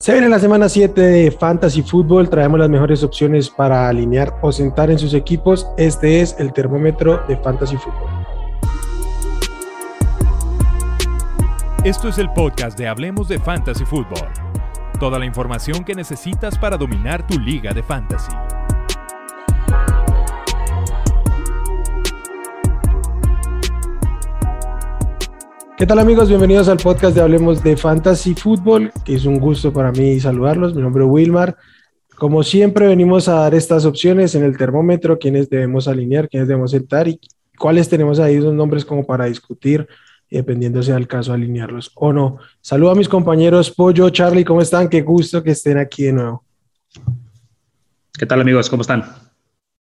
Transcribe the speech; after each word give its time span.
Se 0.00 0.12
viene 0.12 0.28
la 0.28 0.38
semana 0.38 0.68
7 0.68 1.00
de 1.00 1.30
Fantasy 1.32 1.82
Football. 1.82 2.30
Traemos 2.30 2.60
las 2.60 2.70
mejores 2.70 3.02
opciones 3.02 3.50
para 3.50 3.88
alinear 3.88 4.38
o 4.42 4.52
sentar 4.52 4.92
en 4.92 4.98
sus 5.00 5.12
equipos. 5.12 5.66
Este 5.76 6.20
es 6.20 6.36
el 6.38 6.52
termómetro 6.52 7.24
de 7.26 7.36
Fantasy 7.38 7.76
Football. 7.76 8.08
Esto 11.82 12.08
es 12.08 12.18
el 12.18 12.30
podcast 12.30 12.78
de 12.78 12.86
Hablemos 12.86 13.26
de 13.26 13.40
Fantasy 13.40 13.84
Football. 13.84 14.28
Toda 15.00 15.18
la 15.18 15.26
información 15.26 15.82
que 15.82 15.96
necesitas 15.96 16.56
para 16.56 16.76
dominar 16.76 17.26
tu 17.26 17.36
liga 17.40 17.74
de 17.74 17.82
fantasy. 17.82 18.30
¿Qué 25.78 25.86
tal 25.86 26.00
amigos? 26.00 26.28
Bienvenidos 26.28 26.68
al 26.68 26.78
podcast 26.78 27.14
de 27.14 27.22
Hablemos 27.22 27.62
de 27.62 27.76
Fantasy 27.76 28.34
Football, 28.34 28.90
que 29.04 29.14
es 29.14 29.24
un 29.24 29.38
gusto 29.38 29.72
para 29.72 29.92
mí 29.92 30.18
saludarlos. 30.18 30.74
Mi 30.74 30.82
nombre 30.82 31.04
es 31.04 31.08
Wilmar. 31.08 31.56
Como 32.16 32.42
siempre 32.42 32.88
venimos 32.88 33.28
a 33.28 33.34
dar 33.34 33.54
estas 33.54 33.84
opciones 33.84 34.34
en 34.34 34.42
el 34.42 34.56
termómetro, 34.56 35.20
quiénes 35.20 35.48
debemos 35.48 35.86
alinear, 35.86 36.28
quiénes 36.28 36.48
debemos 36.48 36.72
sentar 36.72 37.06
y 37.06 37.20
cuáles 37.56 37.88
tenemos 37.88 38.18
ahí 38.18 38.34
esos 38.34 38.52
nombres 38.52 38.84
como 38.84 39.06
para 39.06 39.26
discutir, 39.26 39.86
dependiendo 40.28 40.82
sea 40.82 40.96
el 40.96 41.06
caso 41.06 41.32
alinearlos 41.32 41.92
o 41.94 42.12
no. 42.12 42.38
Saludo 42.60 42.90
a 42.90 42.96
mis 42.96 43.08
compañeros 43.08 43.70
Pollo, 43.70 44.10
Charlie, 44.10 44.44
¿cómo 44.44 44.60
están? 44.60 44.88
Qué 44.88 45.02
gusto 45.02 45.44
que 45.44 45.52
estén 45.52 45.78
aquí 45.78 46.06
de 46.06 46.12
nuevo. 46.12 46.44
¿Qué 48.18 48.26
tal 48.26 48.40
amigos? 48.40 48.68
¿Cómo 48.68 48.80
están? 48.80 49.04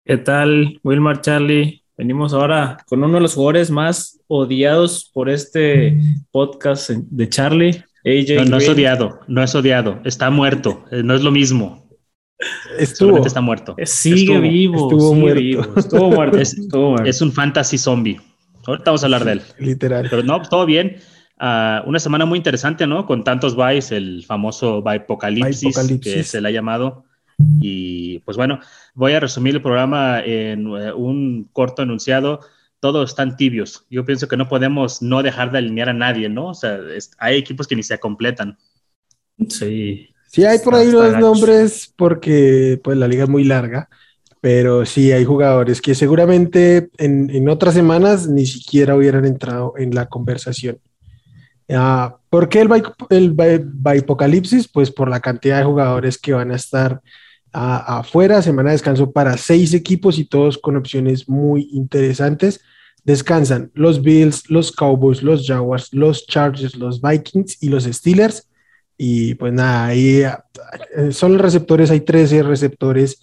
¿Qué 0.04 0.18
tal, 0.18 0.80
Wilmar, 0.84 1.22
Charlie? 1.22 1.83
Venimos 1.98 2.34
ahora 2.34 2.78
con 2.88 3.04
uno 3.04 3.16
de 3.16 3.22
los 3.22 3.36
jugadores 3.36 3.70
más 3.70 4.20
odiados 4.28 5.12
por 5.14 5.30
este 5.30 5.96
podcast 6.32 6.90
de 6.90 7.30
Charlie. 7.30 7.84
AJ 8.04 8.50
no, 8.50 8.58
es 8.58 8.68
odiado, 8.68 9.20
no 9.28 9.44
es 9.44 9.54
odiado, 9.54 10.02
está 10.04 10.30
muerto, 10.30 10.86
eh, 10.92 11.04
no 11.04 11.14
es 11.14 11.22
lo 11.22 11.32
mismo. 11.32 11.88
Estuvo. 12.78 13.26
está 13.26 13.42
muerto. 13.42 13.76
Eh, 13.78 13.86
sigue 13.86 14.40
vivo, 14.40 14.92
estuvo 14.92 15.14
muerto. 15.14 15.80
estuvo 15.80 16.10
muerto. 16.10 17.06
Es, 17.06 17.22
un 17.22 17.32
fantasy 17.32 17.78
zombie. 17.78 18.20
Ahorita 18.66 18.92
vamos 18.92 19.04
a 19.04 19.06
hablar 19.06 19.24
de 19.24 19.32
él. 19.34 19.42
Literal. 19.60 20.08
Pero 20.10 20.24
no, 20.24 20.42
todo 20.42 20.66
bien. 20.66 20.98
Ah, 21.40 21.84
una 21.86 22.00
semana 22.00 22.26
muy 22.26 22.38
interesante, 22.38 22.88
¿no? 22.88 23.06
Con 23.06 23.24
tantos 23.24 23.56
buys, 23.56 23.92
el 23.92 24.24
famoso 24.26 24.82
buy 24.82 24.98
apocalipsis, 24.98 26.00
que 26.02 26.24
se 26.24 26.42
le 26.42 26.48
ha 26.50 26.52
llamado. 26.52 27.06
Y 27.38 28.20
pues 28.20 28.38
bueno, 28.38 28.60
voy 28.94 29.14
a 29.14 29.20
resumir 29.20 29.56
el 29.56 29.62
programa 29.62 30.20
en 30.20 30.68
eh, 30.68 30.94
un 30.94 31.50
corto 31.52 31.84
enunciado. 31.84 32.40
Todos 32.80 33.12
están 33.12 33.38
tibios. 33.38 33.86
Yo 33.90 34.06
pienso 34.06 34.28
que 34.28 34.38
no 34.38 34.48
podemos 34.48 35.02
no 35.02 35.24
dejar 35.24 35.52
de 35.52 35.60
alinear 35.60 35.90
a 35.90 35.94
nadie, 35.94 36.30
¿no? 36.30 36.48
O 36.50 36.54
sea, 36.54 36.80
hay 37.18 37.38
equipos 37.38 37.68
que 37.68 37.76
ni 37.76 37.84
se 37.84 38.00
completan. 38.00 38.58
Sí. 39.50 40.10
Sí, 40.34 40.44
hay 40.46 40.58
por 40.60 40.74
ahí 40.74 40.90
los 40.90 41.16
nombres 41.20 41.94
porque 41.96 42.82
pues 42.84 42.98
la 42.98 43.08
liga 43.08 43.26
es 43.26 43.30
muy 43.30 43.44
larga, 43.44 43.88
pero 44.42 44.84
sí 44.84 45.12
hay 45.12 45.26
jugadores 45.26 45.80
que 45.80 45.94
seguramente 45.94 46.90
en, 46.98 47.48
otras 47.48 47.76
semanas 47.76 48.28
ni 48.28 48.48
siquiera 48.48 48.96
hubieran 48.96 49.26
entrado 49.26 49.76
en 49.78 49.94
la 49.94 50.08
conversación. 50.08 50.80
Ah, 51.70 52.18
¿Por 52.32 52.50
qué 52.50 52.62
el, 52.62 52.70
el 53.12 53.36
Apocalipsis? 53.86 54.68
Pues 54.68 54.90
por 54.90 55.08
la 55.08 55.20
cantidad 55.20 55.60
de 55.60 55.66
jugadores 55.66 56.18
que 56.18 56.34
van 56.34 56.52
a 56.52 56.56
estar 56.56 57.00
afuera, 57.54 58.42
semana 58.42 58.70
de 58.70 58.76
descanso 58.76 59.12
para 59.12 59.38
seis 59.38 59.74
equipos 59.74 60.18
y 60.18 60.26
todos 60.26 60.58
con 60.58 60.76
opciones 60.76 61.30
muy 61.30 61.70
interesantes. 61.72 62.62
Descansan 63.04 63.72
los 63.74 64.02
Bills, 64.02 64.50
los 64.50 64.72
Cowboys, 64.72 65.22
los 65.22 65.46
Jaguars, 65.46 65.94
los 65.94 66.26
Chargers, 66.26 66.76
los 66.76 67.02
Vikings 67.02 67.62
y 67.62 67.70
los 67.70 67.84
Steelers. 67.84 68.50
Y 68.98 69.36
pues 69.36 69.54
nada, 69.54 69.88
ahí 69.88 70.22
eh, 70.22 71.12
son 71.12 71.34
los 71.34 71.42
receptores, 71.42 71.92
hay 71.92 72.02
13 72.02 72.44
receptores 72.44 73.22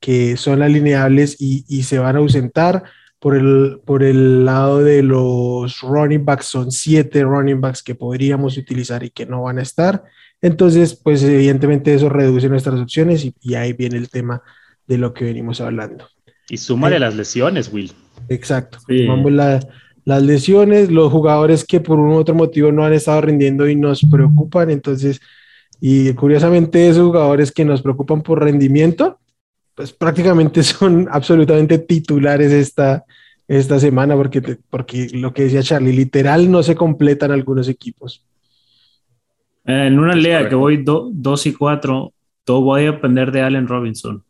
que 0.00 0.36
son 0.36 0.62
alineables 0.62 1.36
y, 1.40 1.64
y, 1.68 1.82
se 1.82 1.98
van 1.98 2.16
a 2.16 2.20
ausentar. 2.20 2.84
Por 3.20 3.36
el, 3.36 3.80
por 3.84 4.04
el 4.04 4.44
lado 4.44 4.78
de 4.78 5.02
los 5.02 5.80
running 5.80 6.24
backs, 6.24 6.46
son 6.46 6.70
siete 6.70 7.24
running 7.24 7.60
backs 7.60 7.82
que 7.82 7.96
podríamos 7.96 8.56
utilizar 8.56 9.02
y 9.02 9.10
que 9.10 9.26
no 9.26 9.42
van 9.42 9.58
a 9.58 9.62
estar. 9.62 10.04
Entonces, 10.40 10.94
pues 10.94 11.22
evidentemente 11.24 11.92
eso 11.92 12.08
reduce 12.08 12.48
nuestras 12.48 12.80
opciones 12.80 13.28
y, 13.40 13.54
ahí 13.54 13.72
viene 13.72 13.96
el 13.96 14.08
tema 14.08 14.42
de 14.86 14.98
lo 14.98 15.12
que 15.12 15.24
venimos 15.24 15.60
hablando. 15.60 16.06
Y 16.48 16.58
súmale 16.58 16.96
eh, 16.96 17.00
las 17.00 17.16
lesiones, 17.16 17.72
Will. 17.72 17.92
Exacto. 18.28 18.78
Sumamos 18.86 19.32
las 19.32 20.22
lesiones, 20.22 20.90
los 20.90 21.10
jugadores 21.10 21.64
que 21.64 21.80
por 21.80 21.98
un 21.98 22.10
u 22.10 22.16
otro 22.16 22.34
motivo 22.34 22.70
no 22.70 22.84
han 22.84 22.92
estado 22.92 23.20
rindiendo 23.20 23.68
y 23.68 23.74
nos 23.74 24.04
preocupan. 24.08 24.70
Entonces, 24.70 25.20
y 25.80 26.12
curiosamente 26.14 26.88
esos 26.88 27.06
jugadores 27.06 27.52
que 27.52 27.64
nos 27.64 27.82
preocupan 27.82 28.22
por 28.22 28.42
rendimiento, 28.42 29.18
pues 29.78 29.92
prácticamente 29.92 30.60
son 30.64 31.08
absolutamente 31.08 31.78
titulares 31.78 32.50
esta, 32.50 33.04
esta 33.46 33.78
semana 33.78 34.16
porque, 34.16 34.58
porque 34.68 35.08
lo 35.12 35.32
que 35.32 35.44
decía 35.44 35.62
Charlie, 35.62 35.92
literal 35.92 36.50
no 36.50 36.64
se 36.64 36.74
completan 36.74 37.30
algunos 37.30 37.68
equipos. 37.68 38.26
En 39.64 40.00
una 40.00 40.16
liga 40.16 40.48
que 40.48 40.56
voy 40.56 40.82
2 40.84 41.46
y 41.46 41.52
4, 41.52 42.12
todo 42.42 42.60
voy 42.62 42.82
a 42.82 42.92
depender 42.92 43.30
de 43.30 43.42
Allen 43.42 43.68
Robinson. 43.68 44.24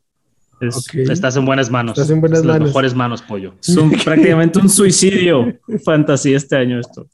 Estás 0.61 1.37
en 1.37 1.47
buenas 1.47 1.71
manos. 1.71 1.97
Estás 1.97 2.11
en 2.11 2.21
buenas 2.21 2.45
manos. 2.45 2.69
mejores 2.69 2.95
manos, 2.95 3.23
pollo. 3.23 3.55
Es 3.67 3.75
prácticamente 4.05 4.59
un 4.59 4.69
suicidio 4.69 5.47
fantasía 5.83 6.37
este 6.37 6.57
año 6.57 6.79
esto. 6.79 7.07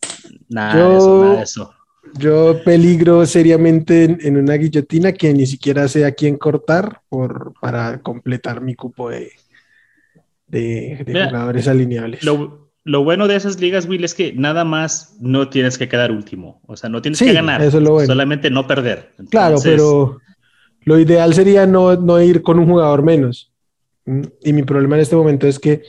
Nada 0.49 0.77
yo, 0.77 0.91
de 0.91 0.97
eso, 0.97 1.23
nada 1.23 1.37
de 1.37 1.43
eso. 1.45 1.75
Yo 2.19 2.63
peligro 2.65 3.27
seriamente 3.27 4.05
en, 4.05 4.37
una 4.37 4.55
guillotina 4.55 5.13
que 5.13 5.33
ni 5.35 5.47
siquiera 5.47 5.89
sé 5.89 6.05
a 6.05 6.13
quién 6.13 6.37
cortar 6.37 7.01
por, 7.09 7.55
para 7.61 8.01
completar 8.01 8.61
mi 8.61 8.75
cupo 8.75 9.11
de, 9.11 9.33
de, 10.47 11.05
jugadores 11.29 11.67
alineables. 11.67 12.23
Lo, 12.23 12.71
lo 12.85 13.03
bueno 13.03 13.27
de 13.27 13.37
esas 13.37 13.59
ligas, 13.61 13.87
Will, 13.89 14.05
es 14.05 14.15
que 14.15 14.33
nada 14.35 14.65
más 14.65 15.17
no 15.19 15.49
tienes 15.49 15.79
que 15.79 15.89
quedar 15.89 16.13
último. 16.13 16.61
O 16.67 16.77
sea, 16.77 16.91
no 16.91 17.01
tienes 17.01 17.19
que 17.19 17.33
ganar. 17.33 17.63
Eso 17.63 17.79
es 17.79 17.83
lo 17.83 17.93
bueno. 17.93 18.07
Solamente 18.07 18.51
no 18.51 18.67
perder. 18.67 19.13
Claro, 19.31 19.57
pero 19.63 20.21
lo 20.85 20.99
ideal 20.99 21.33
sería 21.35 21.67
no, 21.67 22.23
ir 22.23 22.43
con 22.43 22.59
un 22.59 22.67
jugador 22.67 23.03
menos. 23.03 23.51
Mm, 24.05 24.23
y 24.45 24.53
mi 24.53 24.63
problema 24.63 24.97
en 24.97 25.03
este 25.03 25.17
momento 25.17 25.47
es 25.47 25.59
que 25.59 25.83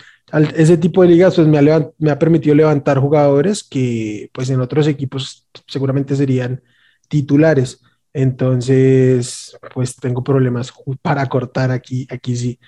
ese 0.56 0.78
tipo 0.78 1.02
de 1.02 1.10
ligas 1.10 1.36
pues, 1.36 1.48
me, 1.48 1.58
ha 1.58 1.92
me 1.98 2.12
ha 2.12 2.20
permitido 2.20 2.56
levantar 2.56 3.00
jugadores 3.00 3.64
que 3.64 4.30
pues 4.34 4.50
en 4.50 4.62
otros 4.62 4.88
equipos 4.88 5.48
seguramente 5.68 6.16
serían 6.16 6.62
titulares. 7.08 7.82
Entonces, 8.14 9.58
pues 9.74 9.96
tengo 9.98 10.24
problemas 10.24 10.74
para 11.02 11.26
cortar 11.28 11.72
aquí, 11.72 12.08
aquí 12.10 12.36
sí 12.36 12.60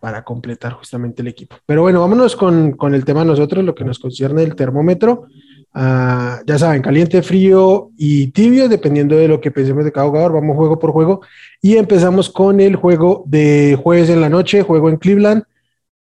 para, 0.00 0.22
completar 0.22 0.72
justamente 0.72 1.22
el 1.22 1.28
equipo. 1.28 1.56
Pero 1.66 1.82
bueno, 1.82 2.00
vámonos 2.00 2.36
con, 2.36 2.76
el 2.94 3.04
tema 3.04 3.24
nosotros, 3.24 3.64
lo 3.64 3.74
que 3.74 3.84
nos 3.84 3.98
concierne 3.98 4.44
el 4.44 4.54
termómetro. 4.54 5.26
Ah, 5.74 6.40
ya 6.46 6.56
saben, 6.58 6.82
caliente, 6.82 7.20
frío 7.20 7.90
y 7.96 8.28
tibio, 8.28 8.68
dependiendo 8.68 9.16
de 9.16 9.26
lo 9.26 9.40
que 9.40 9.50
pensemos 9.50 9.84
de 9.84 9.90
cada 9.90 10.06
jugador. 10.06 10.34
Vamos 10.34 10.56
juego 10.56 10.78
por 10.78 10.92
juego 10.92 11.20
y 11.60 11.76
empezamos 11.76 12.30
con 12.30 12.60
el 12.60 12.76
juego 12.76 13.24
de 13.26 13.76
jueves 13.82 14.08
en 14.08 14.20
la 14.20 14.28
noche, 14.28 14.62
juego 14.62 14.88
en 14.88 14.98
Cleveland. 14.98 15.42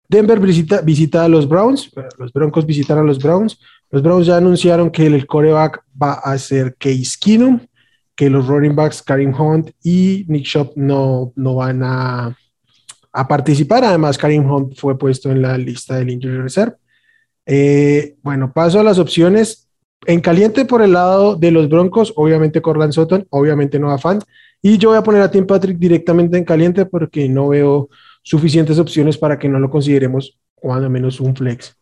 Denver 0.08 0.40
visita, 0.40 1.24
a 1.24 1.28
los 1.28 1.48
Browns, 1.48 1.92
los 2.18 2.32
Broncos 2.32 2.66
visitan 2.66 2.98
a 3.00 3.04
los 3.04 3.20
Browns. 3.20 3.60
Los 3.90 4.02
Browns 4.02 4.26
ya 4.28 4.38
anunciaron 4.38 4.90
que 4.90 5.06
el 5.06 5.26
coreback 5.26 5.84
va 6.02 6.14
a 6.14 6.38
ser 6.38 6.76
Case 6.78 7.16
Keenum, 7.20 7.60
que 8.16 8.30
los 8.30 8.48
running 8.48 8.76
backs 8.76 9.02
Karim 9.02 9.34
Hunt 9.34 9.72
y 9.84 10.26
Nick 10.28 10.46
Shop 10.46 10.74
no, 10.76 11.34
no 11.36 11.56
van 11.56 11.82
a, 11.84 12.38
a 13.12 13.28
participar. 13.28 13.84
Además, 13.84 14.18
Karim 14.18 14.50
Hunt 14.50 14.76
fue 14.76 14.98
puesto 14.98 15.32
en 15.32 15.42
la 15.42 15.58
lista 15.58 15.96
del 15.96 16.10
Injury 16.10 16.38
Reserve. 16.38 16.76
Eh, 17.46 18.16
bueno, 18.22 18.52
paso 18.54 18.80
a 18.80 18.84
las 18.84 19.00
opciones. 19.00 19.70
En 20.08 20.22
caliente 20.22 20.66
por 20.66 20.82
el 20.84 20.94
lado 20.94 21.36
de 21.36 21.50
los 21.52 21.68
Broncos, 21.68 22.14
obviamente 22.16 22.62
Corland 22.62 22.94
Sutton, 22.94 23.26
obviamente 23.32 23.80
no 23.80 23.98
Fant. 23.98 24.24
Y 24.62 24.78
yo 24.78 24.90
voy 24.90 24.98
a 24.98 25.04
poner 25.04 25.22
a 25.22 25.32
Tim 25.32 25.46
Patrick 25.46 25.78
directamente 25.78 26.38
en 26.38 26.44
caliente 26.44 26.86
porque 26.86 27.28
no 27.28 27.50
veo 27.50 27.90
suficientes 28.26 28.80
opciones 28.80 29.18
para 29.18 29.40
que 29.40 29.48
no 29.48 29.60
lo 29.60 29.70
consideremos 29.70 30.38
cuando 30.54 30.90
menos 30.90 31.22
un 31.22 31.34
flex. 31.34 31.78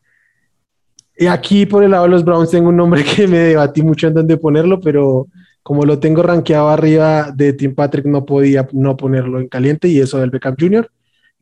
Y 1.18 1.28
aquí 1.28 1.66
por 1.66 1.84
el 1.84 1.92
lado 1.92 2.04
de 2.04 2.10
los 2.10 2.24
Browns 2.26 2.52
tengo 2.52 2.70
un 2.70 2.78
nombre 2.78 3.04
que 3.16 3.28
me 3.28 3.38
debatí 3.38 3.82
mucho 3.82 4.08
en 4.08 4.14
dónde 4.14 4.38
ponerlo, 4.38 4.80
pero 4.80 5.28
como 5.64 5.86
lo 5.86 5.98
tengo 5.98 6.22
rankeado 6.22 6.70
arriba 6.70 7.32
de 7.32 7.54
Tim 7.54 7.74
Patrick, 7.74 8.06
no 8.06 8.26
podía 8.26 8.68
no 8.74 8.98
ponerlo 8.98 9.40
en 9.40 9.48
caliente 9.48 9.88
y 9.88 10.00
eso 10.00 10.20
del 10.20 10.30
Beckham 10.30 10.56
Jr 10.60 10.88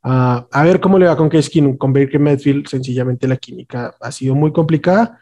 a 0.03 0.63
ver 0.63 0.79
cómo 0.79 0.97
le 0.97 1.07
va 1.07 1.15
con 1.15 1.29
Case 1.29 1.51
con 1.77 1.93
Baker 1.93 2.19
Medfield, 2.19 2.67
sencillamente 2.67 3.27
la 3.27 3.37
química 3.37 3.95
ha 3.99 4.11
sido 4.11 4.35
muy 4.35 4.51
complicada, 4.51 5.19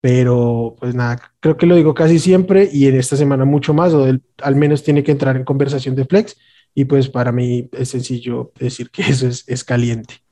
pero 0.00 0.74
pues 0.80 0.94
nada, 0.94 1.20
creo 1.40 1.56
que 1.56 1.66
lo 1.66 1.76
digo 1.76 1.94
casi 1.94 2.18
siempre 2.18 2.68
y 2.72 2.86
en 2.86 2.96
esta 2.96 3.16
semana 3.16 3.44
mucho 3.44 3.74
más, 3.74 3.92
o 3.92 4.06
al 4.42 4.56
menos 4.56 4.82
tiene 4.82 5.04
que 5.04 5.12
entrar 5.12 5.36
en 5.36 5.44
conversación 5.44 5.94
de 5.94 6.06
flex 6.06 6.36
y 6.74 6.84
pues 6.84 7.08
para 7.08 7.32
mí 7.32 7.68
es 7.72 7.90
sencillo 7.90 8.52
decir 8.58 8.90
que 8.90 9.02
eso 9.08 9.26
es, 9.28 9.44
es 9.46 9.64
caliente. 9.64 10.22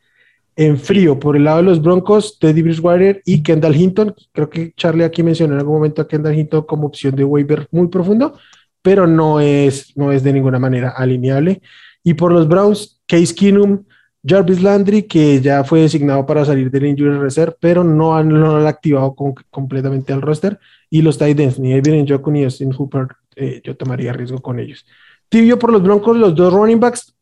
En 0.57 0.79
frío, 0.79 1.19
por 1.19 1.37
el 1.37 1.45
lado 1.45 1.59
de 1.59 1.63
los 1.63 1.81
Broncos, 1.81 2.39
Teddy 2.39 2.63
Bridgewater 2.63 3.23
y 3.25 3.43
Kendall 3.43 3.77
Hinton, 3.77 4.15
creo 4.33 4.51
que 4.51 4.73
Charlie 4.77 5.05
aquí 5.05 5.23
mencionó 5.23 5.55
en 5.55 5.61
algún 5.61 5.77
momento 5.77 6.03
a 6.03 6.09
Kendall 6.09 6.39
Hinton 6.39 6.63
como 6.63 6.87
opción 6.87 7.15
de 7.17 7.25
waiver 7.25 7.67
muy 7.71 7.89
profundo, 7.89 8.39
pero 8.83 9.07
no 9.07 9.41
es, 9.41 9.97
no 9.97 10.13
es 10.13 10.23
de 10.23 10.33
ninguna 10.33 10.59
manera 10.59 10.91
alineable. 10.91 11.63
Y 12.03 12.15
por 12.15 12.33
los 12.33 12.49
Browns, 12.49 13.01
Case 13.07 13.35
Keenum, 13.35 13.85
Jarvis 14.27 14.63
Landry, 14.63 15.05
que 15.05 15.41
ya 15.41 15.65
fue 15.65 15.81
designado 15.81 16.27
para 16.27 16.45
salir 16.45 16.71
del 16.71 16.87
injury 16.87 17.17
reserve, 17.19 17.57
pero 17.59 17.83
no 17.83 18.17
han, 18.17 18.29
lo 18.29 18.57
han 18.57 18.67
activado 18.67 19.15
completamente 19.51 20.13
al 20.13 20.21
roster. 20.21 20.59
Y 20.91 21.03
los 21.03 21.19
Titans, 21.19 21.59
ni 21.59 21.73
Evan 21.73 22.03
Njoku 22.03 22.31
ni 22.31 22.45
Austin 22.45 22.73
Hooper, 22.73 23.07
eh, 23.37 23.61
yo 23.65 23.77
tomaría 23.77 24.13
riesgo 24.13 24.41
con 24.43 24.59
ellos. 24.59 24.85
Tibio 25.31 25.59
por 25.59 25.73
los 25.73 25.83
Broncos, 25.83 26.17
los 26.17 26.35
dos 26.35 26.53
running 26.53 26.81
backs. 26.81 27.15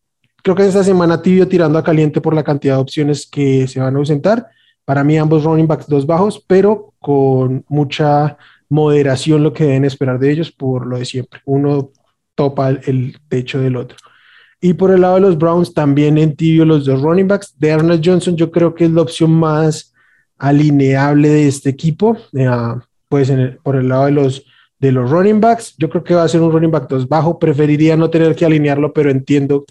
Creo 0.43 0.57
que 0.57 0.67
esta 0.67 0.83
semana 0.83 1.21
tibio 1.21 1.47
tirando 1.47 1.79
a 1.79 1.85
caliente 1.85 2.23
por 2.23 2.35
la 2.35 2.43
cantidad 2.43 2.77
de 2.77 2.81
opciones 2.81 3.27
que 3.27 3.69
se 3.69 3.81
van 3.81 3.95
a 3.95 3.99
ausentar. 3.99 4.49
Para 4.87 5.05
mí 5.05 5.19
ambos 5.19 5.45
running 5.45 5.67
backs 5.67 5.87
dos 5.87 6.07
bajos, 6.07 6.43
pero 6.47 6.95
con 6.99 7.65
mucha 7.69 8.39
moderación 8.71 9.43
lo 9.43 9.53
que 9.53 9.65
deben 9.65 9.85
esperar 9.85 10.19
de 10.19 10.33
ellos 10.33 10.51
por 10.51 10.87
lo 10.87 10.99
de 10.99 11.05
siempre. 11.05 11.41
Uno 11.45 11.91
topa 12.35 12.71
el 12.71 13.19
techo 13.29 13.61
del 13.61 13.77
otro. 13.77 13.99
Y 14.59 14.73
por 14.73 14.91
el 14.91 15.03
lado 15.03 15.17
de 15.17 15.21
los 15.21 15.37
Browns, 15.37 15.75
también 15.75 16.17
en 16.17 16.35
tibio 16.35 16.65
los 16.65 16.87
dos 16.87 17.03
running 17.03 17.29
backs. 17.29 17.55
De 17.59 17.73
Arnold 17.73 18.03
Johnson, 18.03 18.37
yo 18.37 18.51
creo 18.51 18.75
que 18.75 18.87
es 18.87 18.91
la 18.91 19.03
opción 19.03 19.33
más 19.33 19.93
alineable 20.39 21.29
de 21.29 21.47
este 21.47 21.69
equipo. 21.69 22.17
pues 23.11 23.31
por 23.63 23.77
el 23.77 23.89
lado 23.89 24.07
de 24.07 24.13
los, 24.13 24.47
de 24.79 24.93
los 24.93 25.11
running 25.11 25.41
backs, 25.41 25.75
yo 25.77 25.89
creo 25.91 26.05
que 26.05 26.15
va 26.15 26.23
a 26.23 26.29
ser 26.29 26.41
un 26.41 26.53
running 26.53 26.71
back 26.71 26.89
2 26.89 27.09
bajo. 27.09 27.39
Preferiría 27.39 27.97
no 27.97 28.11
tener 28.11 28.35
que 28.37 28.45
alinearlo, 28.45 28.93
pero 28.93 29.11
entiendo 29.11 29.65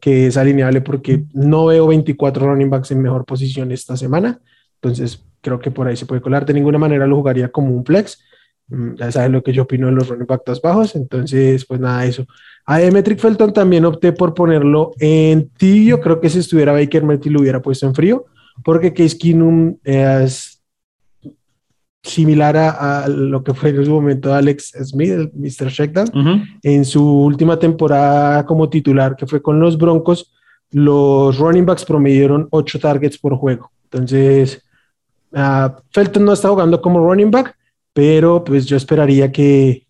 que 0.00 0.26
es 0.26 0.36
alineable 0.36 0.80
porque 0.80 1.24
no 1.32 1.66
veo 1.66 1.86
24 1.86 2.46
running 2.46 2.70
backs 2.70 2.90
en 2.90 3.02
mejor 3.02 3.24
posición 3.24 3.72
esta 3.72 3.96
semana. 3.96 4.40
Entonces, 4.80 5.24
creo 5.40 5.58
que 5.58 5.70
por 5.70 5.86
ahí 5.86 5.96
se 5.96 6.06
puede 6.06 6.20
colar. 6.20 6.44
De 6.44 6.54
ninguna 6.54 6.78
manera 6.78 7.06
lo 7.06 7.16
jugaría 7.16 7.48
como 7.48 7.74
un 7.74 7.84
flex. 7.84 8.22
Mm, 8.68 8.94
ya 8.96 9.12
saben 9.12 9.32
lo 9.32 9.42
que 9.42 9.52
yo 9.52 9.62
opino 9.62 9.86
de 9.86 9.92
los 9.92 10.08
running 10.08 10.26
backs 10.26 10.60
bajos. 10.60 10.96
Entonces, 10.96 11.64
pues 11.64 11.80
nada, 11.80 12.04
eso. 12.04 12.26
A 12.66 12.78
Demetric 12.78 13.18
Felton 13.18 13.52
también 13.52 13.84
opté 13.84 14.12
por 14.12 14.34
ponerlo 14.34 14.92
en 14.98 15.48
tibio. 15.50 16.00
Creo 16.00 16.20
que 16.20 16.28
si 16.28 16.40
estuviera 16.40 16.72
Baker 16.72 17.04
Mayfield 17.04 17.34
lo 17.34 17.40
hubiera 17.40 17.62
puesto 17.62 17.86
en 17.86 17.94
frío, 17.94 18.26
porque 18.64 18.92
Case 18.92 19.16
Keenum 19.16 19.76
es 19.84 20.57
similar 22.02 22.56
a, 22.56 23.08
lo 23.08 23.42
que 23.42 23.54
fue 23.54 23.70
en 23.70 23.84
su 23.84 23.90
momento 23.90 24.32
Alex 24.32 24.72
Smith, 24.84 25.10
el 25.10 25.32
Mr. 25.34 25.68
Shakedown. 25.68 26.44
En 26.62 26.84
su 26.84 27.04
última 27.04 27.58
temporada 27.58 28.44
como 28.46 28.68
titular, 28.68 29.16
que 29.16 29.26
fue 29.26 29.42
con 29.42 29.60
los 29.60 29.76
Broncos, 29.76 30.32
los 30.70 31.38
running 31.38 31.66
backs 31.66 31.84
promedieron 31.84 32.48
8 32.50 32.78
targets 32.78 33.18
por 33.18 33.36
juego. 33.36 33.70
Entonces, 33.84 34.62
uh, 35.32 35.70
Felton 35.90 36.24
no 36.24 36.32
está 36.32 36.48
jugando 36.50 36.80
como 36.80 37.00
running 37.00 37.30
back, 37.30 37.56
pero 37.92 38.44
pues 38.44 38.66
yo 38.66 38.76
esperaría 38.76 39.32
que 39.32 39.86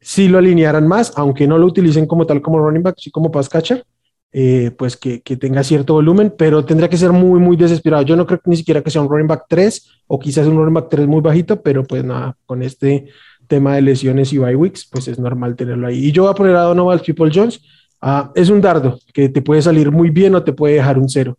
si 0.00 0.28
lo 0.28 0.38
alinearan 0.38 0.86
más, 0.88 1.12
aunque 1.16 1.46
no 1.46 1.58
lo 1.58 1.66
utilicen 1.66 2.06
como 2.06 2.26
tal 2.26 2.42
como 2.42 2.58
running 2.58 2.82
back, 2.82 2.96
sí 2.98 3.10
como 3.10 3.30
pass 3.30 3.48
catcher, 3.48 3.84
eh, 4.34 4.70
pues 4.78 4.96
que, 4.96 5.20
tenga 5.20 5.62
cierto 5.62 5.94
volumen, 5.94 6.32
pero 6.36 6.64
tendría 6.64 6.88
que 6.88 6.96
ser 6.96 7.12
muy, 7.12 7.38
muy 7.38 7.56
desesperado. 7.56 8.02
Yo 8.02 8.16
no 8.16 8.26
creo 8.26 8.40
que 8.40 8.50
ni 8.50 8.56
siquiera 8.56 8.82
que 8.82 8.90
sea 8.90 9.02
un 9.02 9.08
running 9.08 9.26
back 9.26 9.44
3 9.48 9.90
o 10.06 10.18
quizás 10.18 10.46
un 10.46 10.56
running 10.56 10.74
back 10.74 10.88
3 10.88 11.06
muy 11.06 11.20
bajito, 11.20 11.60
pero 11.60 11.84
pues 11.84 12.02
nada, 12.02 12.36
con 12.46 12.62
este 12.62 13.08
tema 13.46 13.74
de 13.74 13.82
lesiones 13.82 14.32
y 14.32 14.38
bye 14.38 14.56
weeks, 14.56 14.88
pues 14.90 15.08
es 15.08 15.18
normal 15.18 15.54
tenerlo 15.56 15.86
ahí. 15.86 16.06
Y 16.06 16.12
yo 16.12 16.22
voy 16.22 16.32
a 16.32 16.34
poner 16.34 16.56
a 16.56 16.62
Donovan 16.62 17.00
People 17.00 17.30
Jones. 17.32 17.60
Ah, 18.00 18.32
es 18.34 18.48
un 18.48 18.60
dardo 18.60 18.98
que 19.12 19.28
te 19.28 19.42
puede 19.42 19.60
salir 19.60 19.90
muy 19.90 20.10
bien 20.10 20.34
o 20.34 20.42
te 20.42 20.52
puede 20.52 20.74
dejar 20.74 20.98
un 20.98 21.08
cero. 21.08 21.36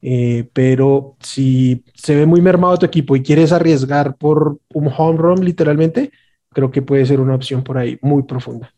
Eh, 0.00 0.48
pero 0.52 1.16
si 1.20 1.84
se 1.94 2.16
ve 2.16 2.26
muy 2.26 2.40
mermado 2.40 2.76
tu 2.76 2.86
equipo 2.86 3.14
y 3.14 3.22
quieres 3.22 3.52
arriesgar 3.52 4.16
por 4.16 4.58
un 4.74 4.90
home 4.96 5.18
run 5.18 5.44
literalmente, 5.44 6.10
creo 6.50 6.72
que 6.72 6.82
puede 6.82 7.06
ser 7.06 7.20
una 7.20 7.36
opción 7.36 7.62
por 7.62 7.78
ahí 7.78 7.98
muy 8.02 8.24
profunda. 8.24 8.72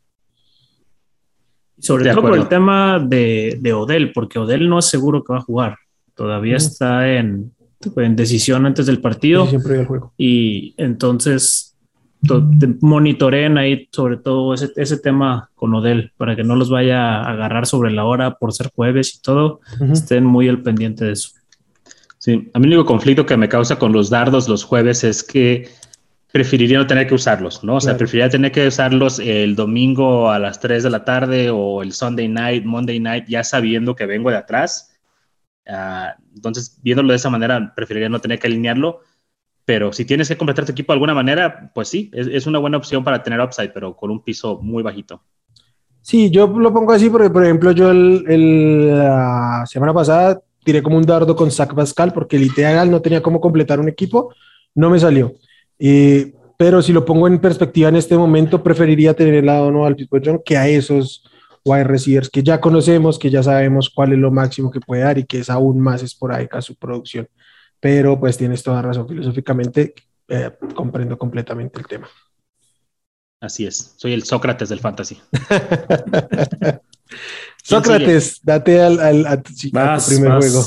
Sobre 1.84 2.10
todo 2.10 2.22
por 2.22 2.36
el 2.36 2.48
tema 2.48 2.98
de, 2.98 3.58
de, 3.60 3.72
Odell, 3.72 4.12
porque 4.12 4.38
Odell 4.38 4.68
no 4.68 4.78
es 4.78 4.86
seguro 4.86 5.22
que 5.22 5.32
va 5.32 5.38
a 5.38 5.42
jugar. 5.42 5.76
Todavía 6.14 6.56
está 6.56 7.12
en, 7.12 7.52
en, 7.96 8.16
decisión 8.16 8.64
antes 8.64 8.86
del 8.86 9.00
partido. 9.00 9.46
siempre 9.46 9.80
el 9.80 9.86
juego. 9.86 10.12
Y 10.16 10.74
entonces 10.78 11.74
monitoreen 12.80 13.58
ahí 13.58 13.86
sobre 13.92 14.16
todo 14.16 14.54
ese, 14.54 14.70
ese, 14.76 14.96
tema 14.98 15.50
con 15.54 15.74
Odell 15.74 16.12
para 16.16 16.34
que 16.34 16.42
no 16.42 16.56
los 16.56 16.70
vaya 16.70 17.18
a 17.18 17.32
agarrar 17.32 17.66
sobre 17.66 17.90
la 17.90 18.04
hora 18.04 18.36
por 18.38 18.52
ser 18.54 18.70
jueves 18.74 19.16
y 19.16 19.20
todo. 19.20 19.60
Estén 19.92 20.24
muy 20.24 20.48
al 20.48 20.62
pendiente 20.62 21.04
de 21.04 21.12
eso. 21.12 21.30
Sí, 22.18 22.50
a 22.54 22.58
mí 22.58 22.66
el 22.66 22.72
único 22.72 22.86
conflicto 22.86 23.26
que 23.26 23.36
me 23.36 23.50
causa 23.50 23.78
con 23.78 23.92
los 23.92 24.08
dardos 24.08 24.48
los 24.48 24.64
jueves 24.64 25.04
es 25.04 25.22
que 25.22 25.68
preferiría 26.34 26.78
no 26.78 26.86
tener 26.88 27.06
que 27.06 27.14
usarlos, 27.14 27.62
¿no? 27.62 27.76
O 27.76 27.80
sea, 27.80 27.96
preferiría 27.96 28.28
tener 28.28 28.50
que 28.50 28.66
usarlos 28.66 29.20
el 29.20 29.54
domingo 29.54 30.32
a 30.32 30.40
las 30.40 30.58
3 30.58 30.82
de 30.82 30.90
la 30.90 31.04
tarde 31.04 31.48
o 31.50 31.80
el 31.80 31.92
Sunday 31.92 32.26
night, 32.26 32.64
Monday 32.64 32.98
night, 32.98 33.26
ya 33.28 33.44
sabiendo 33.44 33.94
que 33.94 34.04
vengo 34.04 34.30
de 34.30 34.38
atrás. 34.38 34.98
Ah, 35.64 36.16
entonces, 36.34 36.80
viéndolo 36.82 37.10
de 37.10 37.18
esa 37.18 37.30
manera, 37.30 37.72
preferiría 37.76 38.08
no 38.08 38.18
tener 38.18 38.40
que 38.40 38.48
alinearlo. 38.48 39.02
Pero 39.64 39.92
si 39.92 40.04
tienes 40.04 40.26
que 40.26 40.36
completar 40.36 40.64
tu 40.64 40.72
equipo 40.72 40.92
de 40.92 40.96
alguna 40.96 41.14
manera, 41.14 41.70
pues 41.72 41.86
sí, 41.86 42.10
es, 42.12 42.48
una 42.48 42.58
buena 42.58 42.78
opción 42.78 43.04
para 43.04 43.22
tener 43.22 43.40
upside, 43.40 43.70
pero 43.72 43.94
con 43.94 44.10
un 44.10 44.20
piso 44.20 44.58
muy 44.60 44.82
bajito. 44.82 45.22
Sí, 46.02 46.32
yo 46.32 46.48
lo 46.48 46.74
pongo 46.74 46.90
así 46.90 47.10
porque, 47.10 47.30
por 47.30 47.44
ejemplo, 47.44 47.70
yo 47.70 47.92
el, 47.92 48.88
la 48.88 49.62
semana 49.66 49.94
pasada 49.94 50.42
tiré 50.64 50.82
como 50.82 50.96
un 50.96 51.06
dardo 51.06 51.36
con 51.36 51.52
Zach 51.52 51.72
Pascal 51.76 52.12
porque 52.12 52.34
el 52.34 52.42
Iteagal 52.42 52.90
no 52.90 53.00
tenía 53.00 53.22
cómo 53.22 53.40
completar 53.40 53.78
un 53.78 53.88
equipo, 53.88 54.34
no 54.74 54.90
me 54.90 54.98
salió. 54.98 55.32
Eh, 55.86 56.32
pero 56.56 56.80
si 56.80 56.94
lo 56.94 57.04
pongo 57.04 57.28
en 57.28 57.38
perspectiva 57.38 57.90
en 57.90 57.96
este 57.96 58.16
momento, 58.16 58.62
preferiría 58.62 59.12
tener 59.12 59.34
el 59.34 59.44
lado 59.44 59.70
no 59.70 59.84
al 59.84 59.96
Pittsburgh 59.96 60.42
que 60.42 60.56
a 60.56 60.66
esos 60.66 61.24
wide 61.62 61.84
receivers 61.84 62.30
que 62.30 62.42
ya 62.42 62.58
conocemos, 62.58 63.18
que 63.18 63.28
ya 63.28 63.42
sabemos 63.42 63.90
cuál 63.90 64.12
es 64.12 64.18
lo 64.18 64.30
máximo 64.30 64.70
que 64.70 64.80
puede 64.80 65.02
dar 65.02 65.18
y 65.18 65.24
que 65.24 65.40
es 65.40 65.50
aún 65.50 65.78
más 65.78 66.02
esporádica 66.02 66.62
su 66.62 66.74
producción. 66.76 67.28
Pero 67.80 68.18
pues 68.18 68.38
tienes 68.38 68.62
toda 68.62 68.80
razón, 68.80 69.06
filosóficamente 69.06 69.92
eh, 70.28 70.52
comprendo 70.74 71.18
completamente 71.18 71.78
el 71.78 71.86
tema. 71.86 72.08
Así 73.40 73.66
es, 73.66 73.92
soy 73.98 74.14
el 74.14 74.22
Sócrates 74.22 74.70
del 74.70 74.80
fantasy. 74.80 75.20
Sócrates, 77.62 78.40
date 78.42 78.80
al, 78.80 79.26
al 79.26 79.42
primer 79.42 80.38
juego 80.38 80.64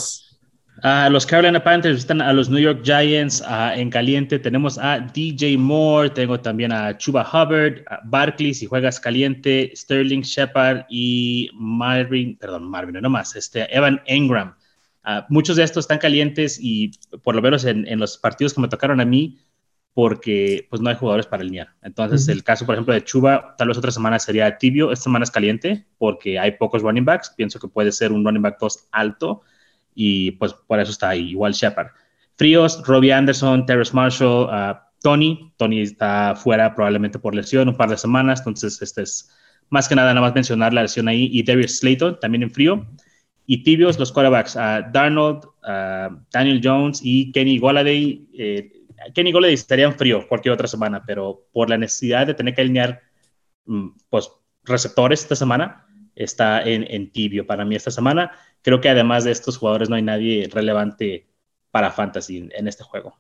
los 0.84 1.26
Carolina 1.26 1.64
Panthers 1.64 1.98
están 2.00 2.22
a 2.22 2.32
los 2.34 2.50
New 2.50 2.62
York 2.62 2.82
Giants 2.84 3.44
en 3.76 3.90
caliente. 3.90 4.38
Tenemos 4.38 4.78
a 4.78 5.00
DJ 5.00 5.58
Moore, 5.58 6.10
tengo 6.10 6.40
también 6.40 6.72
a 6.72 6.96
Chuba 6.98 7.28
Hubbard, 7.28 7.84
a 7.90 8.02
Barkley 8.04 8.54
si 8.54 8.68
juegas 8.68 9.00
caliente, 9.00 9.72
Sterling 9.76 10.22
Shepard 10.22 10.86
y 10.90 11.50
Marvin, 11.54 12.38
perdón, 12.38 12.70
Marvin, 12.70 13.02
no 13.02 13.10
más, 13.10 13.36
este, 13.36 13.76
Evan 13.76 14.02
Engram. 14.06 14.56
muchos 15.30 15.56
de 15.56 15.64
estos 15.64 15.86
están 15.86 15.98
calientes 15.98 16.60
y 16.62 16.92
por 17.24 17.36
lo 17.36 17.42
menos 17.42 17.66
en, 17.66 18.00
los 18.00 18.18
partidos 18.18 18.54
que 18.54 18.62
me 18.62 18.68
tocaron 18.68 19.02
a 19.02 19.06
mí, 19.06 19.40
porque 19.94 20.68
pues 20.70 20.80
no 20.80 20.92
hay 20.92 20.96
jugadores 20.96 21.26
para 21.26 21.42
alinear. 21.42 21.70
Entonces, 21.82 22.28
el 22.28 22.44
caso, 22.44 22.68
por 22.68 22.76
ejemplo, 22.76 22.94
de 22.94 23.04
Chuba, 23.04 23.56
tal 23.58 23.70
vez 23.70 23.80
otra 23.80 23.90
semana 23.90 24.20
sería 24.20 24.60
tibio, 24.60 24.92
esta 24.92 25.06
semana 25.06 25.24
es 25.24 25.32
caliente 25.32 25.88
porque 25.98 26.38
hay 26.38 26.52
pocos 26.52 26.84
running 26.84 27.04
backs. 27.04 27.34
Pienso 27.36 27.60
que 27.60 27.68
puede 27.68 27.92
ser 27.92 28.12
un 28.12 28.24
running 28.24 28.44
back 28.44 28.60
2 28.60 28.90
alto 28.92 29.42
y 30.00 30.32
pues 30.32 30.54
por 30.54 30.80
eso 30.80 30.92
está 30.92 31.10
ahí, 31.10 31.32
igual 31.32 31.54
Shepard. 31.54 31.88
Fríos, 32.36 32.84
Robbie 32.86 33.12
Anderson, 33.12 33.66
Terrence 33.66 33.96
Marshall, 33.96 34.46
uh, 34.46 34.78
Tony. 35.02 35.52
Tony 35.58 35.82
está 35.82 36.36
fuera 36.36 36.76
probablemente 36.76 37.18
por 37.18 37.34
lesión 37.34 37.68
un 37.68 37.76
par 37.76 37.90
de 37.90 37.98
semanas, 37.98 38.42
entonces 38.42 38.80
este 38.80 39.02
es 39.02 39.36
más 39.70 39.90
que 39.90 39.96
nada 39.96 40.14
nada 40.14 40.22
más 40.22 40.36
mencionar 40.36 40.72
la 40.72 40.84
lesión 40.84 41.08
ahí. 41.08 41.30
Y 41.34 41.42
Darius 41.42 41.80
Slayton 41.80 42.20
también 42.20 42.44
en 42.44 42.52
frío. 42.52 42.86
Y 43.48 43.64
tibios 43.64 43.98
los 43.98 44.12
quarterbacks, 44.12 44.56
uh, 44.56 44.92
Darnold, 44.94 45.46
uh, 45.46 46.16
Daniel 46.32 46.62
Jones 46.64 47.02
y 47.04 47.32
Kenny 47.32 47.58
Golladay. 47.58 48.28
Eh, 48.38 48.72
Kenny 49.16 49.32
Golladay 49.32 49.56
estaría 49.56 49.86
en 49.86 49.96
frío 49.96 50.28
cualquier 50.28 50.54
otra 50.54 50.68
semana, 50.68 51.04
pero 51.08 51.48
por 51.52 51.72
la 51.72 51.78
necesidad 51.80 52.28
de 52.28 52.36
tener 52.36 52.54
que 52.54 52.62
alinear 52.62 53.02
mm, 53.66 53.88
pues, 54.12 54.30
receptores 54.64 55.24
esta 55.24 55.36
semana, 55.36 55.88
está 56.14 56.62
en, 56.62 56.86
en 56.88 57.12
tibio 57.12 57.48
para 57.48 57.66
mí 57.66 57.76
esta 57.76 57.90
semana 57.92 58.32
creo 58.62 58.82
que 58.82 58.90
además 58.90 59.24
de 59.24 59.32
estos 59.32 59.58
jugadores 59.58 59.90
no 59.90 59.96
hay 59.96 60.02
nadie 60.02 60.50
relevante 60.52 61.28
para 61.72 61.92
fantasy 61.92 62.50
en, 62.52 62.68
este 62.68 62.84
juego. 62.84 63.16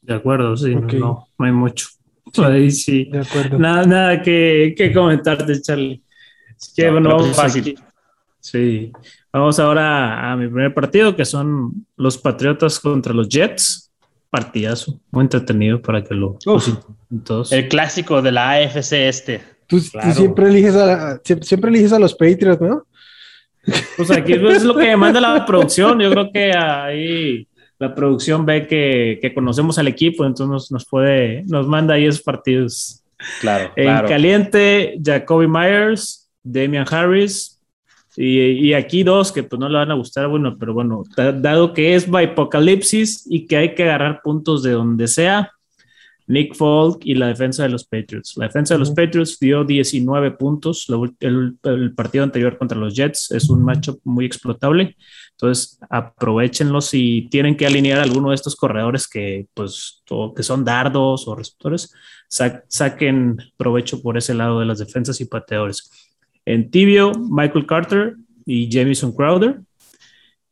De 0.00 0.14
acuerdo, 0.14 0.56
sí, 0.56 0.74
no, 0.74 1.28
hay 1.38 1.52
mucho. 1.52 1.88
Ahí 2.44 2.70
sí. 2.70 3.04
De 3.04 3.20
acuerdo. 3.20 3.58
Nada, 3.58 3.84
nada 3.84 4.22
que, 4.22 4.74
que 4.76 4.92
comentarte, 4.92 5.60
Charlie. 5.60 6.02
que, 6.76 6.90
bueno, 6.90 7.10
vamos 7.10 7.36
fácil. 7.36 7.78
Sí. 8.40 8.92
Vamos 9.32 9.58
ahora 9.58 10.30
a 10.30 10.36
mi 10.36 10.46
primer 10.46 10.72
partido, 10.72 11.16
que 11.16 11.24
son 11.24 11.86
los 11.96 12.18
Patriotas 12.18 12.78
contra 12.78 13.12
los 13.12 13.28
Jets. 13.28 13.90
Partidazo, 14.30 15.00
muy 15.10 15.22
entretenido 15.22 15.80
para 15.80 16.02
que 16.02 16.14
lo, 16.14 16.38
todos. 17.24 17.52
El 17.52 17.68
clásico 17.68 18.20
de 18.20 18.32
la 18.32 18.50
AFC 18.50 18.92
este. 18.92 19.40
Tú, 19.66 19.80
siempre, 19.80 20.48
eliges 20.48 20.74
a, 20.74 21.20
siempre 21.22 21.70
eliges 21.70 21.92
a 21.92 21.98
los 21.98 22.14
Patriots, 22.14 22.60
¿no? 22.60 22.86
Pues 23.96 24.10
aquí 24.10 24.32
es 24.32 24.64
lo 24.64 24.76
que 24.76 24.96
manda 24.96 25.20
la 25.20 25.44
producción. 25.46 26.00
Yo 26.00 26.10
creo 26.10 26.30
que 26.32 26.52
ahí 26.52 27.46
la 27.78 27.94
producción 27.94 28.44
ve 28.46 28.66
que, 28.66 29.18
que 29.20 29.34
conocemos 29.34 29.78
al 29.78 29.88
equipo, 29.88 30.24
entonces 30.24 30.70
nos, 30.70 30.84
puede, 30.84 31.44
nos 31.46 31.66
manda 31.66 31.94
ahí 31.94 32.04
esos 32.04 32.22
partidos. 32.22 33.02
Claro. 33.40 33.72
En 33.76 34.06
caliente, 34.06 34.98
Jacoby 35.02 35.46
Myers, 35.46 36.30
Damian 36.42 36.86
Harris. 36.88 37.54
Y, 38.16 38.72
aquí 38.74 39.02
dos 39.02 39.32
que 39.32 39.42
pues 39.42 39.58
no 39.58 39.68
le 39.68 39.76
van 39.76 39.90
a 39.90 39.94
gustar, 39.94 40.28
bueno, 40.28 40.56
pero 40.56 40.72
bueno, 40.72 41.02
dado 41.16 41.72
que 41.72 41.96
es 41.96 42.06
Apocalipsis 42.08 43.26
y 43.28 43.46
que 43.46 43.56
hay 43.56 43.74
que 43.74 43.82
agarrar 43.82 44.22
puntos 44.22 44.62
de 44.62 44.70
donde 44.70 45.08
sea, 45.08 45.50
Nick 46.26 46.54
Folk 46.54 47.04
y 47.04 47.14
la 47.14 47.28
defensa 47.28 47.64
de 47.64 47.68
los 47.68 47.84
Patriots. 47.84 48.36
La 48.36 48.46
defensa 48.46 48.74
de 48.74 48.80
los 48.80 48.90
Patriots 48.90 49.38
dio 49.38 49.64
19 49.64 50.32
puntos. 50.32 50.86
El, 51.20 51.58
partido 51.94 52.24
anterior 52.24 52.56
contra 52.56 52.78
los 52.78 52.94
Jets 52.94 53.30
es 53.30 53.50
un 53.50 53.62
matchup 53.62 54.00
muy 54.04 54.24
explotable. 54.24 54.96
Entonces, 55.32 55.78
aprovechenlo 55.90 56.80
si 56.80 57.28
tienen 57.30 57.56
que 57.56 57.66
alinear 57.66 58.00
alguno 58.00 58.30
de 58.30 58.36
estos 58.36 58.56
corredores 58.56 59.06
que, 59.06 59.46
pues, 59.52 60.02
que 60.34 60.42
son 60.42 60.64
dardos 60.64 61.28
o 61.28 61.34
receptores. 61.34 61.92
saquen 62.28 63.36
provecho 63.56 64.00
por 64.00 64.16
ese 64.16 64.34
lado 64.34 64.60
de 64.60 64.66
las 64.66 64.78
defensas 64.78 65.20
y 65.20 65.26
pateadores. 65.26 65.90
En 66.46 66.70
tibio, 66.70 67.12
Michael 67.12 67.66
Carter 67.66 68.16
y 68.46 68.70
Jamison 68.70 69.12
Crowder. 69.14 69.60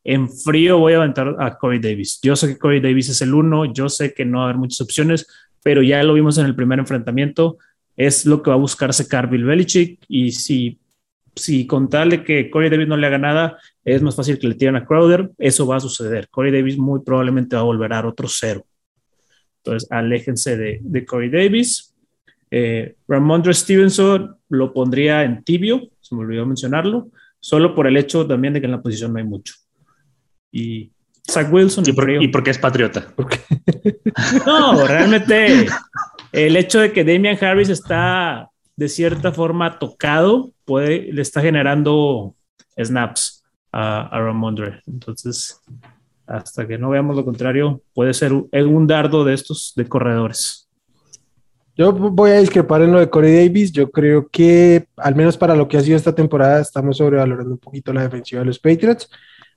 En 0.05 0.29
frío 0.29 0.79
voy 0.79 0.95
a 0.95 0.97
aventar 0.97 1.37
a 1.39 1.57
Corey 1.57 1.79
Davis. 1.79 2.19
Yo 2.23 2.35
sé 2.35 2.49
que 2.49 2.59
Corey 2.59 2.81
Davis 2.81 3.09
es 3.09 3.23
el 3.23 3.35
uno, 3.35 3.73
yo 3.73 3.89
sé 3.89 4.13
que 4.13 4.25
no 4.25 4.39
va 4.39 4.45
a 4.45 4.47
haber 4.49 4.59
muchas 4.59 4.81
opciones, 4.81 5.27
pero 5.63 5.83
ya 5.83 6.03
lo 6.03 6.15
vimos 6.15 6.39
en 6.39 6.47
el 6.47 6.55
primer 6.55 6.79
enfrentamiento, 6.79 7.59
es 7.97 8.27
lo 8.27 8.43
que 8.43 8.51
va 8.51 8.57
a 8.57 8.59
buscar 8.59 8.93
secar 8.93 9.29
Bill 9.29 9.45
Belichick 9.45 10.05
y 10.09 10.33
si, 10.33 10.79
si 11.35 11.67
con 11.67 11.89
tal 11.89 12.11
de 12.11 12.25
que 12.25 12.51
Corey 12.51 12.71
Davis 12.71 12.89
no 12.89 12.97
le 12.97 13.07
haga 13.07 13.19
nada, 13.19 13.59
es 13.85 14.03
más 14.03 14.17
fácil 14.17 14.39
que 14.39 14.49
le 14.49 14.55
tiren 14.55 14.77
a 14.77 14.85
Crowder, 14.85 15.31
eso 15.39 15.67
va 15.67 15.77
a 15.77 15.81
suceder. 15.81 16.29
Corey 16.29 16.53
Davis 16.53 16.79
muy 16.79 17.01
probablemente 17.01 17.57
va 17.57 17.63
a 17.63 17.67
volver 17.67 17.93
a 17.93 18.07
otro 18.07 18.29
cero. 18.29 18.65
Entonces, 19.59 19.91
aléjense 19.91 20.57
de, 20.57 20.81
de 20.83 21.05
Corey 21.05 21.31
Davis. 21.31 21.95
Eh, 22.51 22.97
Ramondre 23.07 23.55
Stevenson 23.55 24.37
lo 24.49 24.73
pondría 24.73 25.25
en 25.25 25.45
tibio, 25.45 25.89
se 26.01 26.15
me 26.15 26.23
olvidó 26.23 26.45
mencionarlo, 26.45 27.11
solo 27.41 27.75
por 27.75 27.87
el 27.87 27.97
hecho 27.97 28.27
también 28.27 28.55
de 28.55 28.61
que 28.61 28.67
en 28.67 28.73
la 28.73 28.83
posición 28.83 29.13
no 29.13 29.19
hay 29.19 29.25
mucho. 29.25 29.55
Y 30.51 30.91
Zach 31.31 31.53
Wilson. 31.53 31.85
¿Y, 31.87 31.93
por, 31.93 32.09
porque 32.31 32.51
es 32.51 32.59
patriota? 32.59 33.07
No, 34.47 34.87
realmente 34.87 35.67
el 36.33 36.57
hecho 36.57 36.81
de 36.81 36.93
que 36.93 37.05
Damian 37.05 37.43
Harris 37.43 37.69
está 37.69 38.51
de 38.77 38.89
cierta 38.89 39.33
forma 39.33 39.79
tocado, 39.79 40.53
puede, 40.65 41.13
le 41.13 41.23
está 41.23 41.41
generando 41.41 42.35
snaps 42.77 43.45
a, 43.71 44.03
a 44.07 44.21
Ramondre. 44.21 44.81
Entonces, 44.87 45.61
hasta 46.27 46.67
que 46.67 46.79
no 46.79 46.91
veamos 46.91 47.17
lo 47.17 47.25
contrario, 47.25 47.83
puede 47.95 48.15
ser 48.15 48.33
un, 48.33 48.49
un 48.53 48.87
dardo 48.87 49.25
de 49.25 49.35
estos 49.35 49.73
de 49.77 49.87
corredores. 49.87 50.69
Yo 51.77 51.93
voy 51.93 52.31
a 52.31 52.39
discrepar 52.39 52.83
en 52.83 52.93
lo 52.93 53.01
de 53.01 53.09
Corey 53.09 53.35
Davis. 53.35 53.73
Yo 53.73 53.91
creo 53.91 54.29
que, 54.29 54.87
al 54.97 55.15
menos 55.15 55.39
para 55.39 55.57
lo 55.57 55.69
que 55.69 55.79
ha 55.79 55.81
sido 55.81 55.97
esta 55.97 56.15
temporada, 56.15 56.61
estamos 56.61 56.99
sobrevalorando 56.99 57.53
un 57.53 57.59
poquito 57.59 57.93
la 57.93 58.03
defensiva 58.03 58.41
de 58.41 58.47
los 58.47 58.59
Patriots. 58.59 59.09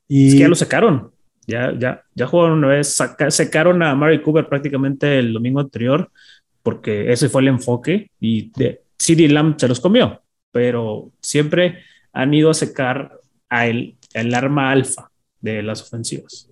Y... 0.07 0.27
Es 0.27 0.33
que 0.33 0.39
ya 0.39 0.47
lo 0.47 0.55
sacaron. 0.55 1.11
Ya, 1.47 1.73
ya, 1.77 2.03
ya 2.15 2.27
jugaron 2.27 2.59
una 2.59 2.69
vez, 2.69 2.97
secaron 3.29 3.83
a 3.83 3.93
Mary 3.95 4.21
Cooper 4.21 4.47
prácticamente 4.47 5.19
el 5.19 5.33
domingo 5.33 5.59
anterior, 5.59 6.09
porque 6.63 7.11
ese 7.11 7.29
fue 7.29 7.41
el 7.41 7.49
enfoque 7.49 8.09
y 8.19 8.51
de, 8.51 8.81
CD 8.97 9.27
Lamb 9.27 9.55
se 9.59 9.67
los 9.67 9.79
comió, 9.79 10.21
pero 10.51 11.11
siempre 11.21 11.83
han 12.13 12.33
ido 12.33 12.49
a 12.49 12.53
secar 12.53 13.19
a 13.49 13.67
el, 13.67 13.97
el 14.13 14.33
arma 14.33 14.71
alfa 14.71 15.11
de 15.39 15.61
las 15.61 15.81
ofensivas. 15.81 16.49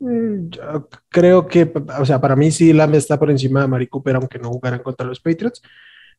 Mm, 0.00 0.48
yo 0.50 0.88
creo 1.08 1.46
que, 1.46 1.72
o 1.98 2.04
sea, 2.04 2.20
para 2.20 2.34
mí 2.34 2.50
sí 2.50 2.72
Lamb 2.72 2.94
está 2.94 3.18
por 3.18 3.30
encima 3.30 3.62
de 3.62 3.68
Mary 3.68 3.86
Cooper, 3.86 4.16
aunque 4.16 4.38
no 4.38 4.50
jugaran 4.50 4.82
contra 4.82 5.06
los 5.06 5.20
Patriots. 5.20 5.62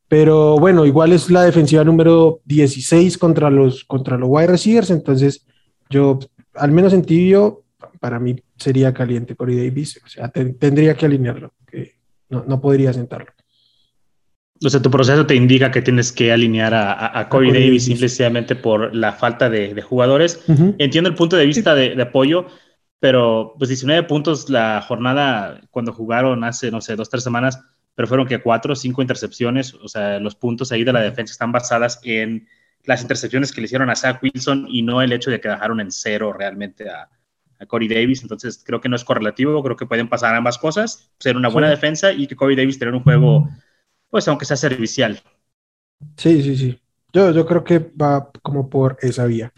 Pero 0.08 0.58
bueno, 0.58 0.86
igual 0.86 1.12
es 1.12 1.30
la 1.30 1.44
defensiva 1.44 1.84
número 1.84 2.42
16 2.46 3.18
contra 3.18 3.50
los, 3.50 3.84
contra 3.84 4.18
los 4.18 4.30
wide 4.30 4.48
receivers. 4.48 4.90
Entonces, 4.90 5.46
yo, 5.90 6.20
al 6.54 6.72
menos 6.72 6.94
en 6.94 7.04
tibio, 7.04 7.63
para 8.00 8.20
mí 8.20 8.36
sería 8.58 8.94
caliente 8.94 9.36
Corey 9.36 9.58
Davis. 9.58 10.02
O 10.04 10.08
sea, 10.08 10.30
tendría 10.30 10.96
que 10.96 11.06
alinearlo, 11.06 11.54
que 11.66 11.96
no, 12.30 12.44
no, 12.48 12.62
podría 12.62 12.94
sentarlo. 12.94 13.32
O 14.64 14.70
sea, 14.70 14.82
tu 14.82 14.90
proceso 14.90 15.26
te 15.26 15.36
indica 15.36 15.72
que 15.72 15.82
tienes 15.82 16.12
que 16.12 16.32
alinear 16.32 16.74
a, 16.74 17.20
a, 17.20 17.28
Corey, 17.30 17.52
Davis, 17.52 17.86
simplemente 17.86 18.56
por 18.56 18.96
la 18.96 19.12
falta 19.12 19.50
de, 19.50 19.74
de 19.74 19.82
jugadores. 19.82 20.44
Entiendo 20.78 21.10
el 21.10 21.16
punto 21.16 21.36
de 21.36 21.46
vista 21.46 21.76
de, 21.76 21.96
de, 21.96 22.02
apoyo, 22.02 22.48
pero 23.00 23.56
pues 23.58 23.68
19 23.68 24.04
puntos 24.04 24.50
la 24.50 24.82
jornada 24.88 25.60
cuando 25.70 25.92
jugaron 25.92 26.44
hace, 26.46 26.72
no 26.72 26.80
sé, 26.80 26.96
dos, 26.96 27.10
tres 27.10 27.24
semanas, 27.24 27.60
pero 27.96 28.08
fueron 28.08 28.26
que 28.26 28.42
cuatro 28.42 28.76
cinco 28.76 29.02
intercepciones. 29.02 29.74
O 29.74 29.90
sea, 29.90 30.20
los 30.20 30.36
puntos 30.36 30.72
ahí 30.72 30.84
de 30.84 30.94
la 30.94 31.02
defensa 31.02 31.34
están 31.34 31.52
basadas 31.52 32.00
en 32.04 32.48
las 32.86 33.02
intercepciones 33.02 33.52
que 33.52 33.62
le 33.62 33.66
hicieron 33.66 33.90
a 33.90 33.96
Zach 33.96 34.22
Wilson 34.22 34.68
y 34.70 34.82
no 34.82 35.02
el 35.02 35.12
hecho 35.14 35.32
de 35.32 35.40
que 35.40 35.50
dejaron 35.50 35.80
en 35.80 35.92
cero 35.92 36.34
realmente 36.34 36.90
a, 36.90 37.10
Corey 37.68 37.88
Davis, 37.88 38.22
entonces 38.22 38.64
creo 38.66 38.82
que 38.82 38.90
no 38.90 38.96
es 38.96 39.04
correlativo, 39.04 39.62
creo 39.64 39.76
que 39.76 39.86
pueden 39.86 40.10
pasar 40.10 40.36
ambas 40.36 40.58
cosas, 40.58 41.12
ser 41.20 41.38
una 41.38 41.50
buena 41.50 41.70
defensa 41.70 42.12
y 42.12 42.28
que 42.28 42.36
Corey 42.36 42.56
Davis 42.56 42.80
tener 42.80 42.94
un 42.94 43.04
juego, 43.04 43.50
pues 44.10 44.28
aunque 44.28 44.46
sea 44.46 44.58
servicial. 44.58 45.22
Sí, 46.18 46.42
sí, 46.42 46.58
sí. 46.58 46.80
Yo, 47.14 47.32
yo 47.32 47.46
creo 47.46 47.64
que 47.64 47.80
va 47.80 48.30
como 48.42 48.70
por 48.70 48.98
esa 49.02 49.26
vía. 49.26 49.54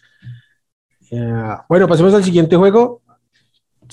bueno, 1.69 1.88
pasemos 1.88 2.13
al 2.13 2.24
siguiente 2.24 2.55
juego. 2.55 3.01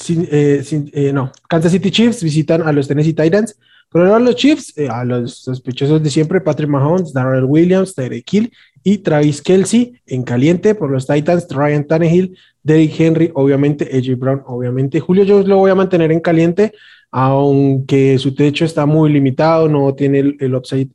Eh, 0.09 0.65
eh, 0.93 1.13
no, 1.13 1.31
Kansas 1.49 1.73
City 1.73 1.91
Chiefs 1.91 2.23
visitan 2.23 2.63
a 2.63 2.73
los 2.73 2.89
Tennessee 2.89 3.15
Titans. 3.15 3.57
Pero 3.93 4.15
a 4.15 4.19
los 4.19 4.37
Chiefs, 4.37 4.77
eh, 4.79 4.89
a 4.89 5.05
los 5.05 5.43
sospechosos 5.43 6.03
de 6.03 6.09
siempre, 6.09 6.41
Patrick 6.41 6.71
Mahomes, 6.71 7.13
Darrell 7.13 7.45
Williams, 7.45 7.95
Tyreek 7.95 8.33
Hill 8.33 8.53
y 8.85 8.99
Travis 8.99 9.43
Kelsey 9.43 10.01
en 10.07 10.23
caliente 10.23 10.75
por 10.75 10.91
los 10.91 11.07
Titans, 11.07 11.47
Ryan 11.51 11.87
Tannehill, 11.87 12.37
Derrick 12.63 12.99
Henry, 12.99 13.31
obviamente, 13.35 13.89
AJ 13.93 14.19
Brown, 14.19 14.43
obviamente. 14.47 15.01
Julio 15.01 15.25
yo 15.25 15.43
lo 15.43 15.59
voy 15.59 15.71
a 15.71 15.75
mantener 15.75 16.13
en 16.13 16.21
caliente, 16.21 16.73
aunque 17.11 18.19
su 18.19 18.35
techo 18.35 18.65
está 18.65 18.87
muy 18.87 19.13
limitado, 19.13 19.69
no 19.69 19.95
tiene 19.95 20.37
el, 20.39 20.55
upside 20.55 20.91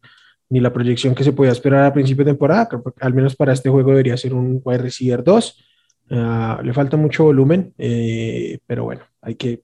ni 0.50 0.60
la 0.60 0.72
proyección 0.72 1.14
que 1.14 1.24
se 1.24 1.34
podía 1.34 1.52
esperar 1.52 1.86
a 1.86 1.94
principio 1.94 2.24
de 2.24 2.32
temporada, 2.32 2.70
al 3.02 3.14
menos 3.14 3.36
para 3.36 3.54
este 3.54 3.70
juego 3.70 3.92
debería 3.92 4.16
ser 4.18 4.34
un 4.34 4.62
wide 4.64 4.80
receiver 4.80 5.24
2. 5.24 5.64
Ah, 6.10 6.62
le 6.64 6.74
falta 6.74 6.96
mucho 6.96 7.26
volumen, 7.26 7.74
eh, 7.78 8.60
pero 8.66 8.86
bueno, 8.86 9.02
hay 9.22 9.36
que, 9.36 9.62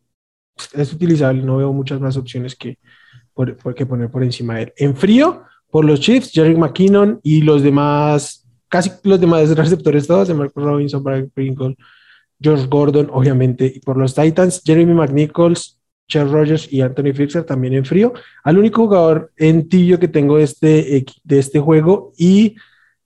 es 0.73 0.93
utilizable, 0.93 1.41
no 1.41 1.57
veo 1.57 1.71
muchas 1.71 2.01
más 2.01 2.17
opciones 2.17 2.55
que, 2.55 2.79
por, 3.33 3.75
que 3.75 3.85
poner 3.85 4.09
por 4.09 4.23
encima 4.23 4.55
de 4.55 4.63
él. 4.63 4.73
En 4.75 4.95
frío, 4.95 5.43
por 5.73 5.85
los 5.85 6.01
Chiefs, 6.01 6.29
Jerry 6.31 6.55
McKinnon 6.55 7.19
y 7.23 7.41
los 7.41 7.63
demás, 7.63 8.47
casi 8.69 8.91
los 9.01 9.19
demás 9.19 9.49
receptores 9.57 10.05
todos, 10.05 10.27
de 10.27 10.35
Marcus 10.35 10.63
Robinson, 10.63 11.03
Brian 11.03 11.31
Pringle, 11.33 11.75
George 12.39 12.67
Gordon, 12.67 13.09
obviamente, 13.11 13.73
y 13.75 13.79
por 13.79 13.97
los 13.97 14.13
Titans, 14.13 14.61
Jeremy 14.63 14.93
McNichols, 14.93 15.79
Charles 16.07 16.31
Rogers 16.31 16.71
y 16.71 16.81
Anthony 16.81 17.11
Fixer 17.15 17.43
también 17.43 17.73
en 17.73 17.85
frío. 17.85 18.13
Al 18.43 18.59
único 18.59 18.83
jugador 18.83 19.31
en 19.35 19.67
tibio 19.67 19.97
que 19.97 20.07
tengo 20.07 20.37
de 20.37 20.43
este, 20.43 21.05
de 21.23 21.39
este 21.39 21.59
juego 21.59 22.13
y 22.19 22.55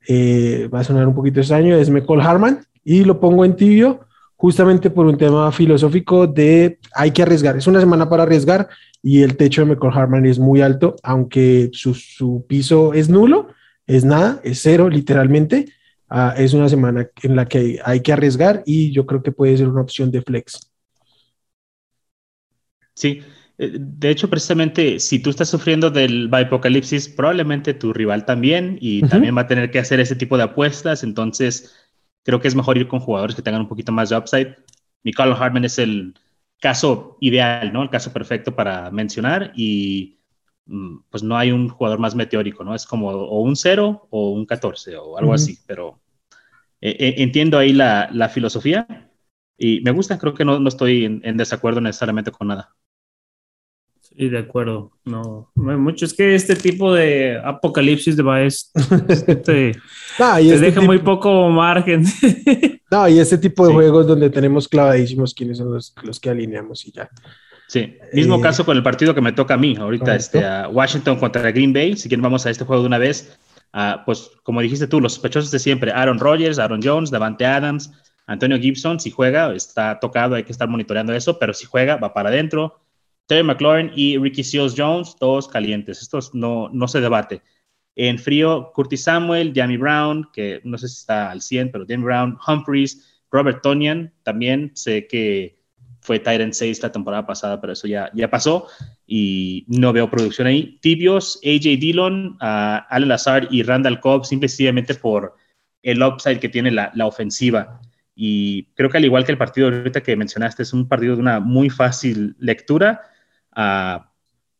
eh, 0.06 0.68
va 0.68 0.82
a 0.82 0.84
sonar 0.84 1.08
un 1.08 1.16
poquito 1.16 1.40
extraño, 1.40 1.74
es 1.74 1.90
Michael 1.90 2.20
Harman 2.20 2.66
y 2.84 3.06
lo 3.06 3.18
pongo 3.18 3.46
en 3.46 3.56
tibio 3.56 4.02
justamente 4.36 4.90
por 4.90 5.06
un 5.06 5.18
tema 5.18 5.50
filosófico 5.54 6.28
de 6.28 6.80
hay 6.94 7.12
que 7.12 7.22
arriesgar. 7.22 7.56
Es 7.56 7.68
una 7.68 7.80
semana 7.80 8.10
para 8.10 8.24
arriesgar 8.24 8.68
y 9.10 9.24
el 9.24 9.38
techo 9.38 9.62
de 9.62 9.68
Michael 9.68 9.94
Harman 9.96 10.26
es 10.26 10.38
muy 10.38 10.60
alto, 10.60 10.98
aunque 11.02 11.70
su, 11.72 12.46
piso 12.46 12.94
es 12.94 13.08
nulo, 13.08 13.48
es 13.86 14.04
nada, 14.04 14.42
es 14.44 14.60
cero 14.62 14.90
literalmente. 14.90 15.72
Ah, 16.10 16.34
es 16.38 16.54
una 16.54 16.68
semana 16.68 17.08
en 17.24 17.38
la 17.38 17.46
que 17.46 17.80
hay, 17.86 18.02
que 18.02 18.12
arriesgar 18.12 18.64
y 18.66 18.92
yo 18.92 19.06
creo 19.06 19.24
que 19.24 19.32
puede 19.32 19.56
ser 19.56 19.70
una 19.70 19.80
opción 19.80 20.12
de 20.12 20.22
flex. 20.22 20.60
Sí, 22.96 23.22
eh, 23.58 23.78
de 23.80 24.10
hecho, 24.10 24.30
precisamente, 24.30 25.00
si 25.00 25.20
tú 25.20 25.30
estás 25.30 25.48
sufriendo 25.48 25.90
del 25.90 26.30
apocalipsis, 26.30 27.08
probablemente 27.08 27.74
tu 27.74 27.94
rival 27.94 28.26
también 28.26 28.78
y 28.82 29.04
también 29.04 29.38
va 29.38 29.44
a 29.44 29.48
tener 29.48 29.72
que 29.72 29.80
hacer 29.80 30.02
ese 30.02 30.18
tipo 30.18 30.36
de 30.36 30.44
apuestas. 30.44 31.06
Entonces, 31.06 31.74
creo 32.26 32.42
que 32.42 32.50
es 32.50 32.56
mejor 32.56 32.78
ir 32.78 32.90
con 32.90 33.00
jugadores 33.00 33.38
que 33.38 33.42
tengan 33.42 33.62
un 33.62 33.70
poquito 33.70 33.94
más 33.94 34.10
de 34.10 34.18
upside. 34.18 34.58
Michael 35.06 35.32
Harman 35.32 35.64
es 35.64 35.80
el, 35.80 36.14
caso 36.60 37.18
ideal, 37.20 37.72
¿no? 37.72 37.84
El 37.84 37.90
caso 37.90 38.12
perfecto 38.12 38.56
para 38.56 38.90
mencionar 38.92 39.52
y 39.56 40.20
mm, 40.66 41.00
pues 41.10 41.24
no 41.24 41.38
hay 41.38 41.52
un 41.52 41.70
jugador 41.70 42.00
más 42.00 42.16
meteórico, 42.16 42.64
¿no? 42.64 42.76
Es 42.76 42.86
como 42.86 43.10
o 43.10 43.42
un 43.42 43.56
0 43.56 44.08
o 44.10 44.32
un 44.32 44.46
14 44.46 44.98
o 44.98 45.18
algo 45.18 45.34
así, 45.34 45.60
pero 45.68 46.00
eh, 46.82 46.96
eh, 47.00 47.16
entiendo 47.18 47.58
ahí 47.58 47.74
la, 47.74 48.10
la, 48.12 48.30
filosofía 48.30 49.10
y 49.58 49.82
me 49.82 49.92
gusta, 49.92 50.20
creo 50.20 50.34
que 50.34 50.46
no, 50.46 50.60
no 50.60 50.70
estoy 50.70 51.06
en, 51.06 51.38
desacuerdo 51.38 51.82
necesariamente 51.82 52.32
con 52.32 52.48
nada. 52.48 52.76
Sí, 54.18 54.30
de 54.30 54.40
acuerdo. 54.40 54.92
No, 55.06 55.52
no 55.54 55.72
hay 55.72 55.78
mucho. 55.78 56.06
Es 56.06 56.14
que 56.14 56.34
este 56.34 56.56
tipo 56.56 56.92
de 56.92 57.40
apocalipsis 57.44 58.18
de 58.18 58.24
Baez 58.24 58.72
te, 58.74 59.36
te 59.46 59.70
este 59.72 60.58
deja 60.58 60.82
muy 60.82 61.00
poco 61.00 61.50
margen. 61.50 62.04
No, 62.90 63.06
y 63.10 63.20
este 63.20 63.38
tipo 63.38 63.68
de 63.68 63.74
juegos 63.74 64.08
donde 64.08 64.30
tenemos 64.30 64.66
clavadísimos 64.66 65.34
quiénes 65.34 65.58
son 65.58 65.74
los, 65.74 65.94
los, 66.04 66.22
que 66.22 66.30
alineamos 66.30 66.88
y 66.88 66.94
ya. 66.94 67.10
Sí, 67.68 67.98
mismo 68.14 68.38
eh, 68.38 68.42
caso 68.42 68.66
con 68.66 68.78
el 68.78 68.82
partido 68.84 69.14
que 69.14 69.20
me 69.20 69.34
toca 69.34 69.56
a 69.56 69.58
mí 69.58 69.76
ahorita, 69.78 70.16
este, 70.16 70.46
a 70.46 70.70
Washington 70.70 71.18
contra 71.18 71.52
Green 71.52 71.74
Bay. 71.74 71.98
Si 71.98 72.08
quieren, 72.08 72.24
vamos 72.24 72.46
a 72.46 72.50
este 72.50 72.64
juego 72.64 72.84
de 72.84 72.88
una 72.88 72.98
vez. 72.98 73.38
Uh, 73.74 74.06
pues 74.06 74.32
como 74.44 74.62
dijiste 74.62 74.88
tú, 74.88 75.02
los 75.02 75.16
sospechosos 75.16 75.52
de 75.52 75.60
siempre, 75.60 75.92
Aaron 75.92 76.18
Rodgers, 76.18 76.60
Aaron 76.60 76.80
Jones, 76.82 77.12
Davante 77.12 77.46
Adams, 77.46 77.92
Antonio 78.26 78.58
Gibson, 78.58 79.02
si 79.02 79.12
juega, 79.12 79.54
está 79.54 80.00
tocado, 80.00 80.36
hay 80.36 80.44
que 80.44 80.54
estar 80.54 80.70
monitoreando 80.70 81.14
eso, 81.14 81.38
pero 81.40 81.54
si 81.54 81.66
juega, 81.66 81.98
va 81.98 82.14
para 82.14 82.30
adentro. 82.30 82.80
Terry 83.28 83.44
McLaurin 83.44 83.92
y 83.96 84.18
Ricky 84.18 84.44
Seals 84.44 84.74
Jones, 84.76 85.16
todos 85.20 85.48
calientes. 85.48 86.02
Estos 86.02 86.34
no, 86.34 86.70
no 86.70 86.88
se 86.88 87.02
debate. 87.02 87.42
En 87.96 88.20
frío, 88.20 88.72
Curtis 88.74 89.04
Samuel, 89.04 89.54
Jamie 89.56 89.78
Brown, 89.78 90.30
que 90.32 90.62
no 90.64 90.78
sé 90.78 90.88
si 90.88 90.96
está 90.96 91.32
al 91.32 91.42
100, 91.42 91.72
pero 91.72 91.86
Jamie 91.88 92.06
Brown, 92.06 92.38
Humphreys, 92.48 93.22
Robert 93.32 93.62
Tonian, 93.62 94.14
también 94.24 94.72
sé 94.76 95.08
que 95.08 95.58
fue 96.00 96.20
Tyrant 96.20 96.54
6 96.54 96.82
la 96.84 96.92
temporada 96.92 97.26
pasada, 97.26 97.60
pero 97.60 97.74
eso 97.74 97.86
ya, 97.88 98.10
ya 98.14 98.30
pasó 98.30 98.68
y 99.06 99.66
no 99.68 99.92
veo 99.92 100.10
producción 100.10 100.48
ahí. 100.48 100.80
Tibios, 100.82 101.40
AJ 101.44 101.80
Dillon, 101.80 102.38
uh, 102.42 102.86
Alan 102.88 103.10
Lazar 103.10 103.48
y 103.52 103.64
Randall 103.64 104.00
Cobb, 104.00 104.26
simplemente 104.26 104.96
por 104.96 105.36
el 105.84 106.02
upside 106.02 106.40
que 106.40 106.50
tiene 106.50 106.72
la, 106.72 106.92
la, 106.96 107.08
ofensiva. 107.08 107.82
Y 108.16 108.66
creo 108.76 108.90
que 108.90 108.98
al 108.98 109.06
igual 109.06 109.26
que 109.26 109.34
el 109.34 109.38
partido 109.38 109.68
ahorita 109.68 110.02
que 110.02 110.16
mencionaste, 110.16 110.64
es 110.64 110.72
un 110.72 110.88
partido 110.88 111.16
de 111.16 111.22
una 111.22 111.40
muy 111.40 111.70
fácil 111.70 112.36
lectura. 112.40 113.02
Uh, 113.58 114.00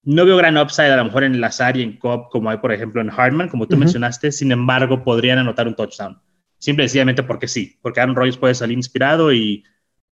no 0.04 0.26
veo 0.26 0.38
gran 0.38 0.58
upside 0.58 0.92
a 0.92 0.98
lo 0.98 1.06
mejor 1.06 1.24
en 1.24 1.40
Lazar 1.40 1.78
y 1.78 1.84
en 1.84 1.98
Cobb 1.98 2.30
como 2.30 2.50
hay, 2.50 2.58
por 2.58 2.72
ejemplo, 2.72 3.02
en 3.02 3.12
Hartman, 3.12 3.50
como 3.50 3.68
tú 3.68 3.78
mencionaste. 3.78 4.32
Sin 4.32 4.52
embargo, 4.52 5.04
podrían 5.04 5.38
anotar 5.38 5.68
un 5.68 5.76
touchdown. 5.76 6.20
Simple 6.58 6.86
y 6.86 6.88
sencillamente 6.88 7.24
porque 7.24 7.48
sí, 7.48 7.78
porque 7.82 8.00
Aaron 8.00 8.16
Rodgers 8.16 8.38
puede 8.38 8.56
salir 8.56 8.78
inspirado 8.78 9.32
y 9.32 9.64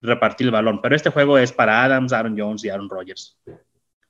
repartir 0.03 0.47
el 0.47 0.51
balón. 0.51 0.81
Pero 0.83 0.95
este 0.95 1.11
juego 1.11 1.39
es 1.39 1.53
para 1.53 1.85
Adams, 1.85 2.13
Aaron 2.13 2.39
Jones 2.39 2.65
y 2.65 2.69
Aaron 2.69 2.91
Rodgers. 2.91 3.39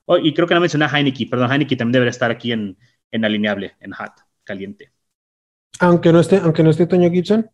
Oh, 0.06 0.18
y 0.18 0.34
creo 0.34 0.48
que 0.48 0.54
no 0.54 0.60
mencioné 0.60 0.86
a 0.86 0.88
Heineke, 0.88 1.26
perdón, 1.26 1.52
Heineke 1.52 1.76
también 1.76 1.92
debería 1.92 2.10
estar 2.10 2.30
aquí 2.30 2.52
en, 2.52 2.76
en 3.10 3.24
alineable, 3.24 3.74
en 3.80 3.92
hot, 3.92 4.12
caliente. 4.42 4.92
Aunque 5.80 6.12
no 6.12 6.20
esté, 6.20 6.38
aunque 6.38 6.62
no 6.62 6.70
esté 6.70 6.86
Toño 6.86 7.10
Gibson. 7.10 7.50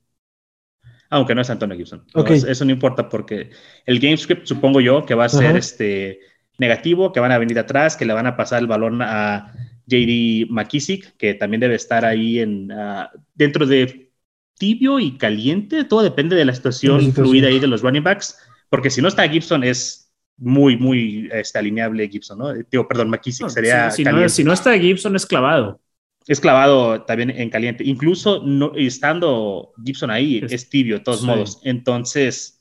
Aunque 1.11 1.35
no 1.35 1.41
es 1.41 1.50
Antonio 1.50 1.77
Gibson. 1.77 2.05
Okay. 2.15 2.41
eso 2.47 2.65
no 2.65 2.71
importa 2.71 3.09
porque 3.09 3.50
el 3.85 3.99
game 3.99 4.17
script 4.17 4.47
supongo 4.47 4.81
yo 4.81 5.05
que 5.05 5.15
va 5.15 5.25
a 5.25 5.29
ser 5.29 5.57
este 5.57 6.21
negativo, 6.61 7.11
que 7.11 7.21
van 7.21 7.33
a 7.33 7.38
venir 7.38 7.59
atrás, 7.59 7.97
que 7.97 8.05
le 8.05 8.12
van 8.12 8.26
a 8.26 8.37
pasar 8.37 8.61
el 8.61 8.67
balón 8.67 9.00
a 9.02 9.52
JD 9.87 10.47
McKissick, 10.50 11.17
que 11.17 11.35
también 11.35 11.61
debe 11.61 11.75
estar 11.75 12.05
ahí 12.05 12.38
en, 12.38 12.71
uh, 12.71 13.07
dentro 13.35 13.67
de 13.67 14.12
tibio 14.59 15.00
y 15.00 15.17
caliente. 15.17 15.85
Todo 15.85 16.02
depende 16.02 16.37
de 16.37 16.45
la 16.45 16.55
situación, 16.55 17.12
fluida 17.12 17.49
ahí 17.49 17.59
de 17.59 17.67
los 17.67 17.81
running 17.81 18.05
backs, 18.05 18.37
porque 18.69 18.90
si 18.90 19.00
no 19.00 19.09
está 19.09 19.26
Gibson 19.26 19.64
es 19.64 20.12
muy, 20.37 20.76
muy 20.76 21.29
este, 21.33 21.59
alineable 21.59 22.09
Gibson, 22.09 22.38
¿no? 22.38 22.52
Digo, 22.52 22.87
perdón, 22.87 23.09
McKissick 23.09 23.49
sería. 23.49 23.90
Si, 23.90 24.05
no, 24.05 24.29
si, 24.29 24.45
no, 24.45 24.52
está 24.52 24.79
Gibson, 24.79 25.17
es 25.17 25.25
clavado. 25.25 25.81
Es 26.26 26.40
clavado 26.40 27.02
también 27.02 27.31
en 27.31 27.49
caliente. 27.49 27.83
Incluso 27.85 28.43
no, 28.45 28.73
estando 28.76 29.73
Gibson 29.83 30.11
ahí, 30.11 30.45
es, 30.49 30.69
tibio 30.69 30.99
de 30.99 31.05
todos 31.05 31.23
modos. 31.23 31.59
Entonces, 31.64 32.61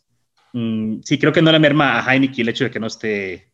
mm, 0.54 1.02
sí, 1.04 1.20
creo 1.20 1.34
que 1.34 1.42
no 1.42 1.52
le 1.52 1.60
merma 1.60 2.00
a 2.00 2.14
Heineken 2.14 2.42
el 2.42 2.50
hecho 2.50 2.64
de 2.64 2.72
que 2.72 2.80
no 2.80 2.88
esté 2.88 3.49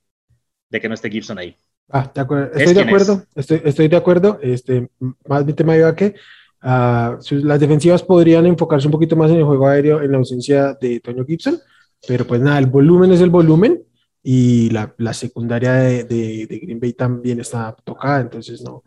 de 0.69 0.81
que 0.81 0.87
no 0.87 0.95
esté 0.95 1.09
Gibson 1.09 1.37
ahí. 1.37 1.55
Ah, 1.89 2.11
de 2.13 2.21
acuerdo. 2.21 2.51
Estoy 2.55 2.73
de 2.73 2.81
acuerdo, 2.81 3.23
estoy, 3.35 3.61
estoy, 3.63 3.87
de 3.87 3.97
acuerdo. 3.97 4.39
Este, 4.41 4.89
más 5.27 5.45
mi 5.45 5.53
tema 5.53 5.77
iba 5.77 5.95
que 5.95 6.15
uh, 6.63 7.17
las 7.31 7.59
defensivas 7.59 8.01
podrían 8.01 8.45
enfocarse 8.45 8.87
un 8.87 8.91
poquito 8.91 9.15
más 9.15 9.29
en 9.31 9.37
el 9.37 9.43
juego 9.43 9.67
aéreo 9.67 10.01
en 10.01 10.11
la 10.11 10.17
ausencia 10.17 10.73
de 10.81 10.99
Toño 10.99 11.25
Gibson, 11.25 11.59
pero 12.07 12.25
pues 12.25 12.41
nada, 12.41 12.57
el 12.57 12.65
volumen 12.65 13.11
es 13.11 13.21
el 13.21 13.29
volumen 13.29 13.83
y 14.23 14.71
la, 14.71 14.93
la 14.97 15.13
secundaria 15.13 15.73
de, 15.73 16.03
de, 16.05 16.47
de, 16.47 16.59
Green 16.59 16.79
Bay 16.79 16.93
también 16.93 17.39
está 17.39 17.75
tocada, 17.83 18.21
entonces 18.21 18.61
no. 18.63 18.83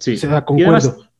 Sí, 0.00 0.16
se 0.16 0.26
da 0.26 0.44
concuerdo. 0.44 1.10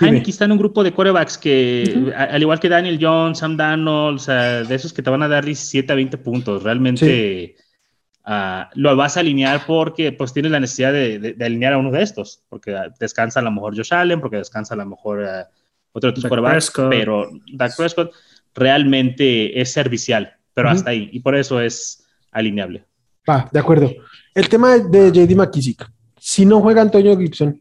Heineken 0.00 0.30
está 0.30 0.44
en 0.46 0.52
un 0.52 0.58
grupo 0.58 0.82
de 0.82 0.94
corebacks 0.94 1.36
que, 1.36 2.12
al 2.16 2.40
igual 2.40 2.60
que 2.60 2.68
Daniel 2.68 2.98
Jones, 3.00 3.38
Sam 3.38 3.56
Darnold, 3.56 4.16
o 4.16 4.18
sea, 4.18 4.62
de 4.62 4.74
esos 4.74 4.92
que 4.92 5.02
te 5.02 5.10
van 5.10 5.22
a 5.22 5.28
dar 5.28 5.44
17 5.44 5.92
a 5.92 5.96
20 5.96 6.16
puntos, 6.18 6.62
realmente 6.62 7.56
Ah, 8.24 8.70
lo 8.74 8.94
vas 8.94 9.16
a 9.16 9.20
alinear 9.20 9.66
porque 9.66 10.12
pues 10.12 10.32
tienes 10.32 10.52
la 10.52 10.60
necesidad 10.60 10.92
de, 10.92 11.36
alinear 11.40 11.72
a 11.72 11.78
uno 11.78 11.90
de 11.90 12.02
estos, 12.02 12.42
porque 12.48 12.76
descansa 13.00 13.40
a 13.40 13.42
lo 13.42 13.50
mejor 13.50 13.76
Josh 13.76 13.92
Allen, 13.92 14.20
porque 14.20 14.36
descansa 14.36 14.74
a 14.74 14.76
lo 14.76 14.86
mejor 14.86 15.20
uh, 15.20 15.44
otro 15.92 16.10
de 16.10 16.14
tus 16.14 16.26
quarterbacks, 16.26 16.72
pero 16.88 17.30
Dak 17.52 17.76
Prescott 17.76 18.12
realmente 18.54 19.60
es 19.60 19.72
servicial, 19.72 20.32
pero 20.54 20.70
hasta 20.70 20.90
ahí, 20.90 21.08
y 21.12 21.18
por 21.20 21.34
eso 21.34 21.60
es 21.60 22.06
alineable. 22.30 22.84
Ah, 23.26 23.48
de 23.50 23.58
acuerdo. 23.58 23.90
El 24.34 24.48
tema 24.48 24.78
de 24.78 25.10
JD 25.10 25.34
McKissick, 25.34 25.90
si 26.16 26.46
no 26.46 26.60
juega 26.60 26.80
Antonio 26.80 27.18
Gibson, 27.18 27.60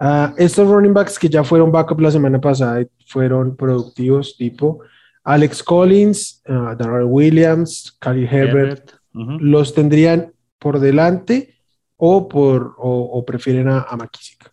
uh, 0.00 0.34
estos 0.36 0.68
running 0.68 0.92
backs 0.92 1.18
que 1.18 1.28
ya 1.28 1.42
fueron 1.42 1.72
backup 1.72 2.00
la 2.00 2.10
semana 2.10 2.38
pasada 2.38 2.84
fueron 3.06 3.56
productivos, 3.56 4.36
tipo 4.36 4.80
Alex 5.22 5.62
Collins, 5.62 6.42
uh, 6.48 6.76
Darrell 6.76 7.06
Williams, 7.06 7.96
Cali 7.98 8.26
Herbert 8.26 9.03
¿los 9.14 9.74
tendrían 9.74 10.32
por 10.58 10.80
delante 10.80 11.54
o, 11.96 12.28
por, 12.28 12.74
o, 12.78 13.24
prefieren 13.24 13.68
a, 13.68 13.82
a, 13.82 13.96
McKissick? 13.96 14.52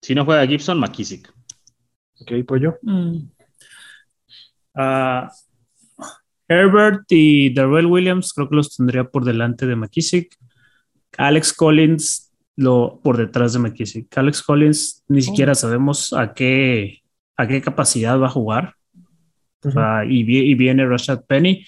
Si 0.00 0.14
no 0.14 0.24
juega 0.24 0.46
Gibson, 0.46 0.78
McKissick. 0.78 1.32
Ok, 2.20 2.32
pollo. 2.46 2.78
Mm. 2.82 3.28
Uh, 4.74 5.28
Herbert 6.48 7.04
y 7.08 7.52
Darrell 7.52 7.86
Williams 7.86 8.32
creo 8.32 8.48
que 8.48 8.56
los 8.56 8.76
tendría 8.76 9.04
por 9.04 9.24
delante 9.24 9.66
de 9.66 9.76
McKissick. 9.76 10.36
Alex 11.18 11.52
Collins 11.52 12.32
lo 12.56 13.00
por 13.02 13.16
detrás 13.16 13.52
de 13.52 13.58
McKissick. 13.58 14.16
Alex 14.16 14.42
Collins 14.42 15.04
ni 15.08 15.18
oh. 15.18 15.22
siquiera 15.22 15.54
sabemos 15.54 16.12
a 16.12 16.34
qué, 16.34 17.02
a 17.36 17.46
qué 17.46 17.60
capacidad 17.60 18.18
va 18.20 18.26
a 18.26 18.30
jugar. 18.30 18.74
y, 20.08 20.50
y, 20.50 20.54
viene 20.54 20.86
Rashad 20.86 21.24
Penny. 21.24 21.64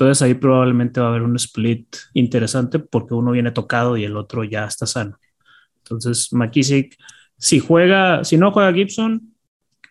Entonces 0.00 0.22
ahí 0.22 0.32
probablemente 0.32 0.98
va 0.98 1.08
a 1.08 1.10
haber 1.10 1.20
un 1.20 1.36
split 1.36 1.94
interesante 2.14 2.78
porque 2.78 3.12
uno 3.12 3.32
viene 3.32 3.50
tocado 3.50 3.98
y 3.98 4.04
el 4.04 4.16
otro 4.16 4.44
ya 4.44 4.64
está 4.64 4.86
sano. 4.86 5.18
Entonces 5.76 6.32
McKissick, 6.32 6.96
si 7.36 7.58
juega, 7.58 8.24
si 8.24 8.38
no 8.38 8.50
juega 8.50 8.72
Gibson, 8.72 9.34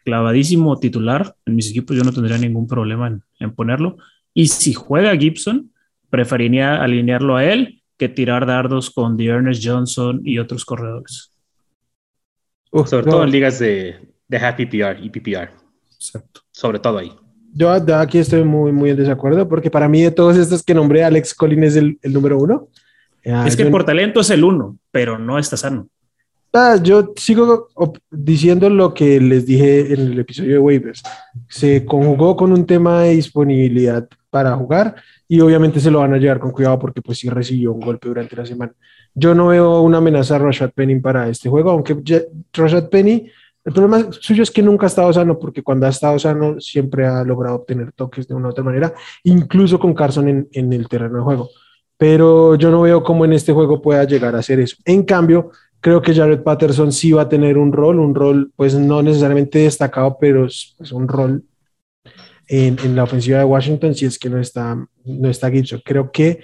clavadísimo 0.03 0.79
titular. 0.79 1.35
En 1.45 1.55
mis 1.55 1.69
equipos 1.69 1.95
yo 1.95 2.03
no 2.03 2.11
tendría 2.11 2.39
ningún 2.39 2.65
problema 2.65 3.19
en, 3.39 3.53
ponerlo. 3.53 3.97
Y 4.33 4.47
si 4.47 4.73
juega 4.73 5.15
Gibson, 5.15 5.71
preferiría 6.09 6.81
alinearlo 6.81 7.35
a 7.35 7.45
él 7.45 7.83
que 7.95 8.09
tirar 8.09 8.47
dardos 8.47 8.89
con 8.89 9.21
Ernest 9.21 9.63
Johnson 9.63 10.21
y 10.23 10.39
otros 10.39 10.65
corredores. 10.65 11.37
sobre 12.71 13.05
todo 13.05 13.23
en 13.23 13.29
ligas 13.29 13.59
de, 13.59 14.11
de 14.27 14.37
Happy 14.39 14.65
PR 14.65 14.97
y 15.03 15.11
PPR. 15.11 15.51
Exacto. 15.93 16.41
Sobre 16.49 16.79
todo 16.79 16.97
ahí. 16.97 17.11
Yo 17.53 17.71
aquí 17.71 18.17
estoy 18.19 18.43
muy, 18.43 18.71
muy 18.71 18.91
en 18.91 18.97
desacuerdo 18.97 19.47
porque 19.47 19.71
para 19.71 19.89
mí 19.89 20.01
de 20.01 20.11
todos 20.11 20.37
estos 20.37 20.63
que 20.63 20.73
nombré, 20.73 21.03
Alex 21.03 21.33
Collins 21.33 21.67
es 21.67 21.75
el, 21.75 21.99
el 22.01 22.13
número 22.13 22.37
uno. 22.37 22.67
es 23.23 23.55
que 23.55 23.65
por 23.65 23.83
talento 23.83 24.21
es 24.21 24.29
el 24.29 24.43
uno, 24.43 24.77
pero 24.91 25.17
no 25.17 25.39
está 25.39 25.57
sano. 25.57 25.87
Ah, 26.51 26.77
yo 26.81 27.13
sigo 27.15 27.67
diciendo 28.09 28.71
lo 28.71 28.93
que 28.93 29.19
les 29.19 29.45
dije 29.45 29.93
en 29.93 29.99
el 29.99 30.19
episodio 30.19 30.53
de 30.53 30.59
waivers. 30.59 31.03
Se 31.47 31.85
conjugó 31.85 32.35
con 32.35 32.51
un 32.51 32.65
tema 32.65 33.03
de 33.03 33.11
disponibilidad 33.11 34.07
para 34.31 34.55
jugar 34.55 34.95
y 35.27 35.41
obviamente 35.41 35.79
se 35.79 35.91
lo 35.91 35.99
van 35.99 36.13
a 36.13 36.17
llevar 36.17 36.39
con 36.39 36.51
cuidado 36.51 36.79
porque 36.79 37.03
pues 37.03 37.19
sí 37.19 37.29
recibió 37.29 37.71
un 37.71 37.81
golpe 37.81 38.07
durante 38.07 38.35
la 38.35 38.47
semana. 38.47 38.73
Yo 39.13 39.35
no 39.35 39.47
veo 39.47 39.81
una 39.81 39.99
amenaza 39.99 40.37
a 40.37 40.39
Rashad 40.39 40.71
Penny 40.71 40.99
para 40.99 41.29
este 41.29 41.49
juego, 41.49 41.69
aunque 41.69 41.95
Rashad 42.51 42.89
Penny 42.89 43.29
el 43.69 43.73
problema 43.73 44.07
suyo 44.19 44.41
es 44.41 44.49
que 44.49 44.63
nunca 44.63 44.87
ha 44.87 44.89
estado 44.89 45.13
sano, 45.13 45.37
porque 45.37 45.61
cuando 45.61 45.85
ha 45.85 45.89
estado 45.89 46.17
sano 46.17 46.59
siempre 46.59 47.05
ha 47.05 47.23
logrado 47.23 47.57
obtener 47.57 47.91
toques 47.91 48.27
de 48.27 48.33
una 48.33 48.47
u 48.47 48.49
otra 48.49 48.63
manera, 48.63 48.95
incluso 49.23 49.79
con 49.79 49.93
Carson 49.93 50.27
en, 50.27 50.49
en 50.53 50.73
el 50.73 50.89
terreno 50.89 51.17
de 51.17 51.23
juego. 51.23 51.49
Pero 51.95 52.55
yo 52.55 52.71
no 52.71 52.81
veo 52.81 53.03
cómo 53.03 53.25
en 53.25 53.33
este 53.33 53.53
juego 53.53 53.79
pueda 53.79 54.05
llegar 54.05 54.35
a 54.35 54.39
hacer 54.39 54.59
eso. 54.59 54.75
En 54.85 55.03
cambio, 55.03 55.51
creo 55.79 56.01
que 56.01 56.15
Jared 56.15 56.41
Patterson 56.41 56.91
sí 56.91 57.11
va 57.11 57.21
a 57.21 57.29
tener 57.29 57.59
un 57.59 57.71
rol, 57.71 57.99
un 57.99 58.15
rol 58.15 58.51
pues 58.55 58.73
no 58.73 59.03
necesariamente 59.03 59.59
destacado, 59.59 60.17
pero 60.19 60.47
es 60.47 60.73
pues, 60.75 60.91
un 60.91 61.07
rol 61.07 61.43
en, 62.47 62.75
en, 62.83 62.95
la 62.95 63.03
ofensiva 63.03 63.37
de 63.37 63.45
Washington 63.45 63.93
si 63.93 64.07
es 64.07 64.17
que 64.17 64.31
no 64.31 64.39
está, 64.39 64.83
no 65.05 65.29
está 65.29 65.51
Gibson. 65.51 65.83
Creo 65.85 66.11
que 66.11 66.39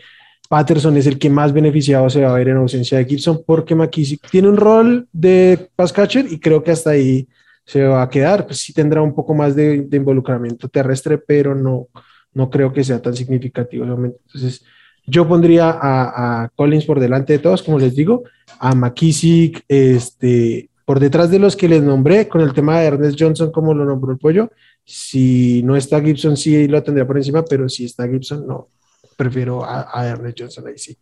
Patterson 0.47 0.97
es 0.97 1.07
el 1.07 1.17
que 1.17 1.29
más 1.29 1.53
beneficiado 1.53 2.09
se 2.09 2.21
va 2.23 2.31
a 2.31 2.37
ver 2.37 2.49
en 2.49 2.57
ausencia 2.57 2.97
de 2.97 3.05
Gibson 3.05 3.41
porque 3.45 3.75
McKissick 3.75 4.29
tiene 4.29 4.49
un 4.49 4.57
rol 4.57 5.07
de 5.11 5.69
pass 5.75 5.91
catcher 5.91 6.25
y 6.31 6.39
creo 6.39 6.63
que 6.63 6.71
hasta 6.71 6.91
ahí 6.91 7.27
se 7.65 7.83
va 7.83 8.03
a 8.03 8.09
quedar. 8.09 8.45
Pues 8.45 8.59
sí 8.59 8.73
tendrá 8.73 9.01
un 9.01 9.13
poco 9.13 9.33
más 9.33 9.55
de, 9.55 9.87
involucramiento 9.91 10.67
terrestre, 10.69 11.17
pero 11.17 11.55
no, 11.55 11.87
no 12.33 12.49
creo 12.49 12.71
que 12.71 12.83
sea 12.83 13.01
tan 13.01 13.15
significativo. 13.15 13.85
Entonces, 13.85 14.63
yo 15.07 15.27
pondría 15.27 15.77
a, 15.81 16.49
Collins 16.55 16.85
por 16.85 16.99
delante 16.99 17.33
de 17.33 17.39
todos, 17.39 17.63
como 17.63 17.79
les 17.79 17.95
digo, 17.95 18.23
a 18.59 18.73
McKissick, 18.75 19.63
este, 19.67 20.69
por 20.85 20.99
detrás 20.99 21.31
de 21.31 21.39
los 21.39 21.55
que 21.55 21.67
les 21.67 21.81
nombré, 21.81 22.27
con 22.27 22.41
el 22.41 22.53
tema 22.53 22.79
de 22.79 22.87
Ernest 22.87 23.19
Johnson, 23.19 23.51
como 23.51 23.73
lo 23.73 23.85
nombró 23.85 24.11
el 24.11 24.19
pollo. 24.19 24.51
Si 24.83 25.63
no 25.63 25.75
está 25.75 26.01
Gibson, 26.01 26.37
sí 26.37 26.67
lo 26.67 26.81
tendría 26.83 27.07
por 27.07 27.17
encima, 27.17 27.43
pero 27.43 27.67
si 27.67 27.85
está 27.85 28.07
Gibson, 28.07 28.45
no, 28.47 28.69
prefiero 29.15 29.63
a, 29.63 29.89
a 29.91 30.07
Ernest 30.07 30.39
Johnson 30.39 30.67
ahí 30.67 30.77
sí. 30.77 30.97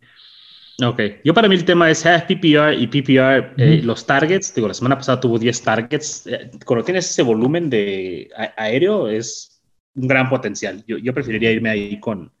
Ok, 0.82 1.00
yo 1.22 1.32
para 1.32 1.48
mí 1.48 1.54
el 1.54 1.64
tema 1.64 1.88
es 1.88 2.04
half 2.04 2.24
PPR 2.24 2.74
y 2.74 2.88
PPR, 2.88 3.54
eh, 3.58 3.80
los 3.84 4.04
targets, 4.04 4.52
digo, 4.52 4.66
la 4.66 4.74
semana 4.74 4.96
pasada 4.96 5.20
tuvo 5.20 5.38
10 5.38 5.62
targets, 5.62 6.26
eh, 6.26 6.50
cuando 6.64 6.84
tienes 6.84 7.08
ese 7.08 7.22
volumen 7.22 7.70
de 7.70 8.28
aéreo 8.56 9.08
es 9.08 9.62
un 9.94 10.08
gran 10.08 10.28
potencial. 10.28 10.84
Yo, 10.86 10.98
yo 10.98 11.14
preferiría 11.14 11.52
irme 11.52 11.70
ahí 11.70 12.00
con, 12.00 12.32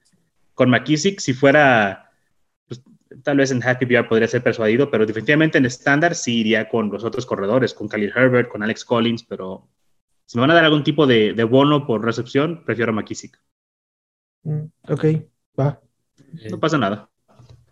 con 0.54 0.68
McKissick, 0.68 1.20
si 1.20 1.32
fuera, 1.32 2.10
pues, 2.66 2.82
tal 3.22 3.36
vez 3.36 3.52
en 3.52 3.62
half 3.62 3.78
PPR 3.78 4.08
podría 4.08 4.26
ser 4.26 4.42
persuadido, 4.42 4.90
pero 4.90 5.06
definitivamente 5.06 5.58
en 5.58 5.66
estándar 5.66 6.16
sí 6.16 6.40
iría 6.40 6.68
con 6.68 6.90
los 6.90 7.04
otros 7.04 7.26
corredores, 7.26 7.72
con 7.72 7.86
Khalil 7.86 8.12
Herbert, 8.16 8.48
con 8.48 8.64
Alex 8.64 8.84
Collins, 8.84 9.22
pero 9.22 9.68
si 10.26 10.36
me 10.38 10.40
van 10.40 10.50
a 10.50 10.54
dar 10.54 10.64
algún 10.64 10.82
tipo 10.82 11.06
de, 11.06 11.34
de 11.34 11.44
bono 11.44 11.86
por 11.86 12.04
recepción, 12.04 12.64
prefiero 12.64 12.90
a 12.90 12.94
McKissick. 12.96 13.38
Mm, 14.42 14.64
ok, 14.88 15.04
va. 15.58 15.80
No 16.50 16.58
pasa 16.58 16.78
nada. 16.78 17.08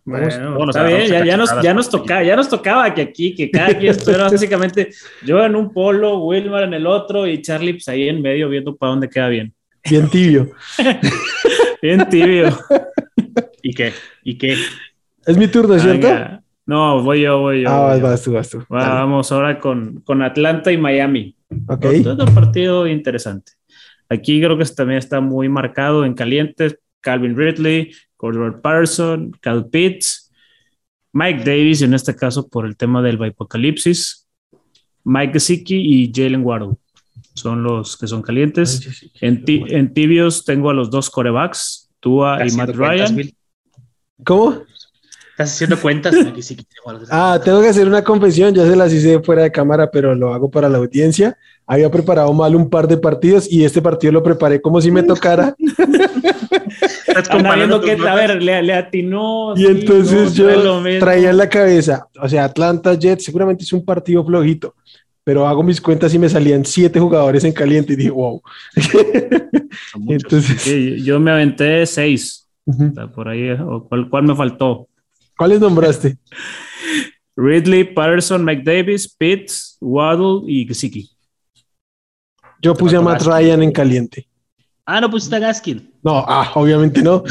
Bueno, 0.05 0.27
está 0.69 0.85
bien, 0.85 1.25
ya, 1.25 1.37
nos, 1.37 1.51
ya, 1.63 1.73
nos 1.73 1.89
tocaba, 1.89 2.25
ya 2.25 2.35
nos 2.35 2.49
tocaba 2.49 2.93
que 2.93 3.03
aquí, 3.03 3.37
que 3.37 3.51
cada 3.51 3.69
quien 3.79 3.93
estuviera 3.93 4.25
básicamente 4.25 4.91
yo 5.25 5.45
en 5.45 5.55
un 5.55 5.73
polo, 5.73 6.19
Wilmar 6.25 6.65
en 6.65 6.75
el 6.75 6.89
otro 6.89 7.27
y 7.27 7.41
Charlie 7.41 7.75
pues, 7.75 7.87
ahí 7.87 8.09
en 8.09 8.21
medio 8.21 8.49
viendo 8.49 8.75
para 8.77 8.91
dónde 8.91 9.09
queda 9.09 9.29
bien. 9.29 9.55
Bien 9.89 10.09
tibio. 10.09 10.51
bien 11.83 12.09
tibio. 12.09 12.49
¿Y 13.63 13.75
qué? 13.75 13.93
¿Y 14.25 14.39
qué? 14.39 14.57
Es 15.25 15.37
mi 15.39 15.47
turno, 15.47 15.79
¿cierto? 15.79 16.09
No, 16.67 17.03
voy 17.03 17.23
yo, 17.23 17.41
voy 17.41 17.63
yo. 17.63 17.71
Ah, 17.71 17.97
vas, 17.99 18.23
tú, 18.23 18.33
vas 18.33 18.49
tú. 18.49 18.65
vamos 18.69 19.31
ahora 19.31 19.61
con, 19.61 20.01
con, 20.01 20.23
Atlanta 20.23 20.73
y 20.73 20.79
Miami. 20.79 21.37
Ok. 21.69 21.87
Todo 22.03 22.25
un 22.25 22.35
partido 22.35 22.87
interesante. 22.87 23.53
Aquí 24.09 24.41
creo 24.41 24.59
que 24.59 24.65
también 24.65 24.99
está 24.99 25.21
muy 25.21 25.49
marcado 25.49 26.05
en 26.05 26.15
caliente. 26.15 26.79
Calvin 27.03 27.37
Ridley, 27.37 27.93
Cordell 28.17 28.61
Patterson, 28.61 29.33
Cal 29.41 29.67
Pitts, 29.67 30.31
Mike 31.13 31.45
Davis, 31.45 31.83
en 31.83 31.93
este 31.93 32.17
caso 32.17 32.49
por 32.49 32.65
el 32.65 32.77
tema 32.77 33.03
del 33.03 33.19
Bipocalipsis, 33.19 34.27
Mike 35.05 35.35
Gesicki 35.35 35.77
y 35.77 36.13
Jalen 36.15 36.43
Waddle. 36.45 36.77
Son 37.35 37.63
los 37.63 37.97
que 37.97 38.07
son 38.07 38.23
calientes. 38.23 39.11
En, 39.21 39.45
tibios 39.93 40.45
tengo 40.45 40.71
a 40.71 40.75
los 40.75 40.91
dos 40.91 41.11
corebacks, 41.11 41.91
Tua 42.01 42.47
y 42.47 42.51
Matt 42.53 42.71
Ryan. 42.71 43.31
¿Cómo? 44.25 44.63
¿Estás 45.33 45.55
haciendo 45.55 45.81
cuentas? 45.81 46.15
ah, 47.11 47.41
tengo 47.43 47.63
que 47.63 47.69
hacer 47.69 47.87
una 47.87 48.05
confesión, 48.05 48.55
ya 48.55 48.67
se 48.67 48.77
las 48.77 48.93
hice 48.93 49.21
fuera 49.21 49.43
de 49.43 49.51
cámara, 49.51 49.91
pero 49.91 50.15
lo 50.15 50.35
hago 50.35 50.51
para 50.51 50.69
la 50.69 50.79
audiencia. 50.79 51.37
Había 51.67 51.91
preparado 51.91 52.33
mal 52.35 52.55
un 52.55 52.69
par 52.69 52.87
de 52.87 52.99
partidos 52.99 53.51
y 53.51 53.65
este 53.65 53.81
partido 53.81 54.13
lo 54.13 54.23
preparé 54.23 54.61
como 54.61 54.81
si 54.81 54.91
me 54.91 55.03
tocara. 55.03 55.57
que, 57.81 57.93
a 57.93 58.15
ver, 58.15 58.43
le, 58.43 58.73
atinó. 58.73 59.55
Y 59.57 59.67
entonces 59.67 60.35
yo 60.35 60.49
traía 60.99 61.31
en 61.31 61.37
la 61.37 61.49
cabeza, 61.49 62.07
o 62.21 62.29
sea, 62.29 62.45
Atlanta 62.45 62.99
Jets 62.99 63.25
seguramente 63.25 63.65
es 63.65 63.73
un 63.73 63.85
partido 63.85 64.25
flojito, 64.25 64.75
pero 65.25 65.47
hago 65.47 65.63
mis 65.63 65.81
cuentas 65.81 66.13
y 66.15 66.19
me 66.19 66.29
salían 66.29 66.65
siete 66.65 66.99
jugadores 66.99 67.45
en 67.45 67.53
caliente 67.53 67.93
y 67.93 67.97
dije, 67.97 68.11
wow. 68.11 68.43
entonces, 70.09 71.05
yo 71.05 71.21
me 71.21 71.31
aventé 71.31 71.87
seis. 71.87 72.49
por 73.15 73.29
ahí, 73.29 73.57
¿cuál, 73.89 74.09
¿cuál 74.09 74.25
me 74.25 74.35
faltó? 74.35 74.89
¿Cuáles 75.37 75.61
nombraste? 75.61 76.17
Ridley, 77.37 77.85
Patterson, 77.85 78.45
McDavis, 78.45 79.09
Pitts, 79.09 79.79
Waddle 79.81 80.43
y 80.47 80.67
Gesicki. 80.67 81.11
Yo 82.61 82.75
puse 82.75 82.97
a 82.97 83.01
Matt 83.01 83.23
Ryan 83.23 83.63
en 83.63 83.73
caliente. 83.73 84.29
Ah, 84.85 85.01
no 85.01 85.11
pusiste 85.11 85.37
a 85.37 85.39
Gaskin. 85.39 85.93
No, 86.03 86.25
ah, 86.27 86.51
obviamente 86.55 87.03
no. 87.03 87.23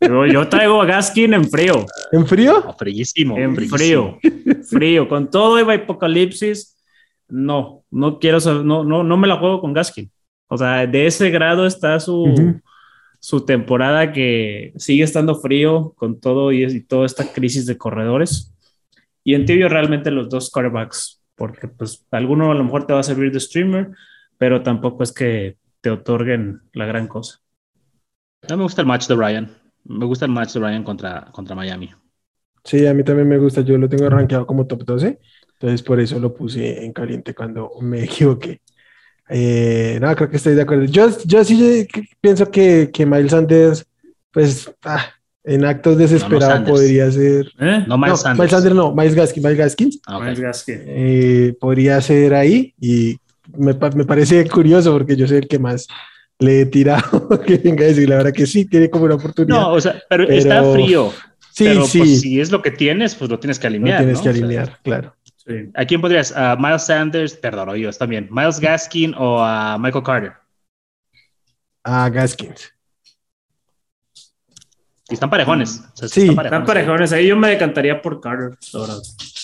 Pero 0.00 0.26
yo 0.26 0.48
traigo 0.48 0.82
a 0.82 0.86
Gaskin 0.86 1.34
en 1.34 1.48
frío. 1.48 1.86
¿En 2.10 2.26
frío? 2.26 2.64
Oh, 2.66 2.72
fríísimo. 2.72 3.38
En 3.38 3.54
frío. 3.54 4.18
Frío. 4.68 5.08
Con 5.08 5.30
todo 5.30 5.58
Eva 5.58 5.74
Apocalipsis, 5.74 6.76
no, 7.28 7.84
no 7.90 8.18
quiero 8.18 8.38
no, 8.64 8.82
no, 8.82 9.04
no 9.04 9.16
me 9.16 9.28
la 9.28 9.36
juego 9.36 9.60
con 9.60 9.72
Gaskin. 9.72 10.10
O 10.48 10.58
sea, 10.58 10.86
de 10.86 11.06
ese 11.06 11.30
grado 11.30 11.64
está 11.64 12.00
su, 12.00 12.60
su 13.20 13.44
temporada 13.44 14.12
que 14.12 14.72
sigue 14.76 15.04
estando 15.04 15.36
frío 15.36 15.94
con 15.96 16.20
todo 16.20 16.50
y, 16.50 16.64
y 16.64 16.80
toda 16.80 17.06
esta 17.06 17.32
crisis 17.32 17.66
de 17.66 17.78
corredores. 17.78 18.52
Y 19.22 19.34
en 19.34 19.46
tibio 19.46 19.68
realmente 19.68 20.10
los 20.10 20.28
dos 20.28 20.50
quarterbacks, 20.50 21.22
porque 21.36 21.68
pues 21.68 22.04
alguno 22.10 22.50
a 22.50 22.54
lo 22.54 22.64
mejor 22.64 22.86
te 22.86 22.92
va 22.92 23.00
a 23.00 23.04
servir 23.04 23.32
de 23.32 23.40
streamer, 23.40 23.90
pero 24.36 24.62
tampoco 24.62 25.02
es 25.02 25.12
que 25.12 25.56
te 25.84 25.90
otorguen 25.90 26.62
la 26.72 26.86
gran 26.86 27.06
cosa. 27.06 27.40
No 28.48 28.56
me 28.56 28.62
gusta 28.62 28.80
el 28.80 28.86
match 28.86 29.06
de 29.06 29.16
Ryan. 29.16 29.54
Me 29.84 30.06
gusta 30.06 30.24
el 30.24 30.30
match 30.30 30.54
de 30.54 30.60
Ryan 30.60 30.82
contra, 30.82 31.26
contra 31.30 31.54
Miami. 31.54 31.90
Sí, 32.64 32.86
a 32.86 32.94
mí 32.94 33.04
también 33.04 33.28
me 33.28 33.36
gusta. 33.36 33.60
Yo 33.60 33.76
lo 33.76 33.86
tengo 33.86 34.08
rankeado 34.08 34.46
como 34.46 34.66
top 34.66 34.82
12. 34.82 35.20
Entonces, 35.52 35.82
por 35.82 36.00
eso 36.00 36.18
lo 36.18 36.32
puse 36.32 36.86
en 36.86 36.94
caliente 36.94 37.34
cuando 37.34 37.70
me 37.82 38.04
equivoqué. 38.04 38.62
Eh, 39.28 39.98
no, 40.00 40.16
creo 40.16 40.30
que 40.30 40.38
estoy 40.38 40.54
de 40.54 40.62
acuerdo. 40.62 40.84
Yo, 40.84 41.06
yo 41.26 41.44
sí 41.44 41.86
pienso 42.18 42.50
que, 42.50 42.90
que 42.90 43.04
Miles 43.04 43.32
Sanders, 43.32 43.86
pues, 44.32 44.74
ah, 44.84 45.04
en 45.42 45.66
actos 45.66 45.98
desesperados 45.98 46.66
podría 46.66 47.10
ser. 47.10 47.46
¿Eh? 47.60 47.84
No, 47.86 47.98
Miles 47.98 48.20
Sanders. 48.20 48.38
Miles 48.38 48.50
Sanders 48.52 48.74
no, 48.74 48.94
Miles 48.94 49.14
Gaskins. 49.14 49.44
Miles 49.44 49.58
Gaskins. 49.58 50.00
Ah, 50.06 50.18
Miles 50.18 50.40
Gaskins. 50.40 50.80
Eh, 50.86 51.54
podría 51.60 52.00
ser 52.00 52.32
ahí 52.32 52.72
y 52.80 53.18
me, 53.52 53.74
parece 53.74 54.48
curioso 54.48 54.92
porque 54.92 55.16
yo 55.16 55.26
soy 55.26 55.38
el 55.38 55.48
que 55.48 55.58
más 55.58 55.86
le 56.38 56.62
he 56.62 56.66
tirado 56.66 57.28
que 57.46 57.58
venga 57.58 57.84
a 57.84 57.88
decir 57.88 58.08
la 58.08 58.16
verdad 58.16 58.32
que 58.32 58.46
sí, 58.46 58.64
tiene 58.64 58.90
como 58.90 59.04
una 59.04 59.14
oportunidad. 59.14 59.60
No, 59.60 59.72
o 59.72 59.80
sea, 59.80 60.02
pero, 60.08 60.24
está 60.24 60.62
frío. 60.72 61.12
Sí, 61.52 61.64
pero, 61.64 61.86
sí. 61.86 61.98
Pues, 61.98 62.20
si 62.20 62.40
es 62.40 62.50
lo 62.50 62.62
que 62.62 62.70
tienes, 62.70 63.14
pues 63.14 63.30
lo 63.30 63.38
tienes 63.38 63.58
que 63.58 63.66
alinear. 63.66 64.00
Lo 64.00 64.06
tienes 64.06 64.22
que 64.22 64.28
alinear, 64.28 64.78
claro. 64.82 65.14
¿A 65.74 65.84
quién 65.84 66.00
podrías? 66.00 66.34
¿A 66.34 66.56
Miles 66.56 66.84
Sanders? 66.84 67.34
Perdón, 67.34 67.76
yo 67.76 67.92
también. 67.92 68.28
¿Miles 68.30 68.58
Gaskin 68.58 69.14
o 69.16 69.40
a 69.40 69.76
Michael 69.78 70.02
Carter? 70.02 70.32
A 71.82 72.08
Gaskins. 72.08 72.72
Y 75.10 75.14
están 75.14 75.28
parejones. 75.28 75.82
sí, 75.94 76.28
están 76.28 76.64
parejones. 76.64 77.12
Ahí 77.12 77.28
yo 77.28 77.36
me 77.36 77.48
decantaría 77.48 78.00
por 78.00 78.20
Carter. 78.22 78.56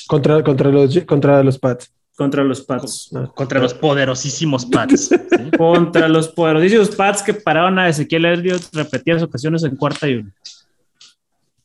Contra, 0.07 0.43
contra, 0.43 0.71
los, 0.71 0.99
contra 1.05 1.43
los 1.43 1.59
Pats. 1.59 1.93
Contra 2.21 2.45
los 2.45 2.61
Pats. 2.61 3.09
Contra 3.35 3.61
los 3.61 3.73
poderosísimos 3.73 4.67
Pats. 4.71 5.09
Contra 5.57 6.07
los 6.07 6.29
poderosísimos 6.29 6.95
Pats 6.95 7.23
que 7.23 7.33
pararon 7.33 7.79
a 7.79 7.89
Ezequiel 7.89 8.27
Elliott 8.27 8.63
repetidas 8.75 9.23
ocasiones 9.23 9.65
en 9.65 9.75
cuarta 9.75 10.07
y 10.07 10.17
uno. 10.17 10.31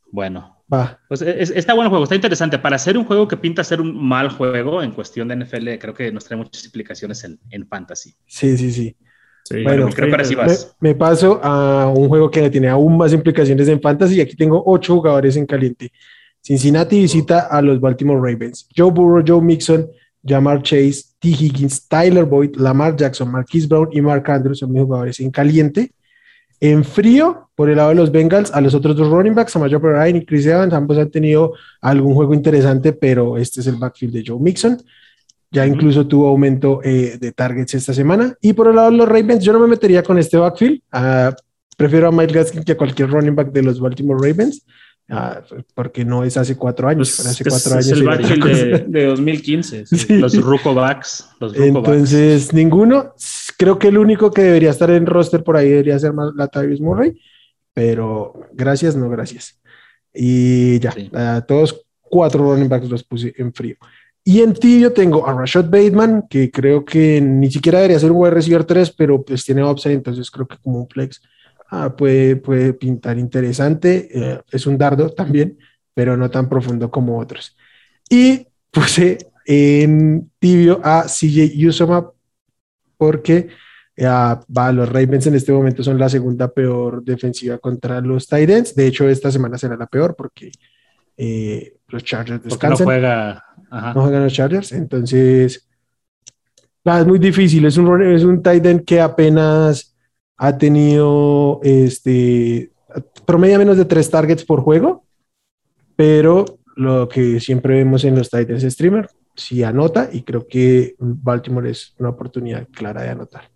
Bueno, 0.10 0.56
Va. 0.74 0.98
Pues 1.10 1.22
está 1.22 1.74
bueno 1.74 1.88
el 1.88 1.90
juego, 1.90 2.06
está 2.06 2.16
interesante. 2.16 2.58
Para 2.58 2.78
hacer 2.78 2.98
un 2.98 3.04
juego 3.04 3.28
que 3.28 3.36
pinta 3.36 3.66
ser 3.66 3.82
un 3.82 4.02
mal 4.02 4.30
juego 4.30 4.82
en 4.82 4.92
cuestión 4.92 5.28
de 5.28 5.36
NFL, 5.36 5.74
creo 5.78 5.94
que 5.94 6.10
nos 6.14 6.24
trae 6.24 6.38
muchas 6.38 6.64
explicaciones 6.64 7.22
en, 7.26 7.38
en 7.50 7.68
fantasy. 7.68 8.16
Sí, 8.26 8.58
sí, 8.58 8.72
sí. 8.72 8.96
bueno, 9.62 9.90
creo 9.90 10.08
que 10.08 10.14
ahora 10.14 10.24
sí 10.24 10.36
vas. 10.36 10.74
Me, 10.80 10.96
paso 10.96 11.42
a 11.44 11.90
un 11.90 12.08
juego 12.08 12.32
que 12.32 12.50
tiene 12.50 12.70
aún 12.70 12.96
más 12.96 13.12
implicaciones 13.12 13.68
en 13.68 13.82
fantasy. 13.82 14.16
y 14.16 14.22
Aquí 14.22 14.38
tengo 14.38 14.64
ocho 14.66 14.94
jugadores 14.96 15.36
en 15.36 15.46
caliente. 15.46 15.92
Cincinnati 16.42 17.02
visita 17.02 17.48
a 17.48 17.62
los 17.62 17.82
Baltimore 17.82 18.22
Ravens. 18.22 18.70
Joe 18.74 18.90
Burrow, 18.90 19.22
Joe 19.28 19.42
Mixon, 19.42 19.86
Jamar 20.26 20.62
Chase, 20.64 21.04
T. 21.20 21.30
Higgins, 21.30 21.88
Tyler 21.88 22.26
Boyd, 22.26 22.56
Lamar 22.56 22.96
Jackson, 22.96 23.32
Marquise 23.32 23.68
Brown 23.68 23.90
y 23.92 24.02
Mark 24.02 24.30
Andrews 24.30 24.60
son 24.60 24.72
mis 24.72 24.82
jugadores 24.82 25.20
en 25.20 25.32
caliente. 25.32 25.92
En 26.60 26.84
frío, 26.84 27.50
por 27.54 27.70
el 27.70 27.78
lado 27.78 27.90
de 27.90 27.96
los 27.96 28.12
Bengals, 28.12 28.52
a 28.52 28.62
los 28.62 28.74
otros 28.74 28.96
dos 28.96 29.10
running 29.10 29.36
backs, 29.36 29.52
Samaje 29.52 29.80
Perrine 29.80 30.20
y 30.20 30.26
Chris 30.26 30.46
Evans, 30.46 30.74
ambos 30.74 30.98
han 30.98 31.12
tenido 31.12 31.54
algún 31.82 32.16
juego 32.16 32.34
interesante, 32.34 32.94
pero 32.94 33.38
este 33.38 33.62
es 33.62 33.68
el 33.68 33.76
backfield 33.76 34.14
de 34.14 34.24
Joe 34.26 34.40
Mixon. 34.40 34.82
Ya 35.52 35.66
incluso 35.66 36.08
tuvo 36.08 36.28
aumento 36.28 36.82
eh, 36.84 37.18
de 37.20 37.32
targets 37.32 37.76
esta 37.76 37.94
semana. 37.94 38.36
Y 38.42 38.54
por 38.54 38.68
el 38.68 38.76
lado 38.76 38.92
de 38.92 38.98
los 38.98 39.08
Ravens, 39.08 39.44
yo 39.44 39.54
no 39.54 39.60
me 39.60 39.68
metería 39.68 40.04
con 40.04 40.18
este 40.18 40.38
backfield. 40.38 40.82
Ah, 40.92 41.34
prefiero 41.78 42.08
a 42.08 42.12
Mike 42.12 42.34
Gaskin 42.34 42.64
que 42.64 42.74
a 42.74 42.78
cualquier 42.78 43.10
running 43.10 43.36
back 43.36 43.52
de 43.52 43.62
los 43.62 43.80
Baltimore 43.80 44.20
Ravens. 44.20 44.66
Ah, 45.08 45.44
porque 45.76 46.04
no 46.04 46.24
es 46.24 46.36
hace 46.36 46.56
cuatro 46.56 46.88
años. 46.88 47.14
Pues 47.16 47.28
hace 47.28 47.44
cuatro 47.44 47.74
años. 47.74 47.88
Es 47.88 47.92
el 47.92 48.04
backfield 48.04 48.88
de, 48.88 49.06
2015. 49.06 49.86
Los 50.20 50.42
Ruco 50.42 50.74
backs. 50.74 51.30
Entonces, 51.40 52.54
ninguno. 52.54 53.14
Creo 53.58 53.78
que 53.78 53.90
el 53.90 53.98
único 53.98 54.32
que 54.32 54.42
debería 54.42 54.72
estar 54.72 54.90
en 54.90 55.06
roster 55.06 55.44
por 55.44 55.58
ahí 55.58 55.70
debería 55.70 56.00
ser 56.00 56.14
la 56.36 56.48
Tavis 56.48 56.82
Murray. 56.82 57.20
Pero 57.74 58.34
gracias, 58.54 58.96
no 58.96 59.10
gracias. 59.10 59.60
Y 60.14 60.80
ya, 60.80 60.94
todos 61.48 61.86
cuatro 62.02 62.44
running 62.44 62.70
backs 62.70 62.90
los 62.90 63.04
puse 63.04 63.34
en 63.38 63.54
frío. 63.54 63.76
Y 64.24 64.42
en 64.42 64.54
tibio 64.54 64.92
tengo 64.92 65.28
a 65.28 65.34
Rashad 65.34 65.66
Bateman, 65.66 66.24
que 66.28 66.50
creo 66.50 66.84
que 66.84 67.22
ni 67.22 67.52
siquiera 67.52 67.80
debería 67.80 68.00
ser 68.00 68.12
un 68.12 68.18
wide 68.22 68.32
receiver 68.32 68.64
3, 68.64 68.92
pero 68.98 69.24
pues 69.24 69.46
tiene 69.46 69.64
upside, 69.64 69.94
entonces 69.94 70.32
creo 70.32 70.48
que 70.48 70.58
como 70.58 70.80
un 70.80 70.88
flex 70.88 71.22
ah, 71.70 71.96
puede, 71.96 72.36
puede 72.36 72.74
pintar 72.74 73.18
interesante. 73.18 74.10
Eh, 74.12 74.42
es 74.52 74.66
un 74.66 74.78
dardo 74.78 75.10
también, 75.10 75.58
pero 75.94 76.18
no 76.18 76.30
tan 76.30 76.50
profundo 76.50 76.90
como 76.92 77.20
otros. 77.20 77.56
Y 78.10 78.48
puse 78.72 79.18
en 79.46 80.32
tibio 80.40 80.82
a 80.84 81.04
CJ 81.04 81.68
Usoma 81.68 82.12
porque 82.98 83.50
va, 84.04 84.72
los 84.72 84.90
Ravens 84.90 85.28
en 85.28 85.36
este 85.36 85.52
momento 85.52 85.84
son 85.84 85.98
la 85.98 86.10
segunda 86.10 86.52
peor 86.52 87.04
defensiva 87.04 87.58
contra 87.58 88.02
los 88.02 88.28
Titans. 88.28 88.76
De 88.76 88.88
hecho, 88.88 89.08
esta 89.08 89.32
semana 89.32 89.58
será 89.58 89.78
la 89.78 89.88
peor 89.88 90.16
porque 90.16 90.52
eh, 91.18 91.78
los 91.88 92.04
Chargers 92.04 92.44
descansan. 92.44 92.86
no 92.86 92.86
juega. 92.86 93.44
No 93.72 94.02
juegan 94.02 94.24
los 94.24 94.34
Chargers. 94.34 94.72
Entonces, 94.72 95.68
es 96.84 97.08
muy 97.08 97.20
difícil. 97.20 97.66
Es 97.66 97.78
un, 97.78 98.02
es 98.02 98.24
un 98.24 98.42
Titan 98.42 98.80
que 98.80 99.02
apenas 99.02 99.95
ha 100.38 100.58
tenido 100.58 101.60
este 101.64 102.72
promedio 103.26 103.58
menos 103.58 103.78
de 103.78 103.86
tres 103.86 104.10
targets 104.10 104.46
por 104.46 104.62
juego, 104.62 105.06
pero 105.96 106.46
lo 106.76 107.08
que 107.08 107.40
siempre 107.40 107.76
vemos 107.76 108.04
en 108.04 108.16
los 108.16 108.30
Titans 108.30 108.64
streamer, 108.64 109.10
si 109.36 109.64
anota 109.64 110.10
y 110.12 110.22
creo 110.24 110.48
que 110.48 110.96
Baltimore 111.00 111.70
es 111.70 111.94
una 112.00 112.10
oportunidad 112.10 112.68
clara 112.70 113.04
de 113.04 113.10
anotar. 113.10 113.50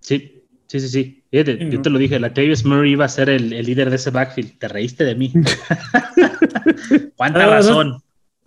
Sí, 0.00 0.42
sí, 0.66 0.80
sí, 0.80 0.88
sí. 0.88 1.24
yo 1.30 1.82
te 1.82 1.90
lo 1.90 1.98
dije, 1.98 2.18
la 2.18 2.34
Tavis 2.34 2.64
Murray 2.64 2.92
iba 2.92 3.04
a 3.04 3.08
ser 3.08 3.28
el, 3.28 3.50
líder 3.50 3.90
de 3.90 3.96
ese 3.96 4.10
backfield. 4.10 4.58
Te 4.58 4.68
reíste 4.68 5.04
de 5.04 5.14
mí. 5.14 5.32
¿Cuánta 7.16 7.46
razón? 7.46 8.02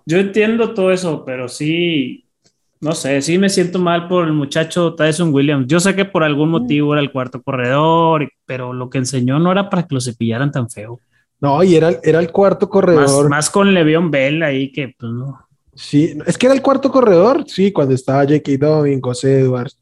Yo 0.05 0.19
entiendo 0.19 0.73
todo 0.73 0.91
eso, 0.91 1.23
pero 1.25 1.47
sí, 1.47 2.24
no 2.81 2.91
sé, 2.93 3.21
sí 3.21 3.38
me 3.38 3.49
siento 3.49 3.79
mal 3.79 4.07
por 4.07 4.25
el 4.25 4.33
muchacho 4.33 4.95
Tyson 4.95 5.33
Williams. 5.33 5.67
Yo 5.67 5.79
sé 5.79 5.95
que 5.95 6.05
por 6.05 6.23
algún 6.23 6.49
motivo 6.49 6.93
era 6.93 7.01
el 7.01 7.11
cuarto 7.11 7.41
corredor, 7.41 8.29
pero 8.45 8.73
lo 8.73 8.89
que 8.89 8.97
enseñó 8.97 9.39
no 9.39 9.51
era 9.51 9.69
para 9.69 9.83
que 9.83 9.95
lo 9.95 10.01
cepillaran 10.01 10.51
tan 10.51 10.69
feo. 10.69 10.99
No, 11.39 11.63
y 11.63 11.75
era, 11.75 11.99
era 12.03 12.19
el 12.19 12.31
cuarto 12.31 12.69
corredor. 12.69 13.29
Más, 13.29 13.49
con 13.49 13.73
Le'Veon 13.73 14.11
Bell 14.11 14.43
ahí 14.43 14.71
que, 14.71 14.93
pues 14.97 15.11
no. 15.11 15.39
Sí, 15.73 16.17
es 16.25 16.38
que 16.38 16.45
era 16.45 16.55
el 16.55 16.61
cuarto 16.61 16.89
corredor, 16.89 17.43
sí, 17.47 17.71
cuando 17.71 17.93
estaba 17.93 18.23
J.K. 18.23 18.51
Dobbin, 18.57 19.01
José 19.01 19.41
Edwards, 19.41 19.77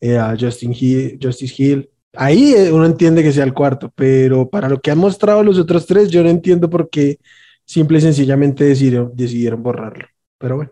eh, 0.00 0.20
Justin 0.38 0.74
Hill, 0.78 1.18
Justice 1.22 1.54
Hill. 1.56 1.88
Ahí 2.14 2.54
eh, 2.54 2.70
uno 2.72 2.84
entiende 2.84 3.22
que 3.22 3.32
sea 3.32 3.44
el 3.44 3.54
cuarto, 3.54 3.90
pero 3.94 4.48
para 4.48 4.68
lo 4.68 4.80
que 4.80 4.90
han 4.90 4.98
mostrado 4.98 5.42
los 5.42 5.58
otros 5.58 5.86
tres, 5.86 6.10
yo 6.10 6.22
no 6.22 6.28
entiendo 6.28 6.68
por 6.68 6.90
qué 6.90 7.18
simple 7.64 7.98
y 7.98 8.02
sencillamente 8.02 8.64
decidieron, 8.64 9.12
decidieron 9.14 9.62
borrarlo. 9.62 10.06
Pero 10.38 10.56
bueno. 10.56 10.70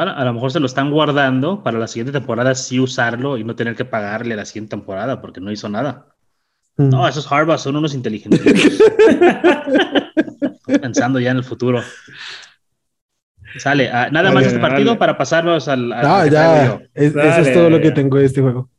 A 0.00 0.24
lo 0.24 0.32
mejor 0.32 0.50
se 0.50 0.60
lo 0.60 0.66
están 0.66 0.90
guardando 0.90 1.62
para 1.62 1.78
la 1.78 1.86
siguiente 1.86 2.12
temporada 2.12 2.54
sí 2.54 2.80
usarlo 2.80 3.36
y 3.36 3.44
no 3.44 3.54
tener 3.54 3.76
que 3.76 3.84
pagarle 3.84 4.36
la 4.36 4.44
siguiente 4.44 4.70
temporada 4.70 5.20
porque 5.20 5.40
no 5.40 5.52
hizo 5.52 5.68
nada. 5.68 6.06
Mm. 6.76 6.88
No, 6.88 7.06
esos 7.06 7.30
Harvard 7.30 7.58
son 7.58 7.76
unos 7.76 7.94
inteligentes. 7.94 8.42
Pensando 10.80 11.20
ya 11.20 11.32
en 11.32 11.36
el 11.38 11.44
futuro. 11.44 11.82
Sale, 13.58 13.90
ah, 13.90 14.08
nada 14.10 14.32
más 14.32 14.46
este 14.46 14.58
partido 14.58 14.98
para 14.98 15.18
pasarnos 15.18 15.68
al. 15.68 15.92
ah, 15.92 16.26
ya. 16.26 16.80
eso 16.94 17.20
es 17.20 17.52
todo 17.52 17.68
lo 17.68 17.80
que 17.80 17.90
tengo 17.90 18.16
de 18.16 18.24
este 18.24 18.40
juego. 18.40 18.70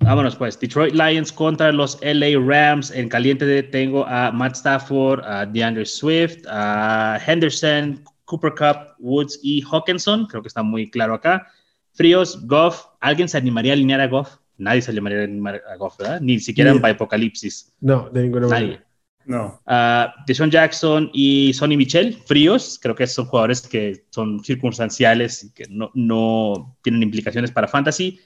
Vámonos 0.00 0.36
pues. 0.36 0.58
Detroit 0.58 0.94
Lions 0.94 1.32
contra 1.32 1.72
los 1.72 1.98
LA 2.02 2.38
Rams. 2.38 2.90
En 2.90 3.08
caliente 3.08 3.62
tengo 3.62 4.04
a 4.06 4.32
Matt 4.32 4.56
Stafford, 4.56 5.24
a 5.24 5.46
DeAndre 5.46 5.86
Swift, 5.86 6.44
a 6.48 7.18
Henderson, 7.24 8.02
Cooper 8.32 8.54
Cup, 8.54 8.94
Woods 8.98 9.38
y 9.42 9.60
Hawkinson. 9.60 10.24
Creo 10.24 10.40
que 10.40 10.48
está 10.48 10.62
muy 10.62 10.90
claro 10.90 11.12
acá. 11.12 11.48
Fríos, 11.92 12.46
Goff. 12.46 12.86
¿Alguien 12.98 13.28
se 13.28 13.36
animaría 13.36 13.72
a 13.72 13.74
alinear 13.74 14.00
a 14.00 14.08
Goff? 14.08 14.38
Nadie 14.56 14.80
se 14.80 14.90
animaría 14.90 15.20
a 15.20 15.24
alinear 15.24 15.62
a 15.70 15.76
Goff, 15.76 15.98
¿verdad? 15.98 16.18
Ni 16.22 16.40
siquiera 16.40 16.70
en 16.70 16.82
Apocalipsis. 16.82 17.74
No, 17.80 18.08
de 18.08 18.22
ninguna 18.22 18.48
manera. 18.48 18.86
No. 19.26 19.60
Uh, 19.66 20.08
Deshaun 20.26 20.50
Jackson 20.50 21.10
y 21.12 21.52
Sonny 21.52 21.76
Michel, 21.76 22.14
fríos, 22.26 22.78
creo 22.82 22.94
que 22.94 23.06
son 23.06 23.26
jugadores 23.26 23.60
que 23.60 24.06
son 24.10 24.42
circunstanciales 24.42 25.44
y 25.44 25.52
que 25.52 25.66
no, 25.68 25.90
no 25.94 26.76
tienen 26.82 27.02
implicaciones 27.02 27.52
para 27.52 27.68
fantasy. 27.68 28.18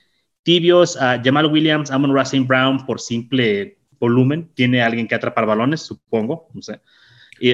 Tibios, 0.45 0.95
uh, 0.97 1.21
Jamal 1.23 1.47
Williams, 1.47 1.91
Amon 1.91 2.15
Racing 2.15 2.47
Brown 2.47 2.87
por 2.87 3.01
simple 3.01 3.79
volumen, 3.99 4.51
tiene 4.55 4.81
alguien 4.83 5.09
que 5.09 5.17
atrapar 5.17 5.47
balones, 5.47 5.81
supongo, 5.83 6.49
no 6.55 6.63
sé. 6.63 6.81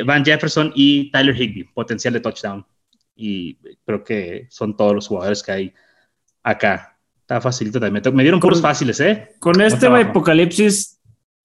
Van 0.04 0.24
Jefferson 0.24 0.72
y 0.74 1.10
Tyler 1.10 1.34
Higby, 1.40 1.64
potencial 1.64 2.14
de 2.14 2.20
touchdown. 2.20 2.64
Y 3.14 3.56
creo 3.84 4.02
que 4.02 4.46
son 4.50 4.76
todos 4.76 4.94
los 4.94 5.08
jugadores 5.08 5.42
que 5.42 5.52
hay 5.52 5.74
acá. 6.42 6.98
Está 7.20 7.40
facilito 7.40 7.78
también. 7.78 8.02
Me 8.14 8.22
dieron 8.22 8.40
puros 8.40 8.60
fáciles, 8.60 9.00
¿eh? 9.00 9.30
Con 9.38 9.60
este 9.60 9.86
apocalipsis 9.86 11.00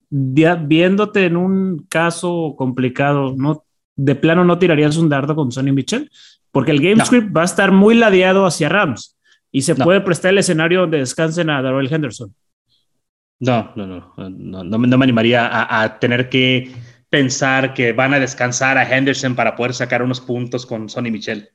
viéndote 0.09 1.25
en 1.25 1.37
un 1.37 1.85
caso 1.89 2.55
complicado, 2.57 3.33
¿no? 3.37 3.65
De 3.95 4.15
plano 4.15 4.43
no 4.43 4.59
tirarías 4.59 4.97
un 4.97 5.09
dardo 5.09 5.35
con 5.35 5.51
Sonny 5.51 5.71
Mitchell, 5.71 6.09
porque 6.51 6.71
el 6.71 6.81
game 6.81 7.03
script 7.03 7.35
va 7.35 7.41
a 7.41 7.45
estar 7.45 7.71
muy 7.71 7.95
ladeado 7.95 8.45
hacia 8.45 8.69
Rams 8.69 9.17
y 9.51 9.63
se 9.63 9.75
puede 9.75 10.01
prestar 10.01 10.31
el 10.31 10.37
escenario 10.37 10.81
donde 10.81 10.99
descansen 10.99 11.49
a 11.49 11.61
Darrell 11.61 11.91
Henderson. 11.91 12.33
No, 13.39 13.71
no, 13.75 13.85
no, 13.85 14.13
no, 14.17 14.63
no, 14.63 14.77
me 14.79 15.03
animaría 15.03 15.49
a, 15.51 15.99
tener 15.99 16.29
que 16.29 16.71
pensar 17.09 17.73
que 17.73 17.93
van 17.93 18.13
a 18.13 18.19
descansar 18.19 18.77
a 18.77 18.83
Henderson 18.83 19.35
para 19.35 19.55
poder 19.55 19.73
sacar 19.73 20.01
unos 20.01 20.21
puntos 20.21 20.65
con 20.65 20.89
Sonny 20.89 21.11
Michel. 21.11 21.51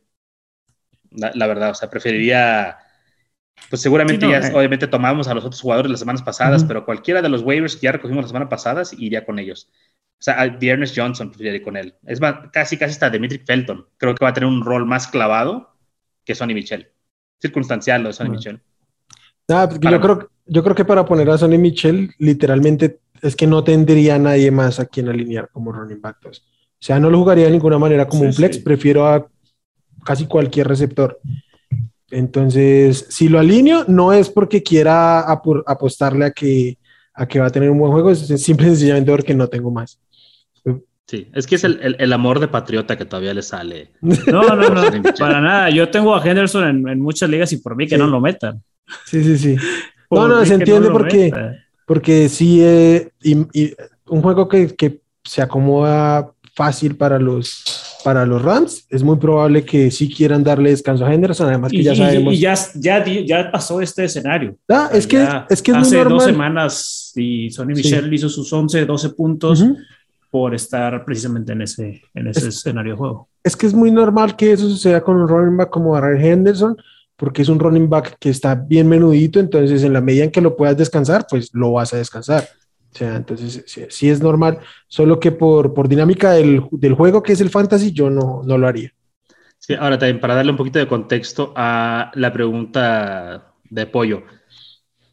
la 1.10 1.46
verdad, 1.46 1.70
o 1.70 1.74
sea, 1.74 1.90
preferiría 1.90 2.78
pues 3.70 3.82
seguramente 3.82 4.28
ya, 4.28 4.38
eh. 4.38 4.52
obviamente 4.54 4.86
tomamos 4.86 5.28
a 5.28 5.34
los 5.34 5.44
otros 5.44 5.60
jugadores 5.60 5.90
las 5.90 6.00
semanas 6.00 6.22
pasadas, 6.22 6.64
pero 6.64 6.84
cualquiera 6.84 7.22
de 7.22 7.28
los 7.28 7.42
waivers 7.42 7.76
que 7.76 7.84
ya 7.84 7.92
recogimos 7.92 8.22
las 8.22 8.30
semanas 8.30 8.48
pasadas 8.48 8.92
iría 8.98 9.24
con 9.24 9.38
ellos. 9.38 9.70
O 10.18 10.24
sea, 10.24 10.40
a 10.40 10.46
Ernest 10.46 10.96
Johnson 10.96 11.30
preferiría 11.30 11.56
ir 11.56 11.64
con 11.64 11.76
él. 11.76 11.94
Es 12.06 12.20
más, 12.20 12.50
casi, 12.52 12.76
casi 12.76 12.92
está 12.92 13.10
Dimitri 13.10 13.38
Felton. 13.38 13.86
Creo 13.96 14.14
que 14.14 14.24
va 14.24 14.30
a 14.30 14.34
tener 14.34 14.48
un 14.48 14.64
rol 14.64 14.86
más 14.86 15.08
clavado 15.08 15.74
que 16.24 16.34
Sonny 16.34 16.54
Michel. 16.54 16.92
Circunstancial 17.40 18.02
lo 18.02 18.08
de 18.08 18.12
Sonny 18.12 18.30
Michel. 18.30 18.60
Ah, 19.48 19.66
pues, 19.68 19.80
yo, 19.80 20.00
creo, 20.00 20.30
yo 20.46 20.62
creo 20.62 20.76
que 20.76 20.84
para 20.84 21.04
poner 21.04 21.28
a 21.30 21.38
Sonny 21.38 21.58
Michel, 21.58 22.14
literalmente 22.18 23.00
es 23.22 23.36
que 23.36 23.46
no 23.46 23.62
tendría 23.62 24.18
nadie 24.18 24.50
más 24.50 24.80
a 24.80 24.86
quien 24.86 25.08
alinear 25.08 25.48
como 25.50 25.72
running 25.72 26.00
back. 26.00 26.18
O 26.26 26.30
sea, 26.78 26.98
no 26.98 27.08
lo 27.08 27.18
jugaría 27.18 27.46
de 27.46 27.52
ninguna 27.52 27.78
manera 27.78 28.08
como 28.08 28.24
un 28.24 28.32
flex, 28.34 28.58
prefiero 28.58 29.06
a 29.06 29.26
casi 30.04 30.26
cualquier 30.26 30.66
receptor. 30.66 31.20
Entonces, 32.10 33.06
si 33.08 33.28
lo 33.28 33.38
alineo, 33.38 33.84
no 33.86 34.12
es 34.12 34.28
porque 34.28 34.62
quiera 34.62 35.20
apostarle 35.20 36.26
a 36.26 36.30
que, 36.32 36.76
a 37.14 37.26
que 37.26 37.40
va 37.40 37.46
a 37.46 37.50
tener 37.50 37.70
un 37.70 37.78
buen 37.78 37.92
juego, 37.92 38.10
es 38.10 38.26
simple 38.42 38.66
y 38.66 38.70
sencillamente 38.70 39.12
porque 39.12 39.34
no 39.34 39.48
tengo 39.48 39.70
más. 39.70 39.98
Sí, 41.06 41.28
es 41.34 41.46
que 41.46 41.56
es 41.56 41.64
el, 41.64 42.12
amor 42.12 42.40
de 42.40 42.48
patriota 42.48 42.96
que 42.96 43.04
todavía 43.04 43.34
le 43.34 43.42
sale. 43.42 43.90
No, 44.00 44.42
no, 44.42 44.70
no, 44.70 44.82
para 45.18 45.40
nada. 45.40 45.70
Yo 45.70 45.90
tengo 45.90 46.14
a 46.14 46.24
Henderson 46.24 46.88
en, 46.88 47.00
muchas 47.00 47.28
ligas 47.28 47.52
y 47.52 47.58
por 47.58 47.76
mí 47.76 47.86
que 47.86 47.98
no 47.98 48.06
lo 48.06 48.20
metan. 48.20 48.62
Sí, 49.06 49.22
sí, 49.22 49.36
sí. 49.36 49.56
no, 50.10 50.26
no, 50.26 50.44
se 50.44 50.54
entiende 50.54 50.90
porque, 50.90 51.30
porque 51.86 52.28
sí, 52.28 52.60
eh, 52.62 53.10
y, 53.22 53.34
un 54.06 54.22
juego 54.22 54.48
que, 54.48 54.74
que 54.74 55.00
se 55.24 55.42
acomoda 55.42 56.32
fácil 56.54 56.96
para 56.96 57.18
los 57.18 57.82
para 58.02 58.26
los 58.26 58.42
Rams, 58.42 58.86
es 58.90 59.02
muy 59.02 59.16
probable 59.16 59.64
que 59.64 59.90
sí 59.90 60.12
quieran 60.12 60.42
darle 60.42 60.70
descanso 60.70 61.04
a 61.04 61.14
Henderson, 61.14 61.48
además 61.48 61.70
que 61.70 61.82
ya 61.82 61.94
sabemos. 61.94 62.34
Y 62.34 62.38
ya, 62.38 62.54
ya, 62.74 63.04
ya 63.04 63.50
pasó 63.50 63.80
este 63.80 64.04
escenario. 64.04 64.56
Ah, 64.68 64.90
es, 64.92 65.06
que, 65.06 65.26
es 65.48 65.62
que 65.62 65.72
hace 65.72 66.02
dos 66.04 66.24
semanas 66.24 67.12
y 67.14 67.50
Sonny 67.50 67.74
Michel 67.74 68.12
hizo 68.12 68.28
sus 68.28 68.52
11, 68.52 68.84
12 68.84 69.10
puntos 69.10 69.64
por 70.30 70.54
estar 70.54 71.04
precisamente 71.04 71.52
en 71.52 71.62
ese, 71.62 72.02
en 72.14 72.26
ese 72.28 72.48
escenario 72.48 72.92
de 72.92 72.98
juego. 72.98 73.28
Es 73.44 73.56
que 73.56 73.66
es 73.66 73.74
muy 73.74 73.90
normal 73.90 74.34
que 74.36 74.52
eso 74.52 74.68
suceda 74.68 75.00
con 75.02 75.16
un 75.16 75.28
running 75.28 75.56
back 75.56 75.70
como 75.70 75.94
Aaron 75.94 76.20
Henderson, 76.20 76.76
porque 77.22 77.42
es 77.42 77.48
un 77.48 77.60
running 77.60 77.88
back 77.88 78.16
que 78.18 78.30
está 78.30 78.56
bien 78.56 78.88
menudito, 78.88 79.38
entonces 79.38 79.84
en 79.84 79.92
la 79.92 80.00
medida 80.00 80.24
en 80.24 80.32
que 80.32 80.40
lo 80.40 80.56
puedas 80.56 80.76
descansar, 80.76 81.24
pues 81.30 81.50
lo 81.52 81.70
vas 81.70 81.94
a 81.94 81.98
descansar. 81.98 82.48
O 82.92 82.98
sea, 82.98 83.14
entonces 83.14 83.62
sí, 83.90 84.10
es 84.10 84.20
normal, 84.20 84.58
solo 84.88 85.20
que 85.20 85.30
por, 85.30 85.72
por 85.72 85.86
dinámica 85.86 86.32
del, 86.32 86.64
del, 86.72 86.94
juego 86.94 87.22
que 87.22 87.34
es 87.34 87.40
el 87.40 87.48
fantasy, 87.48 87.92
yo 87.92 88.10
no, 88.10 88.42
no 88.44 88.58
lo 88.58 88.66
haría. 88.66 88.92
Sí, 89.60 89.74
ahora 89.74 90.00
también 90.00 90.18
para 90.18 90.34
darle 90.34 90.50
un 90.50 90.56
poquito 90.56 90.80
de 90.80 90.88
contexto 90.88 91.52
a 91.54 92.10
la 92.16 92.32
pregunta 92.32 93.54
de 93.70 93.86
Pollo. 93.86 94.24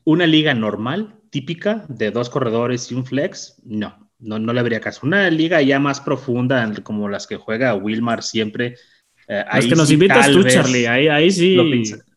¿Una 0.03 0.25
liga 0.25 0.55
normal, 0.55 1.13
típica, 1.29 1.85
de 1.89 2.09
dos 2.09 2.31
corredores 2.31 2.91
y 2.91 2.95
un 2.95 3.05
flex? 3.05 3.61
No, 3.63 4.09
no, 4.17 4.39
no 4.39 4.51
le 4.51 4.59
habría 4.59 4.81
caso. 4.81 5.01
Una 5.03 5.29
liga 5.29 5.61
ya 5.61 5.77
más 5.77 6.01
profunda, 6.01 6.73
como 6.81 7.07
las 7.07 7.27
que 7.27 7.37
juega 7.37 7.75
Wilmar 7.75 8.23
siempre. 8.23 8.77
Eh, 9.29 9.45
es 9.53 9.67
que 9.67 9.75
nos 9.75 9.91
invitas 9.91 10.31
tú, 10.31 10.43
Charlie, 10.43 10.87
ahí, 10.87 11.07
ahí 11.07 11.31
sí. 11.31 11.55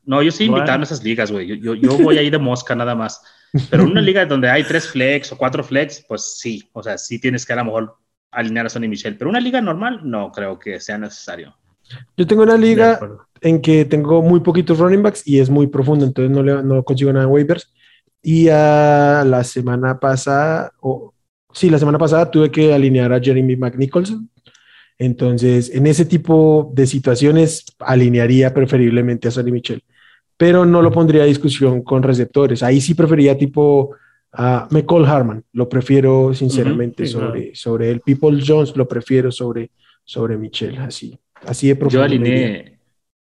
No, 0.05 0.23
yo 0.23 0.33
sí 0.33 0.47
invitando 0.47 0.83
a 0.83 0.85
esas 0.85 1.05
ligas, 1.05 1.31
güey. 1.31 1.47
Yo, 1.47 1.55
yo, 1.55 1.75
yo 1.75 1.97
voy 1.99 2.19
ahí 2.19 2.31
de 2.31 2.39
mosca 2.39 2.75
nada 2.75 2.95
más. 2.95 3.23
Pero 3.71 3.83
en 3.85 3.91
una 3.91 4.01
liga 4.01 4.25
donde 4.25 4.51
hay 4.51 4.65
tres 4.65 4.89
flex 4.89 5.31
o 5.31 5.39
cuatro 5.39 5.63
flex, 5.63 6.05
pues 6.09 6.39
sí, 6.39 6.69
o 6.73 6.83
sea, 6.83 6.97
sí 6.97 7.21
tienes 7.21 7.45
que 7.45 7.53
a 7.53 7.57
lo 7.57 7.67
mejor 7.67 7.97
alinear 8.31 8.67
a 8.67 8.69
Sonny 8.71 8.89
Michel. 8.89 9.17
Pero 9.17 9.31
una 9.31 9.41
liga 9.41 9.61
normal, 9.61 10.01
no 10.03 10.33
creo 10.33 10.59
que 10.59 10.81
sea 10.81 10.97
necesario. 10.97 11.55
Yo 12.17 12.27
tengo 12.27 12.43
una 12.43 12.57
liga 12.57 12.99
en 13.43 13.61
que 13.61 13.85
tengo 13.85 14.23
muy 14.23 14.41
poquitos 14.41 14.79
running 14.79 15.03
backs 15.03 15.27
y 15.27 15.39
es 15.39 15.51
muy 15.51 15.67
profundo, 15.67 16.07
entonces 16.07 16.35
no, 16.35 16.43
le, 16.43 16.63
no 16.63 16.83
consigo 16.83 17.13
nada 17.13 17.27
en 17.27 17.31
waivers. 17.31 17.73
Y 18.23 18.49
a 18.49 19.25
la 19.27 19.45
semana 19.45 20.01
pasada, 20.01 20.73
o 20.81 21.13
sí, 21.53 21.69
la 21.69 21.79
semana 21.79 21.99
pasada 21.99 22.31
tuve 22.31 22.51
que 22.51 22.73
alinear 22.73 23.13
a 23.13 23.21
Jeremy 23.21 23.57
McNicholson. 23.57 24.31
Entonces, 25.03 25.75
en 25.75 25.87
ese 25.87 26.05
tipo 26.05 26.71
de 26.75 26.87
situaciones, 26.87 27.65
alinearía 27.79 28.55
preferiblemente 28.55 29.29
a 29.29 29.31
Sonny 29.31 29.53
Michel 29.53 29.83
pero 30.43 30.65
no 30.65 30.83
lo 30.83 30.91
pondría 30.91 31.23
a 31.23 31.27
discusión 31.27 31.83
con 31.83 32.03
receptores. 32.03 32.65
Ahí 32.65 32.81
sí 32.81 32.95
prefería 32.95 33.39
tipo 33.39 33.95
a 34.33 34.67
McCall 34.73 35.07
Harman, 35.07 35.45
lo 35.53 35.69
prefiero 35.69 36.35
sinceramente 36.35 37.07
sobre, 37.07 37.55
sobre 37.55 37.91
el 37.93 38.01
People 38.01 38.43
Jones, 38.45 38.77
lo 38.77 38.89
prefiero 38.89 39.31
sobre, 39.31 39.71
sobre 40.03 40.37
Michelle, 40.37 40.79
así, 40.79 41.17
así 41.47 41.69
de 41.69 41.77
profundo. 41.77 42.01
Yo 42.01 42.05
alineé, 42.05 42.77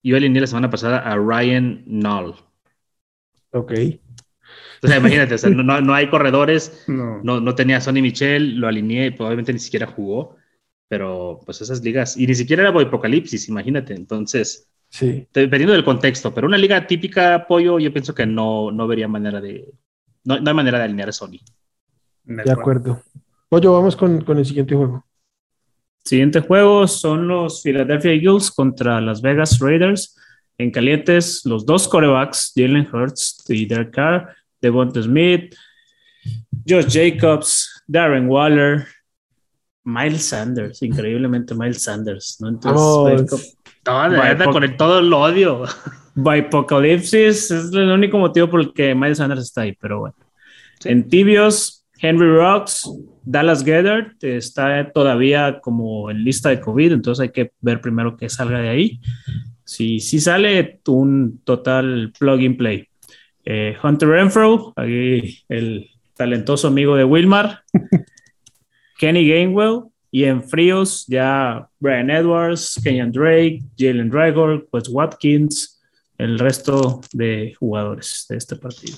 yo 0.01 0.17
alineé 0.17 0.41
la 0.41 0.47
semana 0.47 0.71
pasada 0.71 0.97
a 0.99 1.15
Ryan 1.15 1.83
Null. 1.85 2.33
Ok. 3.51 3.73
O 4.81 4.87
sea, 4.87 4.97
imagínate, 4.97 5.35
no, 5.51 5.93
hay 5.93 6.09
corredores, 6.09 6.83
no. 6.87 7.21
no. 7.21 7.53
tenía 7.53 7.79
Sonny 7.79 8.01
Michel, 8.01 8.55
lo 8.55 8.67
alineé, 8.67 9.11
probablemente 9.11 9.53
ni 9.53 9.59
siquiera 9.59 9.85
jugó, 9.85 10.37
pero 10.87 11.39
pues 11.45 11.61
esas 11.61 11.81
ligas, 11.81 12.17
y 12.17 12.27
ni 12.27 12.35
siquiera 12.35 12.67
era 12.67 12.81
Apocalipsis, 12.81 13.49
imagínate, 13.49 13.93
entonces, 13.93 14.69
sí. 14.89 15.27
dependiendo 15.33 15.73
del 15.73 15.83
contexto, 15.83 16.33
pero 16.33 16.47
una 16.47 16.57
liga 16.57 16.85
típica 16.85 17.35
apoyo, 17.35 17.79
yo 17.79 17.91
pienso 17.91 18.13
que 18.13 18.25
no, 18.25 18.71
no 18.71 18.87
vería 18.87 19.07
manera 19.07 19.41
de, 19.41 19.73
no, 20.23 20.35
hay 20.35 20.53
manera 20.53 20.77
de 20.77 20.85
alinear 20.85 21.09
a 21.09 21.13
Sony. 21.13 21.39
De 22.23 22.51
acuerdo. 22.51 23.01
Pollo, 23.49 23.73
vamos 23.73 23.95
con, 23.95 24.23
con 24.23 24.37
el 24.37 24.45
siguiente 24.45 24.75
juego. 24.75 25.05
Siguiente 26.03 26.41
juego 26.41 26.87
son 26.87 27.27
los 27.27 27.61
Philadelphia 27.61 28.11
Eagles 28.11 28.51
contra 28.51 28.99
Las 28.99 29.21
Vegas 29.21 29.59
Raiders. 29.59 30.17
En 30.57 30.69
calientes, 30.69 31.45
los 31.45 31.65
dos 31.65 31.87
corebacks, 31.87 32.53
Jalen 32.55 32.87
Hurts 32.93 33.43
y 33.47 33.65
Derek 33.65 33.91
Carr, 33.91 34.35
Devonta 34.61 35.01
Smith, 35.01 35.55
Josh 36.67 36.87
Jacobs, 36.89 37.83
Darren 37.87 38.27
Waller, 38.27 38.85
Miles 39.83 40.25
Sanders, 40.25 40.81
increíblemente 40.81 41.55
Miles 41.55 41.83
Sanders. 41.83 42.37
¿no? 42.39 42.49
Entonces, 42.49 43.57
no, 43.85 44.51
con 44.51 44.77
todo 44.77 44.99
el 44.99 45.13
odio. 45.13 45.63
Apocalipsis 46.15 47.51
es 47.51 47.73
el 47.73 47.89
único 47.89 48.17
motivo 48.17 48.49
por 48.49 48.61
el 48.61 48.73
que 48.73 48.93
Miles 48.93 49.17
Sanders 49.17 49.41
está 49.41 49.61
ahí, 49.61 49.75
pero 49.79 49.99
bueno. 49.99 50.15
En 50.85 51.09
tibios, 51.09 51.85
Henry 51.99 52.29
Rocks, 52.29 52.89
Dallas 53.23 53.63
Gethard 53.63 54.13
está 54.21 54.91
todavía 54.91 55.59
como 55.61 56.11
en 56.11 56.23
lista 56.23 56.49
de 56.49 56.59
COVID, 56.59 56.91
entonces 56.91 57.23
hay 57.23 57.29
que 57.29 57.51
ver 57.61 57.81
primero 57.81 58.17
que 58.17 58.29
salga 58.29 58.59
de 58.59 58.69
ahí. 58.69 58.99
Si, 59.63 59.99
si 59.99 60.19
sale, 60.19 60.81
un 60.87 61.39
total 61.43 62.11
plug 62.19 62.39
and 62.41 62.57
play. 62.57 62.87
Eh, 63.45 63.75
Hunter 63.81 64.09
Renfro, 64.09 64.73
aquí 64.75 65.39
el 65.49 65.89
talentoso 66.15 66.67
amigo 66.67 66.95
de 66.95 67.05
Wilmar. 67.05 67.61
Kenny 69.03 69.27
Gainwell. 69.27 69.81
Y 70.11 70.23
en 70.23 70.41
fríos, 70.41 71.05
ya 71.07 71.67
Brian 71.79 72.09
Edwards, 72.09 72.79
Kenyan 72.81 73.11
Drake, 73.11 73.63
Jalen 73.77 74.09
Dragor, 74.09 74.65
pues 74.71 74.87
Watkins, 74.87 75.81
el 76.17 76.39
resto 76.39 77.01
de 77.11 77.53
jugadores 77.59 78.25
de 78.29 78.37
este 78.37 78.55
partido. 78.55 78.95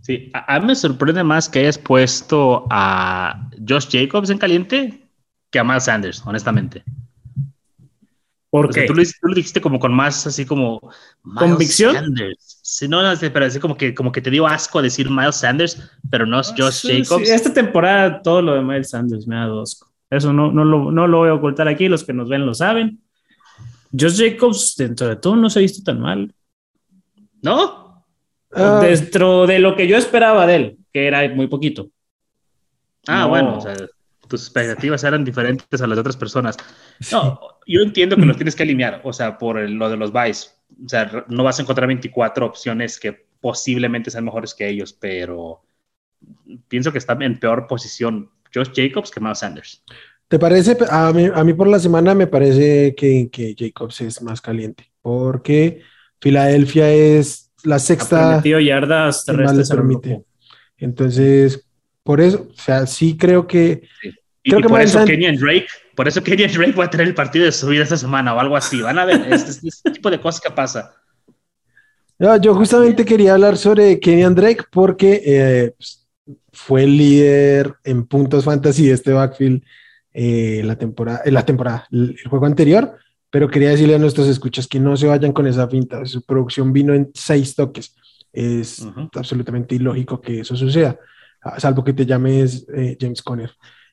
Sí, 0.00 0.32
a, 0.32 0.58
mí 0.58 0.66
me 0.66 0.74
sorprende 0.74 1.22
más 1.22 1.48
que 1.48 1.60
hayas 1.60 1.78
puesto 1.78 2.66
a 2.70 3.48
Josh 3.68 3.88
Jacobs 3.92 4.30
en 4.30 4.38
caliente 4.38 5.06
que 5.50 5.58
a 5.60 5.64
Miles 5.64 5.84
Sanders, 5.84 6.22
honestamente. 6.26 6.82
¿Por 8.50 8.74
qué? 8.74 8.82
tú, 8.86 8.94
lo, 8.94 9.34
dijiste 9.34 9.60
como 9.60 9.78
con 9.78 9.94
más 9.94 10.26
así 10.26 10.44
como 10.44 10.80
convicción. 11.36 11.94
Sanders. 11.94 12.58
Sí, 12.62 12.88
no, 12.88 13.00
no, 13.02 13.18
pero 13.32 13.46
así 13.46 13.60
como 13.60 13.76
que, 13.76 13.94
como 13.94 14.10
que 14.10 14.20
te 14.20 14.30
dio 14.30 14.46
asco 14.46 14.82
decir 14.82 15.08
Miles 15.08 15.36
Sanders, 15.36 15.80
pero 16.10 16.26
no 16.26 16.40
es 16.40 16.50
ah, 16.50 16.54
Josh 16.58 17.04
Jacobs. 17.04 17.30
esta 17.30 17.52
temporada 17.52 18.20
todo 18.22 18.42
lo 18.42 18.54
de 18.54 18.62
Miles 18.62 18.90
Sanders 18.90 19.26
me 19.26 19.36
ha 19.36 19.40
dado 19.40 19.62
asco. 19.62 19.88
Eso 20.10 20.32
no, 20.32 20.50
no, 20.50 20.64
lo, 20.64 20.90
no 20.90 21.06
lo 21.06 21.18
voy 21.18 21.28
a 21.28 21.34
ocultar 21.34 21.68
aquí, 21.68 21.88
los 21.88 22.02
que 22.02 22.12
nos 22.12 22.28
ven 22.28 22.44
lo 22.44 22.52
saben. 22.52 23.00
Josh 23.96 24.18
Jacobs, 24.18 24.74
dentro 24.76 25.06
de 25.06 25.16
todo, 25.16 25.36
no 25.36 25.48
se 25.48 25.60
ha 25.60 25.62
visto 25.62 25.84
tan 25.84 26.00
mal. 26.00 26.34
¿No? 27.42 28.04
Ah. 28.52 28.80
Dentro 28.82 29.46
de 29.46 29.60
lo 29.60 29.76
que 29.76 29.86
yo 29.86 29.96
esperaba 29.96 30.46
de 30.46 30.56
él, 30.56 30.78
que 30.92 31.06
era 31.06 31.28
muy 31.28 31.46
poquito. 31.46 31.88
Ah, 33.06 33.26
bueno, 33.26 33.58
o 33.58 33.60
sea, 33.60 33.74
tus 34.30 34.42
expectativas 34.42 35.02
eran 35.04 35.24
diferentes 35.24 35.82
a 35.82 35.86
las 35.86 35.96
de 35.96 36.00
otras 36.00 36.16
personas. 36.16 36.56
No, 37.12 37.40
yo 37.66 37.80
entiendo 37.80 38.16
que 38.16 38.22
los 38.22 38.36
tienes 38.36 38.54
que 38.54 38.62
alinear, 38.62 39.00
o 39.04 39.12
sea, 39.12 39.36
por 39.36 39.60
lo 39.60 39.90
de 39.90 39.96
los 39.96 40.12
buys. 40.12 40.54
O 40.84 40.88
sea, 40.88 41.26
no 41.28 41.44
vas 41.44 41.58
a 41.58 41.62
encontrar 41.62 41.88
24 41.88 42.46
opciones 42.46 42.98
que 42.98 43.26
posiblemente 43.40 44.10
sean 44.10 44.24
mejores 44.24 44.54
que 44.54 44.68
ellos, 44.68 44.92
pero 44.92 45.62
pienso 46.68 46.92
que 46.92 46.98
está 46.98 47.18
en 47.20 47.38
peor 47.40 47.66
posición 47.66 48.30
Josh 48.54 48.70
Jacobs 48.74 49.10
que 49.10 49.20
Miles 49.20 49.40
Sanders. 49.40 49.82
¿Te 50.28 50.38
parece? 50.38 50.78
A 50.88 51.12
mí, 51.12 51.28
a 51.34 51.42
mí 51.42 51.54
por 51.54 51.66
la 51.66 51.80
semana 51.80 52.14
me 52.14 52.28
parece 52.28 52.94
que, 52.94 53.28
que 53.30 53.56
Jacobs 53.58 54.00
es 54.00 54.22
más 54.22 54.40
caliente, 54.40 54.92
porque 55.02 55.82
Filadelfia 56.20 56.92
es 56.92 57.50
la 57.64 57.80
sexta. 57.80 58.38
Ha 58.38 58.42
yardas 58.42 59.24
terrestres. 59.24 59.70
permite. 59.70 60.22
Entonces, 60.78 61.66
por 62.02 62.20
eso, 62.20 62.48
o 62.50 62.60
sea, 62.60 62.86
sí 62.86 63.16
creo 63.16 63.46
que. 63.46 63.82
Y, 64.42 64.50
creo 64.50 64.62
que 64.62 64.68
por 64.68 64.80
eso 64.80 65.04
Kenyan 65.04 65.36
Drake, 65.36 65.66
por 65.94 66.08
eso 66.08 66.22
Kenyan 66.22 66.52
Drake 66.52 66.72
va 66.72 66.84
a 66.84 66.90
tener 66.90 67.06
el 67.06 67.14
partido 67.14 67.44
de 67.44 67.52
su 67.52 67.66
vida 67.66 67.82
esta 67.82 67.96
semana 67.96 68.34
o 68.34 68.40
algo 68.40 68.56
así. 68.56 68.80
Van 68.80 68.98
a 68.98 69.04
ver, 69.04 69.20
este, 69.30 69.68
este, 69.68 69.90
tipo 69.90 70.10
de 70.10 70.20
cosas 70.20 70.40
que 70.40 70.50
pasa. 70.50 70.94
yo 72.40 72.54
justamente 72.54 73.04
quería 73.04 73.34
hablar 73.34 73.56
sobre 73.56 74.00
Kenyan 74.00 74.34
Drake 74.34 74.64
porque 74.70 75.22
eh, 75.24 75.74
pues, 75.76 76.08
fue 76.52 76.84
el 76.84 76.96
líder 76.96 77.74
en 77.84 78.06
puntos 78.06 78.44
fantasy 78.44 78.86
de 78.86 78.94
este 78.94 79.12
backfield 79.12 79.62
eh, 80.12 80.62
la 80.64 80.76
temporada, 80.76 81.22
la 81.26 81.46
temporada, 81.46 81.86
el, 81.92 82.16
juego 82.28 82.46
anterior, 82.46 82.96
pero 83.30 83.48
quería 83.48 83.70
decirle 83.70 83.94
a 83.94 83.98
nuestros 83.98 84.26
escuchas 84.26 84.66
que 84.66 84.80
no 84.80 84.96
se 84.96 85.06
vayan 85.06 85.32
con 85.32 85.46
esa 85.46 85.68
finta. 85.68 86.04
Su 86.04 86.22
producción 86.22 86.72
vino 86.72 86.94
en 86.94 87.10
seis 87.14 87.54
toques. 87.54 87.94
Es 88.32 88.86
absolutamente 89.14 89.74
ilógico 89.74 90.20
que 90.20 90.40
eso 90.40 90.56
suceda, 90.56 90.98
salvo 91.58 91.82
que 91.82 91.92
te 91.92 92.06
llames 92.06 92.66
eh, 92.74 92.96
James 93.00 93.22
Conner. 93.22 93.50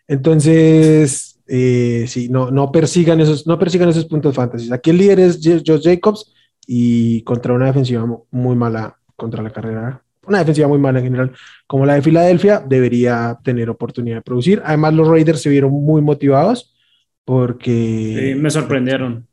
Entonces, 0.08 1.40
eh, 1.48 2.06
sí, 2.08 2.30
no, 2.30 2.52
no, 2.52 2.72
persigan 2.72 3.20
esos, 3.20 3.48
no 3.48 3.60
persigan 3.60 3.90
esos 3.90 4.06
puntos 4.06 4.36
fantasy. 4.36 4.72
Aquí 4.72 4.90
el 4.90 4.98
líder 4.98 5.20
es 5.20 5.40
Josh 5.44 5.84
Jacobs 5.84 6.34
y 6.66 7.22
contra 7.24 7.54
una 7.54 7.68
defensiva 7.68 8.06
muy 8.32 8.56
mala 8.56 8.98
contra 9.16 9.42
la 9.42 9.50
carrera 9.50 10.04
una 10.28 10.40
defensiva 10.40 10.68
muy 10.68 10.78
mala 10.78 11.00
en 11.00 11.06
general, 11.06 11.32
como 11.66 11.86
la 11.86 11.94
de 11.96 12.02
Filadelfia, 12.02 12.60
debería 12.60 13.40
tener 13.44 13.70
oportunidad 13.70 14.18
de 14.18 14.22
producir. 14.22 14.62
Además, 14.66 14.94
los 14.94 15.08
Raiders 15.08 15.42
se 15.42 15.50
vieron 15.50 15.72
muy 15.72 16.02
motivados 16.02 16.76
porque... 17.24 18.34
Sí, 18.34 18.36
me 18.40 18.50
sorprendieron. 18.50 19.26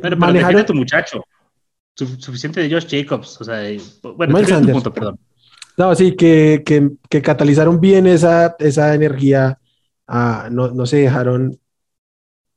pero, 0.00 0.16
manejaron... 0.16 0.60
a 0.60 0.66
tu 0.66 0.74
muchacho. 0.74 1.24
Suficiente 1.96 2.60
de 2.60 2.70
Josh 2.70 2.86
Jacobs. 2.88 3.40
O 3.40 3.44
sea, 3.44 3.62
bueno, 4.16 4.36
punto, 4.72 4.92
perdón. 4.92 5.18
No, 5.76 5.94
sí, 5.94 6.14
que, 6.16 6.62
que, 6.64 6.90
que, 7.08 7.22
catalizaron 7.22 7.80
bien 7.80 8.06
esa, 8.06 8.54
esa 8.58 8.94
energía. 8.94 9.58
Ah, 10.06 10.48
no, 10.50 10.70
no 10.70 10.86
se 10.86 10.98
dejaron 10.98 11.58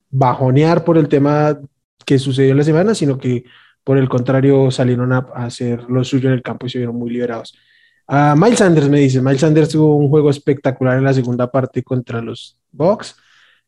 bajonear 0.10 0.84
por 0.84 0.98
el 0.98 1.08
tema 1.08 1.60
que 2.06 2.20
sucedió 2.20 2.52
en 2.52 2.58
la 2.58 2.64
semana, 2.64 2.96
sino 2.96 3.18
que 3.18 3.44
por 3.88 3.98
el 3.98 4.10
contrario, 4.10 4.70
salieron 4.70 5.14
a, 5.14 5.20
hacer 5.34 5.90
lo 5.90 6.04
suyo 6.04 6.28
en 6.28 6.36
el 6.36 6.42
campo 6.42 6.66
y 6.66 6.70
se 6.70 6.78
vieron 6.78 6.98
muy 6.98 7.10
liberados. 7.10 7.58
Uh, 8.06 8.36
Miles 8.36 8.60
Sanders 8.60 8.90
me 8.90 9.00
dice, 9.00 9.22
Miles 9.22 9.40
Sanders 9.40 9.70
tuvo 9.70 9.96
un 9.96 10.10
juego 10.10 10.30
espectacular 10.30 10.98
en 10.98 11.06
la 11.06 11.14
segunda 11.14 11.50
parte 11.50 11.84
contra 11.84 12.22
los 12.22 12.60
Bucks. 12.70 13.16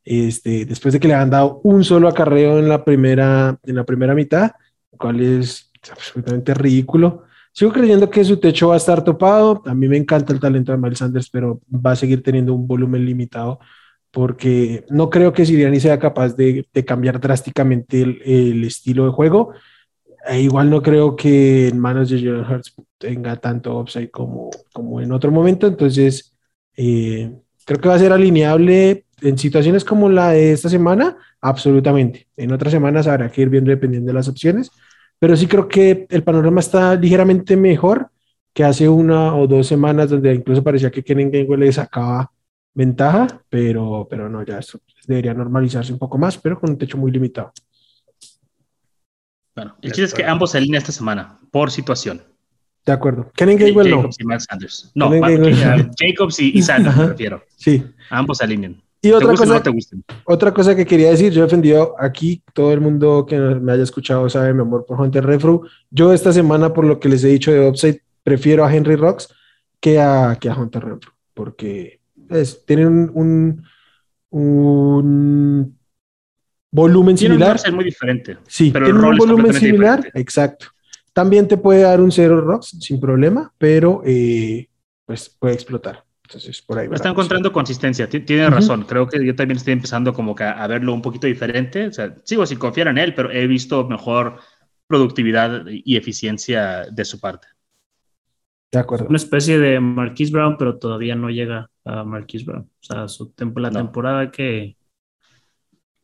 Este, 0.04 0.66
después 0.66 0.94
de 0.94 1.00
que 1.00 1.08
le 1.08 1.14
han 1.14 1.30
dado 1.30 1.62
un 1.64 1.86
solo 1.86 2.10
acarreo 2.10 2.60
en 2.60 2.68
la 2.68 2.84
primera, 2.84 3.58
en 3.64 3.76
la 3.78 3.86
primera 3.86 4.14
mitad, 4.14 4.52
lo 4.92 4.98
cual 4.98 5.22
es 5.22 5.72
absolutamente 5.90 6.54
ridículo. 6.54 7.24
Sigo 7.52 7.72
creyendo 7.72 8.10
que 8.10 8.24
su 8.24 8.38
techo 8.38 8.70
va 8.70 8.76
a 8.76 8.78
estar 8.78 9.04
topado. 9.04 9.62
A 9.66 9.74
mí 9.74 9.88
me 9.88 9.98
encanta 9.98 10.34
el 10.34 10.40
talento 10.40 10.72
de 10.72 10.78
Miles 10.78 11.00
Sanders, 11.00 11.30
pero 11.30 11.62
va 11.74 11.92
a 11.92 11.96
seguir 11.96 12.24
teniendo 12.24 12.54
un 12.54 12.68
volumen 12.68 13.06
limitado 13.06 13.60
porque 14.12 14.86
no 14.90 15.10
creo 15.10 15.34
que 15.34 15.46
Siriani 15.46 15.80
sea 15.80 16.00
capaz 16.00 16.36
de, 16.36 16.68
cambiar 16.86 17.20
drásticamente 17.20 18.02
el, 18.02 18.22
el, 18.24 18.64
estilo 18.64 19.06
de 19.06 19.12
juego. 19.12 19.54
E 20.28 20.42
igual 20.42 20.70
no 20.70 20.82
creo 20.82 21.16
que 21.16 21.68
en 21.68 21.80
manos 21.80 22.10
de 22.10 22.20
Jalen 22.20 22.46
Hurts 22.46 22.76
tenga 22.98 23.36
tanto 23.38 23.80
upside 23.80 24.10
como, 24.10 24.50
como 24.74 25.02
en 25.02 25.12
otro 25.12 25.32
momento. 25.32 25.68
Entonces, 25.68 26.36
eh, 26.76 27.32
creo 27.66 27.80
que 27.80 27.90
va 27.90 27.96
a 27.96 28.00
ser 28.00 28.12
alineable 28.12 29.06
en 29.22 29.38
situaciones 29.38 29.84
como 29.84 30.10
la 30.10 30.32
de 30.32 30.54
esta 30.54 30.70
semana, 30.70 31.18
absolutamente. 31.42 32.28
En 32.36 32.52
otras 32.52 32.72
semanas 32.72 33.08
habrá 33.08 33.32
que 33.32 33.42
ir 33.42 33.50
viendo 33.50 33.70
dependiendo 33.70 34.08
de 34.08 34.14
las 34.14 34.28
opciones. 34.28 34.72
Pero 35.20 35.36
sí 35.36 35.48
creo 35.48 35.68
que 35.68 36.08
el 36.10 36.24
panorama 36.24 36.62
está 36.62 36.96
ligeramente 36.96 37.58
mejor 37.58 38.10
que 38.54 38.64
hace 38.64 38.90
una 38.90 39.36
o 39.36 39.48
dos 39.48 39.68
semanas 39.68 40.10
donde 40.10 40.34
incluso 40.34 40.64
parecía 40.64 40.90
que 40.90 41.04
Kenny 41.04 41.30
Gainwell 41.30 41.60
le 41.60 41.72
sacaba 41.72 42.32
ventaja, 42.74 43.28
pero, 43.50 44.08
pero 44.10 44.30
no, 44.30 44.44
ya 44.44 44.60
esto 44.60 44.80
debería 45.06 45.34
normalizarse 45.34 45.92
un 45.92 46.00
poco 46.00 46.18
más, 46.18 46.38
pero 46.38 46.60
con 46.60 46.72
un 46.72 46.78
techo 46.78 46.98
muy 46.98 47.12
limitado. 47.12 47.52
Bueno, 49.56 49.76
el 49.82 49.92
chiste 49.92 50.06
es 50.06 50.14
que 50.14 50.24
ambos 50.24 50.52
se 50.52 50.58
alinean 50.58 50.82
esta 50.82 50.94
semana 50.94 51.40
por 51.52 51.70
situación. 51.72 52.22
De 52.86 52.94
acuerdo. 52.94 53.30
Kenny 53.36 53.58
Gainwell 53.58 53.92
Jacobs 53.94 54.20
y 54.20 54.26
Miles 54.26 54.46
Sanders. 54.50 54.92
No, 54.96 55.12
Jacobs 56.00 56.40
y, 56.40 56.62
Sanders, 56.62 56.96
me 56.96 57.08
refiero. 57.08 57.44
Sí. 57.58 57.84
Ambos 58.10 58.38
se 58.38 58.46
alinean. 58.46 58.82
Y 59.02 59.12
otra 59.12 59.34
cosa, 59.34 59.64
otra 60.26 60.54
cosa 60.54 60.76
que 60.76 60.86
quería 60.86 61.12
decir, 61.12 61.32
yo 61.32 61.42
he 61.42 61.46
defendido 61.46 61.96
aquí, 61.98 62.44
todo 62.54 62.74
el 62.74 62.82
mundo 62.82 63.26
que 63.26 63.38
me 63.38 63.72
haya 63.72 63.84
escuchado 63.84 64.30
sabe 64.30 64.54
mi 64.54 64.62
amor 64.62 64.86
por 64.86 65.00
Hunter 65.00 65.26
Refro. 65.26 65.62
Yo 65.90 66.12
esta 66.12 66.34
semana, 66.34 66.74
por 66.74 66.84
lo 66.84 67.00
que 67.00 67.08
les 67.08 67.24
he 67.24 67.30
dicho 67.30 67.52
de 67.52 67.66
Upside, 67.68 68.02
prefiero 68.24 68.66
a 68.66 68.76
Henry 68.76 68.98
Rocks 68.98 69.34
que 69.80 70.00
a, 70.00 70.38
que 70.40 70.50
a 70.50 70.56
Hunter 70.56 70.84
Refro, 70.84 71.14
porque 71.34 72.02
es, 72.30 72.66
tienen 72.66 73.10
un, 73.14 73.64
un, 74.32 75.78
volumen 76.72 77.18
similar. 77.18 77.56
es 77.56 77.72
muy 77.72 77.86
diferente. 77.86 78.38
Sí, 78.48 78.70
pero 78.72 78.86
tiene 78.86 79.00
un 79.00 79.18
volumen 79.18 79.54
similar, 79.54 80.12
exacto. 80.14 80.68
También 81.14 81.48
te 81.48 81.58
puede 81.58 81.82
dar 81.82 82.02
un 82.02 82.12
cero 82.12 82.42
rocks 82.42 82.78
sin 82.82 83.00
problema, 83.00 83.54
pero 83.58 84.02
eh, 84.06 84.68
pues 85.06 85.30
puede 85.30 85.54
explotar. 85.54 86.04
Entonces, 86.30 86.62
por 86.62 86.78
ahí. 86.78 86.88
Está 86.92 87.10
encontrando 87.10 87.52
consistencia, 87.52 88.08
tiene 88.08 88.52
razón. 88.52 88.84
Creo 88.84 89.08
que 89.08 89.26
yo 89.26 89.36
también 89.36 89.58
estoy 89.58 89.74
empezando 89.74 90.14
como 90.14 90.36
que 90.36 90.44
a, 90.44 90.68
verlo 90.68 90.94
un 90.94 91.02
poquito 91.02 91.26
diferente. 91.26 91.88
O 91.88 91.92
sea, 91.92 92.16
sigo 92.24 92.46
sin 92.46 92.60
confiar 92.60 92.88
en 92.88 93.00
él, 93.00 93.16
pero 93.16 93.32
he 93.32 93.48
visto 93.48 93.88
mejor 93.88 94.40
productividad 94.86 95.66
y 95.68 95.98
eficiencia 95.98 96.86
de 96.86 97.04
su 97.04 97.20
parte. 97.20 97.48
De 98.72 98.78
acuerdo. 98.78 99.08
Una 99.10 99.18
especie 99.18 99.58
de 99.58 99.80
Marquise 99.80 100.32
Brown, 100.32 100.56
pero 100.56 100.78
todavía 100.78 101.16
no 101.16 101.32
llega 101.32 101.72
a 101.84 102.04
Marquise 102.04 102.46
Brown. 102.46 102.70
O 102.80 102.84
sea, 102.84 103.08
su 103.08 103.34
la 103.56 103.72
temporada 103.72 104.30
que, 104.30 104.78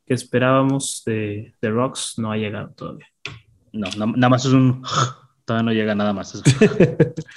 que 0.08 0.14
esperábamos 0.16 1.04
de, 1.06 1.54
de 1.62 1.70
Rocks 1.70 2.16
no 2.18 2.32
ha 2.32 2.38
llegado 2.38 2.72
todavía. 2.72 3.08
No, 3.74 3.88
nada 4.08 4.30
más 4.30 4.44
es 4.46 4.54
un... 4.54 4.82
Todavía 5.46 5.64
no 5.64 5.74
llega 5.74 5.94
nada 5.94 6.12
más. 6.12 6.42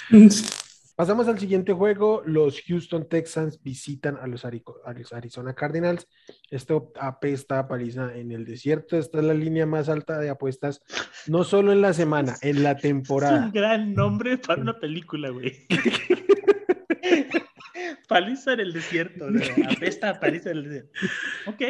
Pasamos 0.99 1.29
al 1.29 1.39
siguiente 1.39 1.71
juego. 1.71 2.23
Los 2.25 2.61
Houston 2.67 3.07
Texans 3.07 3.63
visitan 3.63 4.17
a 4.17 4.27
los, 4.27 4.43
Arizona 4.43 5.55
Cardinals. 5.55 6.05
Esto 6.51 6.91
apesta 6.99 7.57
a 7.57 7.69
paliza 7.69 8.13
en 8.17 8.33
el 8.33 8.43
desierto. 8.43 8.97
Esta 8.97 9.19
es 9.19 9.23
la 9.23 9.33
línea 9.33 9.65
más 9.65 9.87
alta 9.87 10.19
de 10.19 10.29
apuestas, 10.29 10.81
no 11.25 11.45
solo 11.45 11.71
en 11.71 11.79
la 11.79 11.93
semana, 11.93 12.35
en 12.41 12.63
la 12.63 12.75
temporada. 12.75 13.37
Es 13.37 13.45
un 13.45 13.51
gran 13.53 13.93
nombre 13.93 14.39
para 14.39 14.61
una 14.61 14.77
película, 14.77 15.29
güey. 15.29 15.65
paliza 18.09 18.51
en 18.51 18.59
el 18.59 18.73
desierto. 18.73 19.25
Apesta 19.73 20.09
a 20.09 20.19
paliza 20.19 20.51
en 20.51 20.57
el 20.57 20.63
desierto. 20.65 20.99
Ok. 21.45 21.61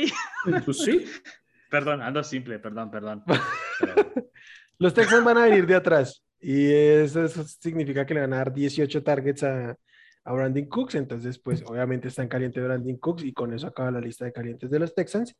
Pues 0.65 0.77
sí. 0.79 1.05
Perdón, 1.69 2.01
ando 2.01 2.23
simple, 2.23 2.57
perdón, 2.57 2.89
perdón. 2.89 3.23
Los 4.79 4.95
Texans 4.95 5.23
van 5.23 5.37
a 5.37 5.43
venir 5.43 5.67
de 5.67 5.75
atrás. 5.75 6.23
Y 6.41 6.71
eso, 6.71 7.27
significa 7.27 8.05
que 8.05 8.13
le 8.13 8.21
van 8.21 8.33
a 8.33 8.37
dar 8.37 8.53
18 8.53 9.03
targets 9.03 9.43
a, 9.43 9.77
a 10.23 10.33
Brandon 10.33 10.65
Cooks. 10.65 10.95
Entonces, 10.95 11.39
pues 11.39 11.63
obviamente 11.65 12.07
está 12.07 12.23
en 12.23 12.29
caliente 12.29 12.61
Brandon 12.61 12.97
Cooks 12.97 13.23
y 13.23 13.33
con 13.33 13.53
eso 13.53 13.67
acaba 13.67 13.91
la 13.91 14.01
lista 14.01 14.25
de 14.25 14.33
calientes 14.33 14.69
de 14.69 14.79
los 14.79 14.95
Texans. 14.95 15.35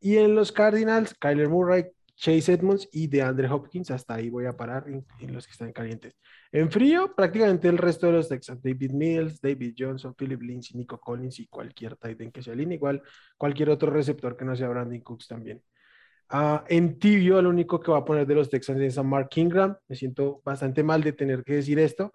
Y 0.00 0.16
en 0.18 0.34
los 0.34 0.52
Cardinals, 0.52 1.14
Kyler 1.14 1.48
Murray, 1.48 1.86
Chase 2.16 2.54
Edmonds 2.54 2.88
y 2.92 3.06
DeAndre 3.08 3.48
Hopkins. 3.48 3.90
Hasta 3.90 4.14
ahí 4.14 4.30
voy 4.30 4.46
a 4.46 4.56
parar 4.56 4.86
en, 4.88 5.34
los 5.34 5.46
que 5.46 5.52
están 5.52 5.72
calientes. 5.72 6.16
En 6.50 6.70
frío, 6.70 7.14
prácticamente 7.14 7.68
el 7.68 7.78
resto 7.78 8.06
de 8.06 8.12
los 8.14 8.28
Texans. 8.28 8.62
David 8.62 8.92
Mills, 8.92 9.40
David 9.40 9.74
Johnson, 9.78 10.14
Philip 10.14 10.40
Lindsay, 10.40 10.76
Nico 10.76 10.98
Collins 10.98 11.38
y 11.40 11.46
cualquier 11.46 11.96
tight 11.96 12.20
end 12.20 12.32
que 12.32 12.42
se 12.42 12.50
alinee. 12.50 12.76
Igual 12.76 13.02
cualquier 13.36 13.70
otro 13.70 13.90
receptor 13.90 14.36
que 14.36 14.44
no 14.44 14.56
sea 14.56 14.68
Brandon 14.68 15.00
Cooks 15.00 15.28
también. 15.28 15.62
Ah, 16.28 16.64
en 16.68 16.98
tibio, 16.98 17.38
el 17.38 17.46
único 17.46 17.80
que 17.80 17.90
va 17.92 17.98
a 17.98 18.04
poner 18.04 18.26
de 18.26 18.34
los 18.34 18.50
Texans 18.50 18.80
es 18.80 18.98
a 18.98 19.02
Mark 19.02 19.30
Ingram. 19.36 19.76
Me 19.88 19.96
siento 19.96 20.42
bastante 20.44 20.82
mal 20.82 21.02
de 21.02 21.12
tener 21.12 21.44
que 21.44 21.54
decir 21.54 21.78
esto, 21.78 22.12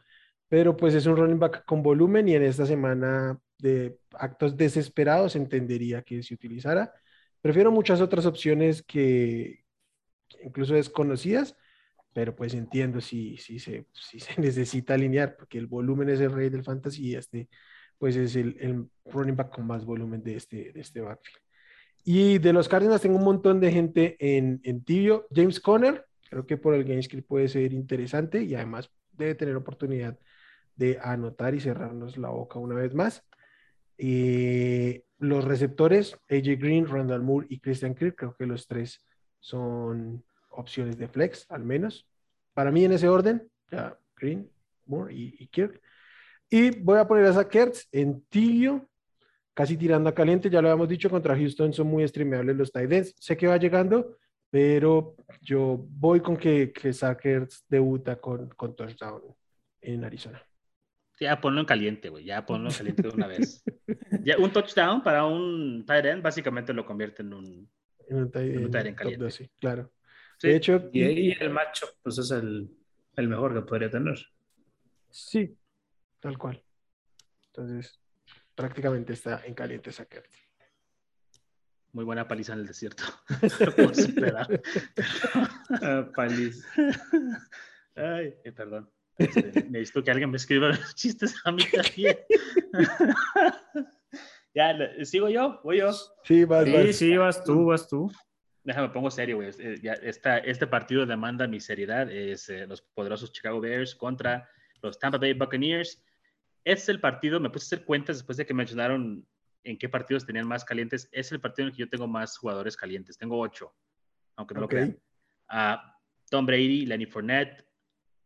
pero 0.48 0.76
pues 0.76 0.94
es 0.96 1.06
un 1.06 1.16
running 1.18 1.40
back 1.40 1.66
con 1.66 1.82
volumen 1.82 2.28
y 2.28 2.36
en 2.36 2.44
esta 2.44 2.66
semana 2.66 3.40
de 3.58 3.98
actos 4.14 4.58
desesperados 4.58 5.36
entendería 5.36 6.02
que 6.04 6.24
se 6.24 6.34
utilizara. 6.34 6.94
Prefiero 7.42 7.72
muchas 7.72 8.02
otras 8.02 8.26
opciones 8.26 8.84
que, 8.84 9.64
incluso 10.44 10.74
desconocidas, 10.74 11.56
pero 12.14 12.36
pues 12.36 12.54
entiendo 12.54 13.02
si, 13.02 13.38
si, 13.38 13.60
se, 13.60 13.88
si 13.94 14.20
se 14.20 14.36
necesita 14.42 14.96
alinear, 14.96 15.36
porque 15.38 15.58
el 15.58 15.68
volumen 15.68 16.10
es 16.10 16.20
el 16.22 16.32
rey 16.34 16.50
del 16.50 16.64
fantasy 16.64 17.10
y 17.10 17.16
este 17.16 17.50
pues 17.98 18.16
es 18.16 18.36
el, 18.36 18.58
el 18.60 18.90
running 19.06 19.36
back 19.36 19.54
con 19.54 19.68
más 19.68 19.86
volumen 19.86 20.24
de 20.24 20.36
este, 20.36 20.72
de 20.74 20.82
este 20.82 21.02
backfield. 21.02 21.40
Y 22.04 22.40
de 22.40 22.54
los 22.54 22.68
Cardinals 22.68 23.02
tengo 23.02 23.18
un 23.18 23.24
montón 23.24 23.60
de 23.60 23.72
gente 23.72 24.18
en, 24.20 24.60
en 24.64 24.84
tibio. 24.84 25.28
James 25.34 25.60
Conner, 25.60 26.06
creo 26.30 26.46
que 26.46 26.58
por 26.58 26.74
el 26.74 26.84
GameScript 26.84 27.28
puede 27.28 27.48
ser 27.48 27.74
interesante 27.74 28.42
y 28.44 28.56
además 28.56 28.90
debe 29.12 29.36
tener 29.36 29.56
oportunidad 29.56 30.18
de 30.76 30.98
anotar 31.02 31.54
y 31.54 31.60
cerrarnos 31.60 32.18
la 32.18 32.30
boca 32.30 32.60
una 32.60 32.76
vez 32.76 32.94
más. 32.94 33.24
y 33.98 35.04
los 35.20 35.46
receptores, 35.46 36.18
AJ 36.30 36.58
Green, 36.58 36.88
Randall 36.88 37.22
Moore 37.22 37.46
y 37.48 37.60
Christian 37.60 37.94
Kirk, 37.94 38.16
creo 38.16 38.36
que 38.36 38.48
los 38.48 38.68
tres 38.68 39.06
son 39.40 40.24
opciones 40.50 40.98
de 40.98 41.08
flex, 41.08 41.46
al 41.50 41.64
menos. 41.64 42.08
Para 42.56 42.72
mí 42.72 42.84
en 42.84 42.94
ese 42.94 43.08
orden, 43.08 43.48
ya 43.70 43.96
Green, 44.18 44.50
Moore 44.88 45.14
y, 45.14 45.48
Kirk. 45.48 45.80
Y 46.50 46.80
voy 46.80 46.98
a 46.98 47.08
poner 47.08 47.26
a 47.26 47.34
Zach 47.34 47.56
en 47.92 48.22
tibio 48.30 48.90
casi 49.54 49.78
tirando 49.78 50.10
a 50.10 50.16
caliente, 50.16 50.50
ya 50.50 50.62
lo 50.62 50.70
habíamos 50.70 50.90
dicho, 50.90 51.10
contra 51.10 51.36
Houston 51.36 51.74
son 51.74 51.88
muy 51.88 52.08
streameables 52.08 52.56
los 52.56 52.72
tight 52.72 53.06
Sé 53.18 53.38
que 53.38 53.48
va 53.48 53.58
llegando, 53.58 54.18
pero 54.50 55.16
yo 55.42 55.86
voy 55.90 56.20
con 56.20 56.38
que, 56.38 56.72
que 56.72 56.94
Sackers 56.94 57.66
debuta 57.68 58.18
con, 58.18 58.50
con 58.50 58.76
touchdown 58.76 59.22
en 59.82 60.04
Arizona. 60.04 60.46
Ya 61.20 61.40
ponlo 61.40 61.60
en 61.60 61.66
caliente, 61.68 62.10
güey. 62.10 62.26
Ya 62.26 62.46
ponlo 62.46 62.70
en 62.70 62.76
caliente 62.76 63.04
de 63.04 63.10
una 63.10 63.28
vez. 63.28 63.64
Ya, 64.24 64.38
un 64.38 64.52
touchdown 64.52 65.04
para 65.04 65.26
un 65.26 65.86
tight 65.86 66.06
end 66.06 66.24
básicamente 66.24 66.74
lo 66.74 66.86
convierte 66.86 67.22
en 67.22 67.34
un, 67.34 67.70
en 68.08 68.18
un 68.18 68.32
tight 68.32 68.88
end, 68.88 68.96
caliente. 68.96 69.52
claro. 69.60 69.92
De 70.42 70.56
hecho, 70.56 70.90
y, 70.92 71.32
el 71.40 71.52
macho, 71.52 71.86
pues 72.02 72.18
es 72.18 72.32
el, 72.32 72.68
el 73.16 73.28
mejor 73.28 73.54
que 73.54 73.62
podría 73.62 73.92
tener. 73.92 74.18
Sí, 75.12 75.56
tal 76.20 76.38
cual. 76.40 76.64
Entonces, 77.46 78.02
prácticamente 78.62 79.14
está 79.14 79.42
en 79.46 79.56
caliente 79.56 79.92
Sacker. 79.92 80.24
Muy 81.94 82.06
buena 82.06 82.28
paliza 82.28 82.54
en 82.54 82.60
el 82.60 82.68
desierto. 82.68 83.04
Ah, 85.82 86.06
paliza. 86.14 86.68
Ay, 87.96 88.36
eh, 88.44 88.52
perdón. 88.52 88.90
Este, 89.18 89.64
necesito 89.70 90.04
que 90.04 90.12
alguien 90.12 90.30
me 90.30 90.38
escriba 90.38 90.68
los 90.68 90.96
chistes 90.96 91.36
a 91.44 91.52
mí 91.52 91.64
también. 91.72 92.18
ya, 94.54 95.06
¿sigo 95.06 95.30
yo? 95.30 95.60
¿Voy 95.64 95.80
yo? 95.80 95.92
Sí, 96.24 96.44
vas, 96.44 96.66
sí, 96.66 96.94
sí, 96.94 97.18
vas 97.18 97.44
tú, 97.44 97.66
vas 97.66 97.88
tú. 97.88 98.12
Déjame, 98.64 98.90
pongo 98.90 99.10
serio, 99.10 99.38
güey. 99.38 99.50
Eh, 99.58 99.80
este 100.44 100.68
partido 100.68 101.06
demanda 101.06 101.48
mi 101.48 101.60
seriedad. 101.60 102.12
Es 102.12 102.50
eh, 102.50 102.68
los 102.68 102.82
poderosos 102.82 103.32
Chicago 103.32 103.60
Bears 103.60 103.96
contra 103.96 104.48
los 104.84 105.00
Tampa 105.00 105.18
Bay 105.18 105.34
Buccaneers 105.34 106.04
es 106.64 106.90
el 106.90 107.00
partido, 107.00 107.40
me 107.40 107.50
puse 107.50 107.66
a 107.66 107.68
hacer 107.68 107.86
cuentas 107.86 108.18
después 108.18 108.38
de 108.38 108.46
que 108.46 108.54
mencionaron 108.54 109.28
en 109.64 109.78
qué 109.78 109.90
partidos 109.90 110.26
tenían 110.26 110.48
más 110.48 110.64
calientes. 110.66 111.10
Es 111.12 111.32
el 111.32 111.40
partido 111.40 111.68
en 111.68 111.72
el 111.72 111.76
que 111.76 111.82
yo 111.82 111.90
tengo 111.90 112.08
más 112.08 112.38
jugadores 112.38 112.78
calientes. 112.78 113.18
Tengo 113.18 113.40
ocho, 113.40 113.74
aunque 114.36 114.54
no 114.54 114.62
lo 114.62 114.68
crean. 114.68 114.98
Tom 116.30 116.46
Brady, 116.46 116.86
Lenny 116.86 117.06
Fournette, 117.06 117.66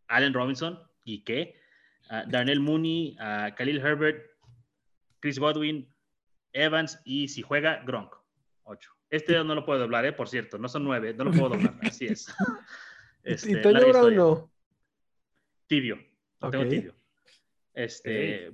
Allen 0.08 0.34
Robinson, 0.34 0.80
¿y 1.04 1.24
qué? 1.24 1.60
Darnell 2.28 2.60
Mooney, 2.60 3.16
Khalil 3.56 3.80
Herbert, 3.80 4.24
Chris 5.20 5.40
Godwin, 5.40 5.92
Evans 6.54 7.02
y 7.04 7.28
si 7.28 7.42
juega, 7.42 7.84
Gronk. 7.84 8.14
Ocho. 8.64 8.92
Este 9.10 9.44
no 9.44 9.56
lo 9.56 9.66
puedo 9.66 9.80
doblar, 9.80 10.06
¿eh? 10.06 10.12
por 10.12 10.28
cierto. 10.28 10.58
No 10.58 10.68
son 10.68 10.84
nueve, 10.84 11.14
no 11.14 11.26
lo 11.26 11.32
puedo 11.32 11.50
doblar. 11.56 11.76
Así 11.82 12.06
es. 12.06 12.34
Este, 13.24 13.52
¿Y 13.52 13.62
Toño 13.62 13.88
Brown 13.88 14.16
no? 14.16 14.52
Tibio. 15.68 15.98
Tengo 16.52 16.68
tibio. 16.68 16.96
Este, 17.76 18.54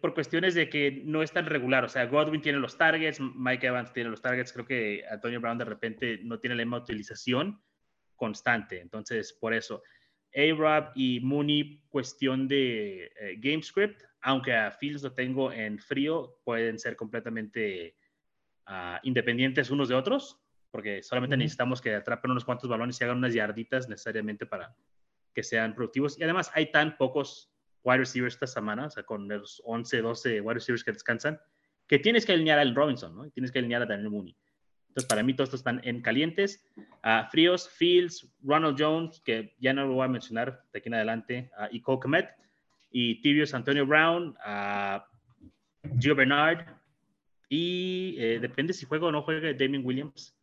por, 0.00 0.14
cuestiones 0.14 0.54
de 0.54 0.70
que 0.70 1.02
no 1.04 1.22
es 1.22 1.32
tan 1.32 1.46
regular. 1.46 1.84
O 1.84 1.88
sea, 1.88 2.06
Godwin 2.06 2.40
tiene 2.40 2.58
los 2.58 2.78
targets, 2.78 3.20
Mike 3.20 3.66
Evans 3.66 3.92
tiene 3.92 4.10
los 4.10 4.22
targets. 4.22 4.52
Creo 4.52 4.64
que 4.64 5.04
Antonio 5.10 5.40
Brown 5.40 5.58
de 5.58 5.64
repente 5.64 6.20
no 6.22 6.38
tiene 6.38 6.56
la 6.56 6.64
misma 6.64 6.78
utilización 6.78 7.60
constante. 8.16 8.80
Entonces, 8.80 9.32
por 9.32 9.52
eso. 9.52 9.82
A-Rob 10.34 10.92
y 10.94 11.18
Mooney, 11.20 11.82
cuestión 11.88 12.46
de 12.46 13.06
eh, 13.18 13.36
game 13.38 13.62
script, 13.62 14.02
aunque 14.20 14.54
a 14.54 14.70
Fields 14.70 15.02
lo 15.02 15.12
tengo 15.12 15.50
en 15.50 15.80
frío, 15.80 16.38
pueden 16.44 16.78
ser 16.78 16.94
completamente 16.94 17.96
ah, 18.66 19.00
independientes 19.02 19.70
unos 19.70 19.88
de 19.88 19.96
otros, 19.96 20.40
porque 20.70 21.02
solamente 21.02 21.36
necesitamos 21.36 21.80
que 21.80 21.96
atrapen 21.96 22.30
unos 22.30 22.44
cuantos 22.44 22.70
balones 22.70 23.00
y 23.00 23.04
hagan 23.04 23.16
unas 23.16 23.34
yarditas 23.34 23.88
necesariamente 23.88 24.46
para 24.46 24.76
que 25.34 25.42
sean 25.42 25.74
productivos. 25.74 26.16
Y 26.16 26.22
además 26.22 26.52
hay 26.54 26.70
tan 26.70 26.96
pocos 26.96 27.49
wide 27.82 27.98
receivers 27.98 28.34
esta 28.34 28.46
semana, 28.46 28.86
o 28.86 28.90
sea, 28.90 29.02
con 29.02 29.28
los 29.28 29.62
11, 29.64 30.02
12 30.02 30.40
wide 30.40 30.54
receivers 30.54 30.84
que 30.84 30.92
descansan, 30.92 31.40
que 31.86 31.98
tienes 31.98 32.24
que 32.24 32.32
alinear 32.32 32.58
al 32.58 32.74
Robinson, 32.74 33.14
¿no? 33.16 33.28
Tienes 33.30 33.50
que 33.50 33.58
alinear 33.58 33.82
a 33.82 33.86
Daniel 33.86 34.10
Mooney. 34.10 34.36
Entonces, 34.88 35.08
para 35.08 35.22
mí, 35.22 35.34
todos 35.34 35.48
estos 35.48 35.60
están 35.60 35.80
en 35.84 36.02
calientes. 36.02 36.64
Uh, 36.76 37.28
fríos, 37.30 37.68
Fields, 37.68 38.28
Ronald 38.42 38.76
Jones, 38.78 39.20
que 39.24 39.54
ya 39.60 39.72
no 39.72 39.86
lo 39.86 39.94
voy 39.94 40.04
a 40.04 40.08
mencionar 40.08 40.64
de 40.72 40.78
aquí 40.78 40.88
en 40.88 40.94
adelante, 40.94 41.50
uh, 41.58 41.66
y 41.70 41.80
Cole 41.80 42.00
Komet, 42.00 42.28
y 42.90 43.20
tibios 43.22 43.54
Antonio 43.54 43.86
Brown, 43.86 44.36
uh, 44.44 45.00
Gio 45.98 46.14
Bernard, 46.14 46.66
Y 47.48 48.16
eh, 48.18 48.38
depende 48.40 48.72
si 48.72 48.86
juega 48.86 49.06
o 49.06 49.12
no 49.12 49.22
juega 49.22 49.52
Damien 49.52 49.84
Williams, 49.84 50.36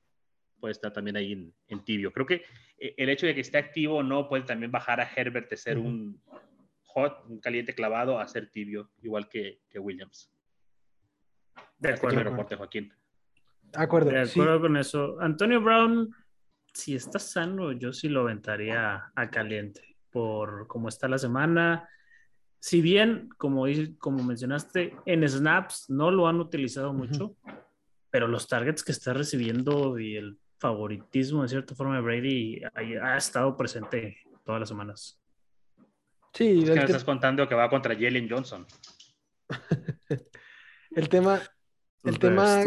puede 0.60 0.74
estar 0.74 0.92
también 0.92 1.16
ahí 1.16 1.54
en, 1.68 1.84
tibio. 1.86 2.12
Creo 2.12 2.26
que 2.26 2.44
eh, 2.78 2.96
el 2.98 3.10
hecho 3.10 3.26
de 3.26 3.36
que 3.36 3.42
esté 3.42 3.58
activo 3.58 3.98
o 3.98 4.04
no 4.04 4.28
puede 4.28 4.44
también 4.44 4.72
bajar 4.72 5.00
a 5.00 5.10
Herbert 5.16 5.50
de 5.50 5.58
ser 5.58 5.78
un 5.78 6.22
hot, 6.98 7.26
un 7.28 7.39
caliente 7.39 7.76
clavado, 7.76 8.20
a 8.20 8.28
ser 8.28 8.50
tibio, 8.50 8.89
igual 9.02 9.30
que, 9.30 9.62
Williams. 9.76 10.32
De 11.78 11.93
acuerdo. 11.93 12.24
reporte, 12.24 12.56
Joaquín. 12.56 12.91
De 13.62 13.82
acuerdo. 13.82 14.10
De 14.10 14.22
acuerdo 14.22 14.62
con 14.62 14.78
eso. 14.78 15.18
Antonio 15.20 15.62
Brown, 15.62 16.14
si 16.74 16.95
está 16.95 17.20
sano, 17.20 17.72
yo 17.72 17.93
sí 17.93 18.10
lo 18.10 18.22
aventaría 18.22 19.12
a 19.16 19.30
caliente 19.30 19.98
por 20.10 20.68
cómo 20.68 20.89
está 20.89 21.08
la 21.08 21.18
semana 21.18 21.88
si 22.60 22.82
bien, 22.82 23.30
como, 23.38 23.66
como 24.00 24.24
mencionaste, 24.24 24.95
en 25.06 25.28
snaps 25.28 25.89
no 25.89 26.12
lo 26.12 26.28
han 26.28 26.39
utilizado 26.39 26.91
mucho, 26.93 27.36
pero 28.10 28.28
los 28.28 28.48
targets 28.48 28.84
que 28.84 28.91
está 28.91 29.14
recibiendo 29.14 30.00
y 30.00 30.16
el 30.16 30.39
favoritismo 30.60 31.43
de 31.43 31.50
cierta 31.50 31.76
forma 31.76 31.95
de 31.95 32.02
Brady 32.02 32.62
ha, 33.02 33.18
estado 33.18 33.56
presente 33.56 34.18
todas 34.43 34.60
las 34.60 34.70
semanas. 34.70 35.16
Sí, 36.38 36.60
es 36.60 36.70
que 36.70 36.76
me 36.76 36.84
estás 36.84 37.04
contando 37.04 37.48
que 37.48 37.56
va 37.56 37.68
contra 37.68 37.96
Jalen 37.96 38.30
Johnson. 38.30 38.68
el 40.92 41.10
tema, 41.10 41.42
el 42.04 42.20
tema, 42.20 42.62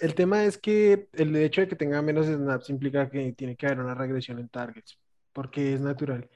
el 0.00 0.14
tema 0.14 0.44
es 0.44 0.56
que 0.56 1.08
el 1.14 1.34
hecho 1.34 1.62
de 1.62 1.66
que 1.66 1.74
tenga 1.74 2.00
menos 2.02 2.26
snaps 2.26 2.70
implica 2.70 3.10
que 3.10 3.32
tiene 3.32 3.56
que 3.56 3.66
haber 3.66 3.80
una 3.80 3.96
regresión 3.96 4.38
en 4.38 4.48
targets, 4.48 4.96
porque 5.32 5.74
es 5.74 5.80
natural. 5.80 6.28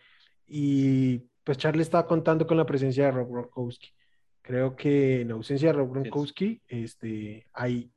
Y 0.49 1.19
pues 1.45 1.59
Charlie 1.59 1.83
estaba 1.83 2.09
contando 2.09 2.45
con 2.45 2.57
la 2.57 2.67
presencia 2.67 3.05
de 3.05 3.13
Rob 3.13 3.31
Gronkowski. 3.31 3.95
Creo 4.43 4.75
que 4.75 5.21
en 5.21 5.31
ausencia 5.31 5.69
de 5.69 5.75
Rob 5.75 5.93
Gronkowski, 5.93 6.61
este, 6.67 7.47
hay, 7.53 7.89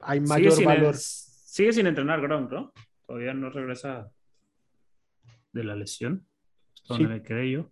hay 0.00 0.20
mayor 0.20 0.64
valor. 0.64 0.94
sigue 0.96 1.74
sin 1.74 1.88
entrenar 1.88 2.22
Gronk, 2.22 2.50
¿no? 2.50 2.72
Todavía 3.06 3.34
no 3.34 3.50
regresa 3.50 4.10
de 5.52 5.64
la 5.64 5.76
lesión. 5.76 6.26
Sí. 6.96 7.06
me 7.06 7.22
quedé 7.22 7.50
yo. 7.50 7.70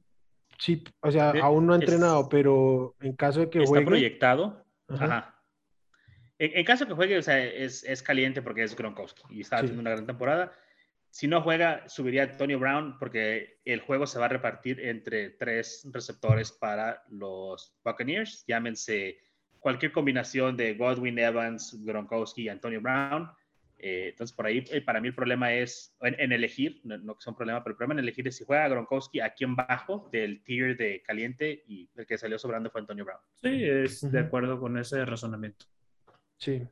Sí, 0.58 0.82
o 1.00 1.10
sea, 1.10 1.30
aún 1.42 1.66
no 1.66 1.74
ha 1.74 1.76
entrenado, 1.76 2.28
pero 2.28 2.94
en 3.00 3.14
caso 3.14 3.40
de 3.40 3.50
que 3.50 3.62
está 3.62 3.84
proyectado. 3.84 4.64
Ajá. 4.88 5.34
En, 6.38 6.64
caso 6.64 6.84
de 6.84 6.88
que 6.88 6.94
juegue, 6.94 7.18
o 7.18 7.22
sea, 7.22 7.42
es, 7.42 7.84
es 7.84 8.02
caliente 8.02 8.42
porque 8.42 8.62
es 8.62 8.76
Gronkowski 8.76 9.22
y 9.30 9.40
está 9.40 9.56
haciendo 9.56 9.80
una 9.80 9.90
gran 9.90 10.06
temporada 10.06 10.52
si 11.16 11.28
no 11.28 11.40
juega, 11.40 11.88
subiría 11.88 12.24
Antonio 12.24 12.58
Brown 12.58 12.98
porque 12.98 13.60
el 13.64 13.80
juego 13.80 14.06
se 14.06 14.18
va 14.18 14.26
a 14.26 14.28
repartir 14.28 14.80
entre 14.80 15.30
tres 15.30 15.88
receptores 15.90 16.52
para 16.52 17.02
los 17.08 17.74
Buccaneers. 17.82 18.44
Llámense 18.46 19.16
cualquier 19.58 19.92
combinación 19.92 20.58
de 20.58 20.74
Godwin, 20.74 21.18
Evans, 21.18 21.82
Gronkowski 21.86 22.42
y 22.42 22.48
Antonio 22.50 22.82
Brown. 22.82 23.30
Eh, 23.78 24.08
entonces, 24.10 24.34
por 24.34 24.46
ahí, 24.46 24.64
eh, 24.70 24.80
para 24.80 25.00
mí 25.00 25.08
el 25.08 25.14
problema 25.14 25.52
es 25.52 25.94
en, 26.00 26.32
elegir, 26.32 26.80
no, 26.84 27.14
que 27.14 27.22
sea 27.22 27.32
un 27.32 27.36
problema, 27.36 27.62
pero 27.62 27.72
el 27.72 27.76
problema 27.76 28.00
en 28.00 28.04
elegir 28.04 28.26
es 28.26 28.36
si 28.36 28.44
juega 28.44 28.68
Gronkowski 28.68 29.20
aquí 29.20 29.44
en 29.44 29.54
bajo 29.54 30.08
del 30.10 30.42
tier 30.44 30.76
de 30.76 31.02
caliente 31.02 31.64
y 31.66 31.88
el 31.94 32.06
que 32.06 32.16
salió 32.16 32.38
sobrando 32.38 32.70
fue 32.70 32.80
Antonio 32.80 33.04
Brown. 33.04 33.20
Sí, 33.34 33.64
es 33.64 34.10
de 34.10 34.18
acuerdo 34.18 34.58
con 34.58 34.78
ese 34.78 35.04
razonamiento. 35.04 35.66
Sí, 36.38 36.62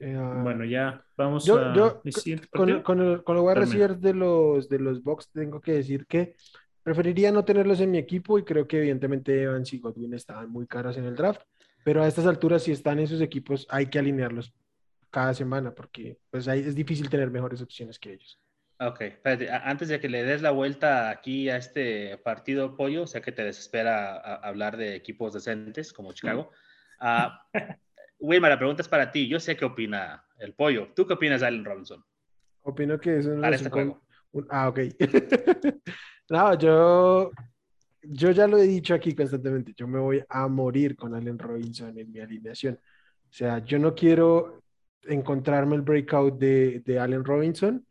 eh, 0.00 0.16
ah, 0.18 0.40
bueno, 0.42 0.64
ya 0.64 1.04
vamos 1.16 1.44
yo, 1.44 1.58
a. 1.58 1.74
Yo, 1.74 2.02
con, 2.50 2.82
con, 2.82 3.00
el, 3.00 3.22
con 3.22 3.36
los 3.36 3.44
wide 3.44 3.96
de 3.96 4.14
los, 4.14 4.68
de 4.68 4.78
los 4.78 5.02
Bucks, 5.02 5.30
tengo 5.32 5.60
que 5.60 5.72
decir 5.72 6.06
que 6.06 6.34
preferiría 6.82 7.30
no 7.30 7.44
tenerlos 7.44 7.80
en 7.80 7.90
mi 7.90 7.98
equipo 7.98 8.38
y 8.38 8.44
creo 8.44 8.66
que, 8.66 8.78
evidentemente, 8.78 9.42
Evans 9.42 9.72
y 9.72 9.78
Godwin 9.78 10.14
estaban 10.14 10.50
muy 10.50 10.66
caros 10.66 10.96
en 10.96 11.04
el 11.04 11.14
draft. 11.14 11.42
Pero 11.84 12.02
a 12.02 12.08
estas 12.08 12.26
alturas, 12.26 12.62
si 12.62 12.72
están 12.72 12.98
en 12.98 13.06
sus 13.06 13.20
equipos, 13.20 13.66
hay 13.68 13.86
que 13.86 13.98
alinearlos 13.98 14.54
cada 15.14 15.32
semana 15.32 15.72
porque 15.72 16.18
pues 16.28 16.48
ahí 16.48 16.58
es 16.58 16.74
difícil 16.74 17.08
tener 17.08 17.30
mejores 17.30 17.62
opciones 17.62 18.00
que 18.00 18.14
ellos. 18.14 18.40
Ok, 18.80 19.00
antes 19.62 19.86
de 19.86 20.00
que 20.00 20.08
le 20.08 20.24
des 20.24 20.42
la 20.42 20.50
vuelta 20.50 21.08
aquí 21.08 21.48
a 21.48 21.56
este 21.56 22.18
partido 22.18 22.76
pollo, 22.76 23.02
o 23.02 23.06
sea 23.06 23.20
que 23.20 23.30
te 23.30 23.44
desespera 23.44 24.16
hablar 24.38 24.76
de 24.76 24.96
equipos 24.96 25.32
decentes 25.32 25.92
como 25.92 26.12
Chicago. 26.12 26.50
Uh, 27.00 27.28
Wilma, 28.20 28.48
la 28.48 28.56
pregunta 28.56 28.80
es 28.80 28.88
para 28.88 29.10
ti. 29.10 29.28
Yo 29.28 29.38
sé 29.38 29.56
qué 29.56 29.64
opina 29.66 30.24
el 30.38 30.54
pollo. 30.54 30.88
¿Tú 30.94 31.06
qué 31.06 31.14
opinas 31.14 31.40
de 31.40 31.48
Allen 31.48 31.64
Robinson? 31.64 32.02
Opino 32.62 32.98
que 32.98 33.18
es 33.18 33.26
un... 33.26 33.44
Este 33.44 33.68
ah, 34.48 34.68
ok. 34.68 34.78
no, 36.30 36.56
yo, 36.56 37.30
yo 38.00 38.30
ya 38.30 38.46
lo 38.46 38.56
he 38.56 38.62
dicho 38.62 38.94
aquí 38.94 39.14
constantemente. 39.14 39.74
Yo 39.76 39.86
me 39.86 39.98
voy 39.98 40.24
a 40.26 40.48
morir 40.48 40.96
con 40.96 41.14
Allen 41.14 41.38
Robinson 41.38 41.98
en 41.98 42.10
mi 42.10 42.20
alineación. 42.20 42.78
O 43.28 43.32
sea, 43.32 43.58
yo 43.58 43.78
no 43.78 43.94
quiero 43.94 44.63
encontrarme 45.08 45.76
el 45.76 45.82
breakout 45.82 46.38
de, 46.38 46.80
de 46.80 46.98
Allen 46.98 47.24
Robinson 47.24 47.86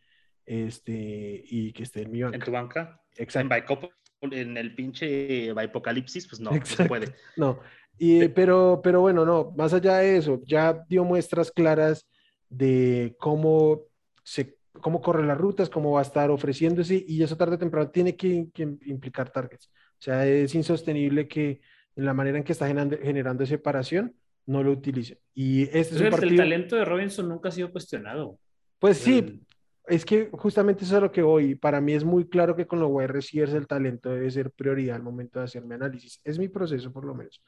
este, 0.45 1.43
y 1.45 1.71
que 1.73 1.83
esté 1.83 2.03
en 2.03 2.11
mi 2.11 2.21
banca. 2.21 2.35
¿En 2.35 2.43
tu 2.43 2.51
banca? 2.51 3.01
Exacto. 3.15 3.91
En, 4.21 4.33
en 4.33 4.57
el 4.57 4.75
pinche 4.75 5.51
Apocalipsis, 5.51 6.27
pues 6.27 6.39
no, 6.39 6.51
no 6.51 6.65
se 6.65 6.85
puede. 6.85 7.13
No, 7.37 7.59
y, 7.97 8.27
pero, 8.29 8.81
pero 8.83 9.01
bueno, 9.01 9.25
no, 9.25 9.51
más 9.55 9.73
allá 9.73 9.97
de 9.97 10.17
eso, 10.17 10.41
ya 10.45 10.85
dio 10.89 11.03
muestras 11.03 11.51
claras 11.51 12.07
de 12.49 13.15
cómo, 13.19 13.83
se, 14.23 14.57
cómo 14.81 15.01
corre 15.01 15.25
las 15.25 15.37
rutas, 15.37 15.69
cómo 15.69 15.91
va 15.91 15.99
a 15.99 16.03
estar 16.03 16.31
ofreciéndose 16.31 17.03
y 17.07 17.21
eso 17.21 17.37
tarde 17.37 17.55
o 17.55 17.59
temprano 17.59 17.89
tiene 17.91 18.15
que, 18.15 18.47
implicar 18.85 19.29
targets. 19.29 19.67
O 19.67 20.01
sea, 20.03 20.25
es 20.27 20.53
insostenible 20.55 21.27
que 21.27 21.61
en 21.95 22.05
la 22.05 22.13
manera 22.13 22.37
en 22.37 22.43
que 22.43 22.51
está 22.51 22.67
generando, 22.67 22.97
generando 23.01 23.45
separación 23.45 24.15
no 24.45 24.63
lo 24.63 24.71
utilice. 24.71 25.19
Y 25.33 25.63
este 25.63 25.95
es 25.95 26.01
un 26.01 26.09
partido... 26.09 26.31
El 26.31 26.37
talento 26.37 26.75
de 26.75 26.85
Robinson 26.85 27.27
nunca 27.27 27.49
ha 27.49 27.51
sido 27.51 27.71
cuestionado. 27.71 28.39
Pues 28.79 28.97
sí, 28.97 29.41
es 29.87 30.05
que 30.05 30.29
justamente 30.31 30.83
eso 30.83 30.97
es 30.97 31.01
lo 31.01 31.11
que 31.11 31.21
voy. 31.21 31.55
Para 31.55 31.81
mí 31.81 31.93
es 31.93 32.03
muy 32.03 32.27
claro 32.27 32.55
que 32.55 32.67
con 32.67 32.79
los 32.79 32.89
wide 32.91 33.07
receivers 33.07 33.53
el 33.53 33.67
talento 33.67 34.09
debe 34.09 34.29
ser 34.31 34.51
prioridad 34.51 34.95
al 34.95 35.03
momento 35.03 35.39
de 35.39 35.45
hacer 35.45 35.63
mi 35.63 35.75
análisis. 35.75 36.19
Es 36.23 36.37
mi 36.37 36.47
proceso, 36.47 36.91
por 36.91 37.05
lo 37.05 37.15
menos. 37.15 37.41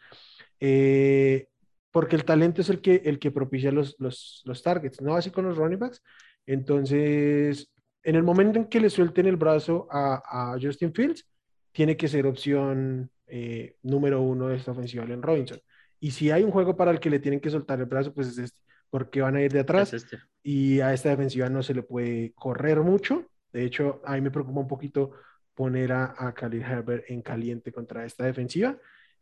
Eh, 0.59 1.47
porque 1.91 2.15
el 2.15 2.25
talento 2.25 2.61
es 2.61 2.69
el 2.69 2.81
que, 2.81 3.01
el 3.05 3.19
que 3.19 3.31
propicia 3.31 3.71
los, 3.71 3.95
los, 3.99 4.41
los, 4.45 4.63
targets, 4.63 5.01
no 5.01 5.15
así 5.15 5.31
con 5.31 5.45
los 5.45 5.57
running 5.57 5.79
backs. 5.79 6.01
Entonces, 6.45 7.71
en 8.03 8.15
el 8.15 8.23
momento 8.23 8.59
en 8.59 8.65
que 8.65 8.81
le 8.81 8.89
suelten 8.89 9.27
el 9.27 9.37
brazo 9.37 9.87
a, 9.89 10.53
a 10.53 10.57
Justin 10.61 10.93
Fields, 10.93 11.25
tiene 11.71 11.97
que 11.97 12.07
ser 12.07 12.25
opción 12.27 13.09
eh, 13.27 13.75
número 13.83 14.21
uno 14.21 14.47
de 14.47 14.57
esta 14.57 14.71
ofensiva, 14.71 15.03
en 15.03 15.21
Robinson. 15.21 15.59
Y 16.05 16.11
si 16.11 16.29
hay 16.29 16.43
un 16.43 16.51
juego 16.51 16.77
para 16.77 16.91
el 16.91 16.99
que 16.99 17.09
le 17.09 17.17
tienen 17.17 17.39
que 17.39 17.49
soltar 17.49 17.79
el 17.79 17.87
brazo, 17.87 18.13
pues 18.13 18.27
es 18.27 18.37
este, 18.37 18.59
porque 18.91 19.21
van 19.21 19.37
a 19.37 19.41
ir 19.41 19.51
de 19.51 19.61
atrás 19.61 19.91
este. 19.91 20.19
y 20.43 20.79
a 20.79 20.93
esta 20.93 21.09
defensiva 21.09 21.49
no 21.49 21.63
se 21.63 21.73
le 21.73 21.81
puede 21.81 22.31
correr 22.35 22.81
mucho. 22.81 23.25
De 23.51 23.65
hecho, 23.65 24.03
a 24.05 24.13
mí 24.13 24.21
me 24.21 24.29
preocupa 24.29 24.59
un 24.59 24.67
poquito 24.67 25.13
poner 25.55 25.91
a, 25.93 26.13
a 26.15 26.31
Khalil 26.31 26.61
Herbert 26.61 27.05
en 27.07 27.23
caliente 27.23 27.71
contra 27.71 28.05
esta 28.05 28.23
defensiva. 28.23 28.77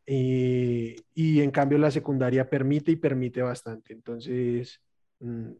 Eh, 0.06 0.98
y 1.14 1.40
en 1.40 1.52
cambio 1.52 1.78
la 1.78 1.90
secundaria 1.90 2.50
permite 2.50 2.92
y 2.92 2.98
permite 2.98 3.42
bastante. 3.42 3.94
Entonces, 3.94 4.82
mm, 5.22 5.52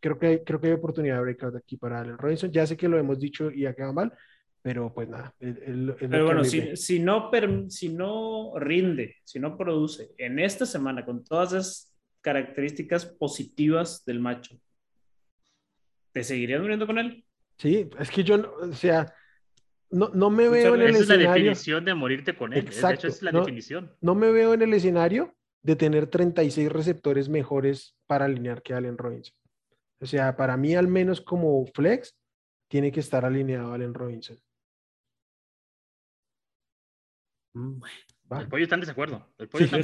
creo, 0.00 0.18
que 0.18 0.44
creo 0.44 0.60
que 0.60 0.66
hay 0.66 0.74
oportunidad 0.74 1.14
de 1.14 1.22
breakout 1.22 1.56
aquí 1.56 1.78
para 1.78 2.00
Allen 2.00 2.18
Robinson. 2.18 2.52
Ya 2.52 2.66
sé 2.66 2.76
que 2.76 2.88
lo 2.88 2.98
hemos 2.98 3.18
dicho 3.18 3.50
y 3.50 3.64
ha 3.64 3.74
quedado 3.74 3.94
mal, 3.94 4.12
pero 4.66 4.92
pues 4.92 5.08
nada. 5.08 5.32
pero 5.38 6.24
bueno, 6.24 6.42
si, 6.42 6.76
si, 6.76 6.98
no 6.98 7.30
si 7.68 7.88
no 7.88 8.58
rinde, 8.58 9.14
si 9.22 9.38
no 9.38 9.56
produce 9.56 10.10
en 10.18 10.40
esta 10.40 10.66
semana 10.66 11.04
con 11.04 11.22
todas 11.22 11.52
esas 11.52 11.96
características 12.20 13.06
positivas 13.06 14.04
del 14.04 14.18
macho, 14.18 14.58
¿te 16.10 16.24
seguirías 16.24 16.60
muriendo 16.60 16.84
con 16.84 16.98
él? 16.98 17.24
Sí, 17.58 17.88
es 17.96 18.10
que 18.10 18.24
yo, 18.24 18.56
o 18.60 18.72
sea, 18.72 19.14
no, 19.88 20.08
no 20.08 20.30
me 20.30 20.48
veo 20.48 20.74
en 20.74 20.80
el 20.82 20.96
escenario. 20.96 21.04
Esa 21.04 21.14
es 21.14 21.20
la 21.20 21.32
definición 21.34 21.84
de 21.84 21.94
morirte 21.94 22.36
con 22.36 22.52
él. 22.52 22.58
Exacto. 22.58 22.88
De 22.88 22.94
hecho, 22.94 23.06
es 23.06 23.22
la 23.22 23.30
no, 23.30 23.38
definición. 23.38 23.94
No 24.00 24.16
me 24.16 24.32
veo 24.32 24.52
en 24.52 24.62
el 24.62 24.74
escenario 24.74 25.32
de 25.62 25.76
tener 25.76 26.08
36 26.08 26.72
receptores 26.72 27.28
mejores 27.28 27.96
para 28.08 28.24
alinear 28.24 28.62
que 28.62 28.74
Allen 28.74 28.98
Robinson. 28.98 29.36
O 30.00 30.06
sea, 30.06 30.36
para 30.36 30.56
mí, 30.56 30.74
al 30.74 30.88
menos 30.88 31.20
como 31.20 31.64
flex, 31.66 32.18
tiene 32.66 32.90
que 32.90 32.98
estar 32.98 33.24
alineado 33.24 33.72
Allen 33.72 33.94
Robinson. 33.94 34.36
Mm, 37.56 37.80
el 38.38 38.48
pollo 38.48 38.64
está 38.64 38.74
en 38.74 38.82
desacuerdo. 38.82 39.26
yo, 39.38 39.78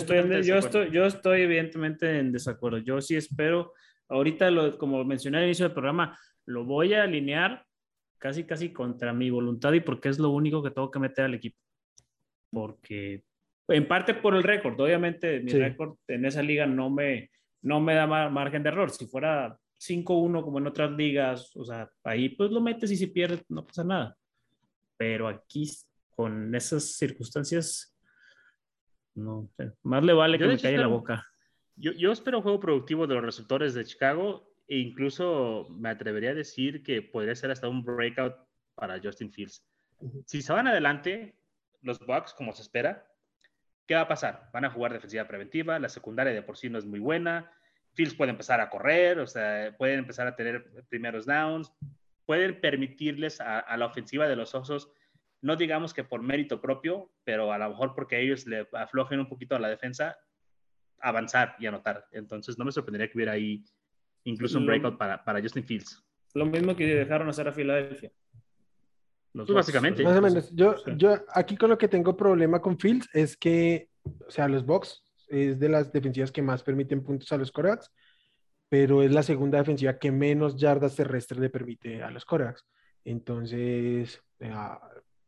estoy, 0.57 0.91
yo, 0.91 1.07
estoy, 1.07 1.41
evidentemente 1.41 2.19
en 2.19 2.33
desacuerdo. 2.33 2.79
Yo 2.79 3.01
sí 3.01 3.17
espero, 3.17 3.73
ahorita, 4.09 4.51
lo, 4.51 4.77
como 4.77 5.03
mencioné 5.05 5.39
al 5.39 5.45
inicio 5.45 5.65
del 5.65 5.73
programa, 5.73 6.19
lo 6.45 6.65
voy 6.67 6.93
a 6.93 7.05
alinear 7.05 7.65
casi, 8.19 8.45
casi 8.45 8.73
contra 8.73 9.15
mi 9.15 9.31
voluntad 9.31 9.73
y 9.73 9.81
porque 9.81 10.11
es 10.11 10.19
lo 10.19 10.31
único 10.31 10.63
que 10.63 10.71
tengo 10.71 10.91
que 10.91 10.99
meter 10.99 11.25
al 11.25 11.35
equipo. 11.35 11.57
Porque, 12.51 13.25
en 13.69 13.89
parte 13.89 14.15
por 14.15 14.35
el 14.35 14.43
récord, 14.43 14.79
obviamente 14.79 15.41
mi 15.41 15.53
récord 15.53 15.97
en 16.09 16.27
esa 16.27 16.43
liga 16.43 16.67
no 16.67 16.91
me, 16.91 17.31
no 17.63 17.81
me 17.81 17.95
da 17.95 18.07
margen 18.07 18.63
de 18.63 18.69
error. 18.69 18.91
Si 18.91 19.07
fuera 19.07 19.57
5-1 19.81 20.43
como 20.43 20.59
en 20.59 20.67
otras 20.67 20.91
ligas, 20.91 21.57
o 21.57 21.65
sea, 21.65 21.89
ahí 22.05 22.29
pues 22.31 22.51
lo 22.51 22.61
metes 22.61 22.91
y 22.91 22.97
si 22.97 23.07
pierdes 23.07 23.43
no 23.49 23.65
pasa 23.65 23.83
nada. 23.83 24.17
Pero 24.99 25.27
aquí, 25.27 25.71
con 26.15 26.55
esas 26.55 26.97
circunstancias, 26.97 27.97
no, 29.15 29.51
más 29.83 30.03
le 30.03 30.13
vale 30.13 30.39
que 30.39 30.47
me 30.47 30.59
caiga 30.59 30.81
la 30.81 30.87
boca. 30.87 31.27
Yo, 31.77 31.93
yo 31.93 32.13
espero 32.13 32.39
un 32.39 32.43
juego 32.43 32.61
productivo 32.61 33.07
de 33.07 33.15
los 33.15 33.25
receptores 33.25 33.75
de 33.75 33.85
Chicago 33.85 34.53
e 34.69 34.79
incluso 34.79 35.69
me 35.71 35.91
atrevería 35.91 36.31
a 36.31 36.35
decir 36.35 36.83
que 36.83 37.03
podría 37.03 37.35
ser 37.35 37.51
hasta 37.51 37.69
un 37.69 37.85
breakout 37.85 38.35
para 38.75 39.01
Justin 39.01 39.33
Fields. 39.33 39.65
Si 40.27 40.43
se 40.43 40.53
van 40.53 40.67
adelante, 40.67 41.37
los 41.83 41.99
Bucks, 42.01 42.35
como 42.35 42.53
se 42.53 42.63
espera, 42.63 43.07
¿qué 43.87 43.95
va 43.95 44.03
a 44.03 44.09
pasar? 44.09 44.51
Van 44.53 44.65
a 44.65 44.71
jugar 44.71 44.93
defensiva 44.93 45.27
preventiva, 45.27 45.79
la 45.79 45.89
secundaria 45.89 46.33
de 46.33 46.43
por 46.43 46.57
sí 46.57 46.69
no 46.69 46.79
es 46.79 46.85
muy 46.85 47.01
buena, 47.01 47.51
Fields 47.95 48.15
puede 48.15 48.31
empezar 48.31 48.61
a 48.61 48.71
correr, 48.71 49.19
o 49.19 49.27
sea, 49.27 49.75
pueden 49.77 50.01
empezar 50.01 50.27
a 50.27 50.35
tener 50.35 50.65
primeros 50.89 51.27
downs, 51.27 51.73
pueden 52.25 52.61
permitirles 52.61 53.41
a, 53.41 53.77
la 53.77 53.87
ofensiva 53.87 54.27
de 54.29 54.37
los 54.37 54.55
Osos, 54.55 54.91
no 55.43 55.57
digamos 55.57 55.93
que 55.93 56.05
por 56.05 56.23
mérito 56.23 56.61
propio, 56.61 57.11
pero 57.25 57.53
a 57.53 57.59
lo 57.59 57.69
mejor 57.69 57.95
porque 57.95 58.21
ellos 58.21 58.47
le 58.47 58.67
aflojen 58.73 59.21
un 59.21 59.29
poquito 59.29 59.55
a 59.55 59.59
la 59.59 59.69
defensa, 59.69 60.17
avanzar 61.01 61.57
y 61.59 61.67
anotar. 61.67 62.07
Entonces 62.13 62.57
no 62.59 62.65
me 62.65 62.73
sorprendería 62.73 63.09
que 63.09 63.19
hubiera 63.19 63.33
ahí 63.33 63.65
incluso 64.25 64.59
un 64.59 64.67
breakout 64.67 64.97
para, 64.97 65.23
para 65.23 65.43
Justin 65.43 65.65
Fields. 65.65 66.03
Lo 66.35 66.47
mismo 66.47 66.75
que 66.77 66.87
dejaron 66.87 67.29
hacer 67.29 67.49
a 67.49 67.53
Filadelfia. 67.53 68.13
Pues 69.33 69.49
básicamente. 69.49 70.05
Más 70.05 70.17
o 70.17 70.23
menos. 70.23 70.51
Yo, 70.55 70.77
yo 70.97 71.15
aquí 71.35 71.57
con 71.57 71.71
lo 71.71 71.79
que 71.79 71.89
tengo 71.89 72.17
problema 72.17 72.61
con 72.61 72.79
Fields 72.79 73.09
es 73.13 73.37
que, 73.37 73.89
o 74.05 74.31
sea, 74.31 74.47
los 74.47 74.65
Bucks 74.65 75.03
es 75.29 75.59
de 75.59 75.69
las 75.69 75.93
defensivas 75.93 76.31
que 76.31 76.43
más 76.43 76.63
permiten 76.63 77.03
puntos 77.03 77.33
a 77.33 77.39
los 77.39 77.51
corebacks, 77.51 77.91
pero 78.69 79.03
es 79.03 79.11
la 79.11 79.23
segunda 79.23 79.59
defensiva 79.59 79.99
que 79.99 80.13
menos 80.13 80.57
yardas 80.57 80.95
terrestres 80.95 81.41
le 81.41 81.51
permite 81.51 82.03
a 82.03 82.11
los 82.11 82.25
corebacks. 82.25 82.65
Entonces, 83.05 84.23
eh, 84.39 84.53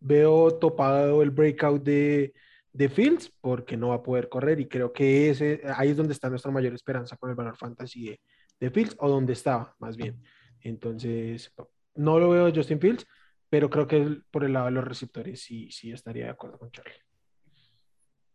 veo 0.05 0.59
topado 0.59 1.23
el 1.23 1.31
breakout 1.31 1.83
de, 1.83 2.35
de, 2.73 2.89
Fields 2.91 3.33
porque 3.41 3.77
no 3.77 3.89
va 3.89 3.97
a 3.97 4.03
poder 4.03 4.29
correr 4.29 4.61
y 4.61 4.69
creo 4.69 4.93
que 4.93 5.31
ese, 5.31 5.63
ahí 5.77 5.91
es 5.91 5.97
donde 5.97 6.13
está 6.13 6.29
nuestra 6.29 6.53
mayor 6.53 6.75
esperanza 6.75 7.17
con 7.17 7.31
el 7.31 7.37
valor 7.37 7.57
fantasy 7.57 8.11
de, 8.11 8.21
de 8.61 8.71
Fields 8.71 8.97
o 8.99 9.09
donde 9.09 9.33
estaba, 9.33 9.75
más 9.79 9.97
bien. 9.97 10.23
Entonces, 10.61 11.53
no 11.95 12.19
lo 12.19 12.31
veo 12.31 12.53
Justin 12.55 12.81
Fields, 12.81 13.07
pero 13.49 13.71
creo 13.71 13.87
que 13.87 14.19
por 14.31 14.45
el 14.45 14.53
lado 14.53 14.67
de 14.67 14.73
los 14.73 14.85
receptores 14.85 15.41
sí, 15.41 15.71
sí 15.71 15.91
estaría 15.91 16.25
de 16.25 16.31
acuerdo 16.31 16.59
con 16.59 16.71
Charlie. 16.71 16.93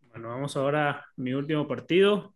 Bueno, 0.09 0.29
vamos 0.29 0.57
ahora 0.57 0.89
a 0.89 1.05
mi 1.17 1.33
último 1.33 1.67
partido. 1.67 2.35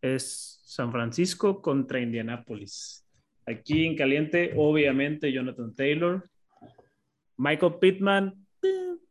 Es 0.00 0.60
San 0.64 0.90
Francisco 0.90 1.62
contra 1.62 2.00
Indianapolis. 2.00 3.06
Aquí 3.46 3.86
en 3.86 3.96
caliente, 3.96 4.54
obviamente, 4.56 5.32
Jonathan 5.32 5.72
Taylor. 5.74 6.28
Michael 7.36 7.74
Pittman, 7.80 8.41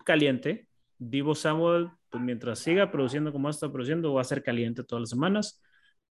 caliente. 0.05 0.67
Divo 0.97 1.35
Samuel, 1.35 1.89
pues 2.09 2.23
mientras 2.23 2.59
siga 2.59 2.91
produciendo 2.91 3.31
como 3.31 3.49
está 3.49 3.71
produciendo, 3.71 4.13
va 4.13 4.21
a 4.21 4.25
ser 4.25 4.43
caliente 4.43 4.83
todas 4.83 5.01
las 5.01 5.09
semanas. 5.09 5.61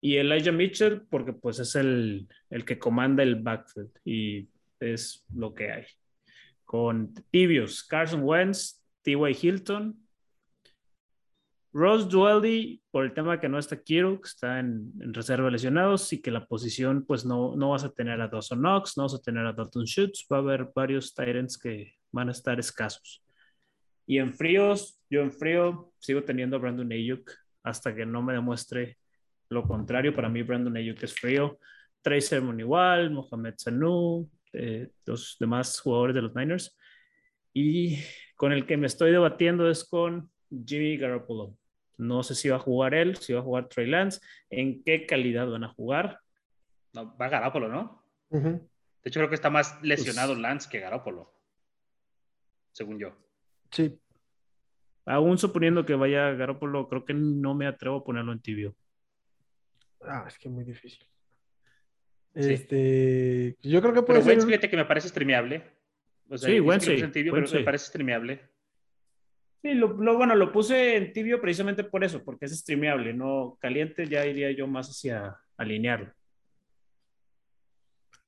Y 0.00 0.16
Elijah 0.16 0.52
Mitchell, 0.52 1.02
porque 1.10 1.32
pues 1.32 1.58
es 1.58 1.74
el, 1.76 2.26
el 2.48 2.64
que 2.64 2.78
comanda 2.78 3.22
el 3.22 3.36
backfield 3.36 3.90
y 4.04 4.48
es 4.80 5.26
lo 5.34 5.54
que 5.54 5.70
hay. 5.70 5.84
Con 6.64 7.12
tibios, 7.30 7.84
Carson 7.84 8.22
Wentz, 8.22 8.82
T.Y. 9.02 9.36
Hilton, 9.40 9.96
Rose 11.72 12.08
Dualdi, 12.08 12.82
por 12.90 13.04
el 13.04 13.14
tema 13.14 13.38
que 13.38 13.48
no 13.48 13.58
está 13.58 13.80
Kiro, 13.80 14.20
que 14.20 14.26
está 14.26 14.58
en, 14.58 14.92
reserva 15.12 15.50
lesionados 15.50 16.12
y 16.12 16.20
que 16.20 16.30
la 16.30 16.46
posición, 16.46 17.04
pues 17.06 17.24
no, 17.24 17.54
no 17.54 17.70
vas 17.70 17.84
a 17.84 17.92
tener 17.92 18.20
a 18.20 18.28
Dawson 18.28 18.58
Knox, 18.58 18.96
no 18.96 19.04
vas 19.04 19.14
a 19.14 19.22
tener 19.22 19.46
a 19.46 19.52
Dalton 19.52 19.84
Schutz, 19.84 20.26
va 20.30 20.38
a 20.38 20.40
haber 20.40 20.70
varios 20.74 21.14
Tyrants 21.14 21.56
que 21.56 21.94
van 22.10 22.28
a 22.28 22.32
estar 22.32 22.58
escasos. 22.58 23.22
Y 24.10 24.18
en 24.18 24.34
fríos, 24.34 25.00
yo 25.08 25.20
en 25.20 25.30
frío 25.30 25.92
sigo 26.00 26.24
teniendo 26.24 26.56
a 26.56 26.58
Brandon 26.58 26.90
Ayuk 26.90 27.30
hasta 27.62 27.94
que 27.94 28.04
no 28.04 28.22
me 28.22 28.32
demuestre 28.32 28.98
lo 29.48 29.62
contrario. 29.62 30.12
Para 30.12 30.28
mí, 30.28 30.42
Brandon 30.42 30.76
Ayuk 30.76 31.00
es 31.04 31.14
frío. 31.14 31.60
Tracer 32.02 32.42
igual, 32.58 33.12
Mohamed 33.12 33.54
Sanu, 33.56 34.28
eh, 34.52 34.90
los 35.06 35.36
demás 35.38 35.78
jugadores 35.78 36.16
de 36.16 36.22
los 36.22 36.34
Niners. 36.34 36.76
Y 37.54 38.00
con 38.34 38.50
el 38.50 38.66
que 38.66 38.76
me 38.76 38.88
estoy 38.88 39.12
debatiendo 39.12 39.70
es 39.70 39.84
con 39.84 40.28
Jimmy 40.50 40.96
Garoppolo. 40.96 41.56
No 41.96 42.24
sé 42.24 42.34
si 42.34 42.48
va 42.48 42.56
a 42.56 42.58
jugar 42.58 42.94
él, 42.94 43.14
si 43.14 43.32
va 43.32 43.38
a 43.38 43.44
jugar 43.44 43.68
Trey 43.68 43.86
Lance, 43.86 44.20
en 44.48 44.82
qué 44.82 45.06
calidad 45.06 45.48
van 45.48 45.62
a 45.62 45.72
jugar. 45.72 46.18
No, 46.94 47.16
va 47.16 47.28
Garoppolo, 47.28 47.68
¿no? 47.68 48.02
De 48.28 48.58
hecho, 49.04 49.20
creo 49.20 49.28
que 49.28 49.36
está 49.36 49.50
más 49.50 49.80
lesionado 49.82 50.32
pues 50.32 50.42
Lance 50.42 50.68
que 50.68 50.80
Garoppolo, 50.80 51.32
según 52.72 52.98
yo. 52.98 53.29
Sí. 53.70 53.98
Aún 55.06 55.38
suponiendo 55.38 55.84
que 55.84 55.94
vaya 55.94 56.30
Garoppolo, 56.32 56.88
creo 56.88 57.04
que 57.04 57.14
no 57.14 57.54
me 57.54 57.66
atrevo 57.66 57.96
a 57.98 58.04
ponerlo 58.04 58.32
en 58.32 58.40
tibio. 58.40 58.76
Ah, 60.02 60.24
es 60.26 60.38
que 60.38 60.48
es 60.48 60.54
muy 60.54 60.64
difícil. 60.64 61.04
Este, 62.34 63.56
yo 63.62 63.80
creo 63.80 63.92
que 63.92 64.02
puede 64.02 64.22
pero 64.22 64.40
ser. 64.40 64.46
fíjate 64.46 64.70
que 64.70 64.76
me 64.76 64.84
parece 64.84 65.08
streameable. 65.08 65.64
sí, 66.36 66.60
Wednesday. 66.60 67.10
pero 67.12 67.46
me 67.52 67.64
parece 67.64 67.86
streameable. 67.86 68.40
Sí, 69.62 69.74
lo, 69.74 69.94
bueno, 69.94 70.34
lo 70.34 70.52
puse 70.52 70.96
en 70.96 71.12
tibio 71.12 71.40
precisamente 71.40 71.84
por 71.84 72.02
eso, 72.02 72.24
porque 72.24 72.46
es 72.46 72.58
streameable, 72.58 73.12
no 73.12 73.58
caliente, 73.60 74.06
ya 74.06 74.24
iría 74.24 74.50
yo 74.52 74.66
más 74.66 74.88
hacia 74.88 75.36
alinearlo. 75.56 76.12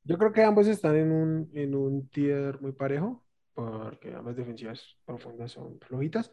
Yo 0.04 0.18
creo 0.18 0.32
que 0.32 0.42
ambos 0.42 0.66
están 0.66 0.96
en 0.96 1.12
un, 1.12 1.50
en 1.54 1.74
un 1.74 2.08
tier 2.08 2.60
muy 2.60 2.72
parejo, 2.72 3.21
porque 3.54 4.14
ambas 4.14 4.36
defensivas 4.36 4.96
profundas 5.04 5.52
son 5.52 5.78
flojitas, 5.80 6.32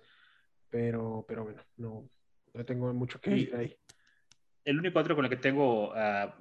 pero, 0.70 1.26
pero 1.28 1.44
bueno, 1.44 1.62
no, 1.78 2.10
no 2.54 2.66
tengo 2.66 2.94
mucho 2.94 3.20
que 3.20 3.32
decir 3.32 3.56
ahí. 3.56 3.76
El 4.64 4.80
único 4.80 5.00
otro 5.00 5.16
con 5.16 5.26
el 5.26 5.30
que 5.30 5.38
tengo 5.38 5.90
uh, 5.90 6.32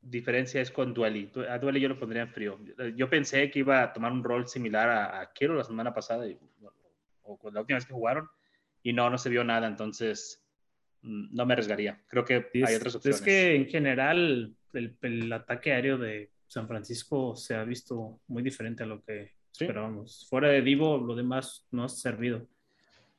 diferencia 0.00 0.60
es 0.60 0.70
con 0.70 0.94
Dueli. 0.94 1.30
A 1.48 1.58
Dueli 1.58 1.80
yo 1.80 1.88
lo 1.88 1.98
pondría 1.98 2.22
en 2.22 2.28
frío. 2.28 2.58
Yo 2.94 3.10
pensé 3.10 3.50
que 3.50 3.60
iba 3.60 3.82
a 3.82 3.92
tomar 3.92 4.12
un 4.12 4.22
rol 4.22 4.46
similar 4.46 4.88
a, 4.88 5.20
a 5.20 5.32
Kiro 5.32 5.54
la 5.54 5.64
semana 5.64 5.92
pasada 5.92 6.26
y 6.26 6.38
o 7.24 7.50
la 7.50 7.60
última 7.60 7.78
vez 7.78 7.86
que 7.86 7.94
jugaron 7.94 8.28
y 8.82 8.92
no, 8.92 9.08
no 9.10 9.18
se 9.18 9.30
vio 9.30 9.44
nada, 9.44 9.66
entonces 9.66 10.44
mm, 11.02 11.34
no 11.34 11.46
me 11.46 11.54
arriesgaría. 11.54 12.02
Creo 12.06 12.24
que 12.24 12.50
hay 12.66 12.74
otras 12.74 12.94
opciones. 12.94 13.20
Es 13.20 13.24
que 13.24 13.54
en 13.54 13.66
general 13.66 14.54
el, 14.72 15.32
ataque 15.32 15.72
aéreo 15.72 15.98
de 15.98 16.30
San 16.46 16.68
Francisco 16.68 17.34
se 17.34 17.54
ha 17.54 17.64
visto 17.64 18.20
muy 18.28 18.42
diferente 18.42 18.82
a 18.82 18.86
lo 18.86 19.02
que 19.02 19.32
esperábamos. 19.62 20.26
Fuera 20.28 20.48
de 20.48 20.62
Divo, 20.62 20.98
lo 20.98 21.14
demás 21.14 21.66
no 21.70 21.84
ha 21.84 21.88
servido. 21.88 22.46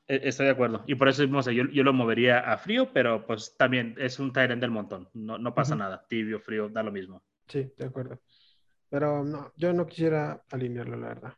E, 0.07 0.21
estoy 0.23 0.45
de 0.45 0.51
acuerdo. 0.51 0.83
Y 0.87 0.95
por 0.95 1.09
eso 1.09 1.23
yo, 1.23 1.63
yo, 1.71 1.83
lo 1.83 1.93
movería 1.93 2.39
a 2.39 2.57
frío, 2.57 2.91
pero 2.93 3.25
pues 3.25 3.55
también 3.57 3.95
es 3.97 4.19
un 4.19 4.31
Tyrant 4.31 4.61
del 4.61 4.71
montón. 4.71 5.09
No, 5.13 5.37
no 5.37 5.53
pasa 5.53 5.75
nada. 5.75 6.05
Tibio, 6.07 6.39
frío, 6.39 6.69
da 6.69 6.83
lo 6.83 6.91
mismo. 6.91 7.23
Sí, 7.47 7.71
de 7.77 7.85
acuerdo. 7.85 8.19
Pero 8.89 9.23
no, 9.23 9.51
yo 9.55 9.73
no 9.73 9.85
quisiera 9.85 10.43
alinearlo, 10.51 10.97
la 10.97 11.07
verdad. 11.07 11.33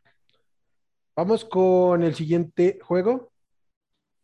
Vamos 1.16 1.44
con 1.44 2.02
el 2.02 2.14
siguiente 2.14 2.78
juego. 2.82 3.32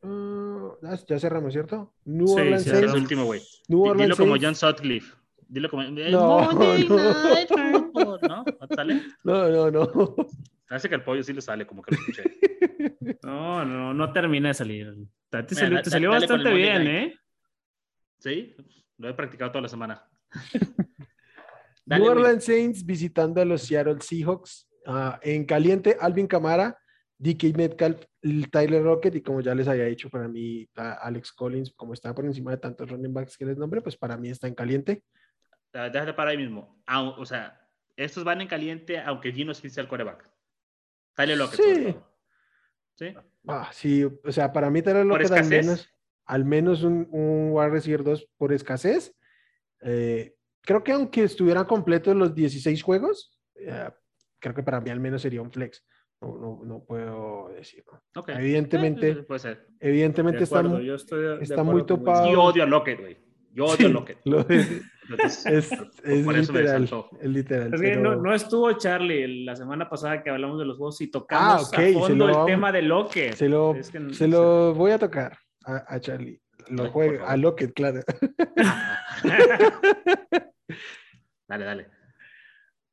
Uh, 0.03 0.73
ya 1.09 1.19
cerramos, 1.19 1.53
¿cierto? 1.53 1.95
New 2.05 2.29
sí, 2.29 2.35
Orleans 2.35 2.65
Saints. 2.65 2.93
el 2.93 3.01
último, 3.01 3.25
güey. 3.25 3.41
Dilo 3.67 4.17
como 4.17 4.37
John 4.41 4.55
Sutcliffe. 4.55 5.17
Dilo 5.49 5.71
como. 5.71 5.83
No, 5.83 6.53
no. 6.53 6.79
¿No? 8.29 8.45
¿Sale? 8.75 9.03
No, 9.25 9.49
no, 9.49 9.71
no. 9.71 10.17
Parece 10.69 10.89
que 10.89 10.95
el 10.95 11.03
pollo 11.03 11.23
sí 11.23 11.33
le 11.33 11.41
sale, 11.41 11.67
como 11.67 11.83
que 11.83 11.95
lo 11.95 12.01
escuché. 12.01 12.23
No, 13.23 13.65
no, 13.65 13.95
no 13.95 14.13
termina 14.13 14.49
de 14.49 14.55
salir. 14.55 14.95
Te 15.31 15.55
salió, 15.55 15.81
te 15.83 15.91
salió 15.91 16.11
bastante 16.11 16.53
bien, 16.53 16.87
¿eh? 16.87 17.19
Sí, 18.19 18.55
lo 18.99 19.09
he 19.09 19.15
practicado 19.15 19.51
toda 19.51 19.63
la 19.63 19.69
semana. 19.69 20.07
New 21.87 22.05
Orleans 22.05 22.45
Saints 22.45 22.85
visitando 22.85 23.41
a 23.41 23.45
los 23.45 23.63
Seattle 23.63 24.01
Seahawks. 24.01 24.69
Uh, 24.87 25.13
en 25.23 25.45
caliente, 25.45 25.97
Alvin 25.99 26.27
Camara 26.27 26.79
DK 27.19 27.57
Metcalf, 27.57 28.05
Tyler 28.51 28.83
Rocket 28.83 29.15
y 29.15 29.23
como 29.23 29.41
ya 29.41 29.55
les 29.55 29.69
había 29.69 29.85
dicho, 29.85 30.11
para 30.11 30.29
mí 30.29 30.69
Alex 30.75 31.33
Collins, 31.33 31.73
como 31.75 31.95
está 31.95 32.15
por 32.15 32.25
encima 32.25 32.51
de 32.51 32.59
tantos 32.59 32.91
running 32.91 33.15
backs 33.15 33.39
que 33.39 33.47
les 33.47 33.57
nombre, 33.57 33.81
pues 33.81 33.97
para 33.97 34.17
mí 34.17 34.29
está 34.29 34.47
en 34.47 34.55
caliente. 34.55 35.03
Déjate 35.73 36.13
para 36.13 36.31
ahí 36.31 36.37
mismo. 36.37 36.83
o 37.17 37.25
sea, 37.25 37.61
estos 37.97 38.25
van 38.25 38.41
en 38.41 38.49
caliente 38.49 39.01
aunque 39.01 39.33
Gino 39.33 39.55
Smith 39.55 39.73
sea 39.73 39.83
el 39.83 39.89
coreback. 39.89 40.29
Tyler 41.15 41.39
Lockett. 41.39 41.61
Sí. 41.61 41.97
¿Sí? 42.97 43.15
Ah, 43.47 43.71
sí, 43.73 44.05
o 44.05 44.33
sea, 44.33 44.53
para 44.53 44.71
mí 44.71 44.83
Tyler 44.83 45.05
Lockett 45.05 45.33
al 45.33 45.49
menos, 45.49 45.91
al 46.25 46.45
menos 46.45 46.83
un, 46.83 47.09
un 47.11 47.51
wide 47.53 47.71
receiver 47.71 48.03
2 48.03 48.31
por 48.37 48.53
escasez. 48.53 49.15
Eh, 49.81 50.35
creo 50.63 50.83
que 50.83 50.93
aunque 50.93 51.25
estuvieran 51.25 51.67
completos 51.67 52.17
los 52.17 52.35
16 52.35 52.83
juegos, 52.83 53.39
eh, 53.57 53.91
creo 54.39 54.55
que 54.55 54.63
para 54.63 54.81
mí 54.81 54.91
al 54.91 55.01
menos 55.01 55.23
sería 55.23 55.43
un 55.43 55.51
flex. 55.51 55.85
No, 56.21 56.63
no, 56.65 56.85
puedo 56.85 57.51
decirlo. 57.55 58.03
Evidentemente, 58.29 59.11
eh, 59.11 59.23
puede 59.25 59.41
ser. 59.41 59.67
evidentemente 59.79 60.45
está, 60.45 60.63
está 61.41 61.63
muy 61.63 61.85
topado. 61.85 62.33
Yo 62.33 62.43
odio 62.43 62.63
a 62.63 62.67
Lockett, 62.67 62.99
güey. 62.99 63.19
Yo 63.53 63.67
odio 63.67 63.89
a 63.89 63.91
Lockett. 63.91 64.19
es, 65.25 65.47
es 65.47 65.71
literal, 66.27 66.89
es 67.21 67.29
literal. 67.29 67.75
Es 67.75 67.99
no, 67.99 68.17
no, 68.17 68.35
estuvo 68.35 68.73
Charlie 68.73 69.45
la 69.45 69.55
semana 69.57 69.89
pasada 69.89 70.23
que 70.23 70.31
hablamos 70.31 70.59
de 70.59 70.65
los 70.65 70.77
juegos 70.77 71.01
y 71.01 71.09
tocamos 71.11 71.73
ah, 71.73 71.81
a 71.81 71.93
fondo 71.93 72.29
el 72.29 72.47
tema 72.47 72.73
de 72.73 72.83
Lockett. 72.83 73.35
Se 73.35 73.49
lo, 73.49 73.75
se 73.83 74.29
lo 74.29 74.75
voy 74.75 74.93
a 74.93 74.99
tocar 74.99 75.37
a, 75.65 75.95
a, 75.95 76.01
Charlie. 76.01 76.41
lo 76.69 76.91
juega 76.91 77.27
a 77.27 77.37
Lockett, 77.37 77.73
claro. 77.75 78.01
dale, 81.49 81.65
dale. 81.65 81.87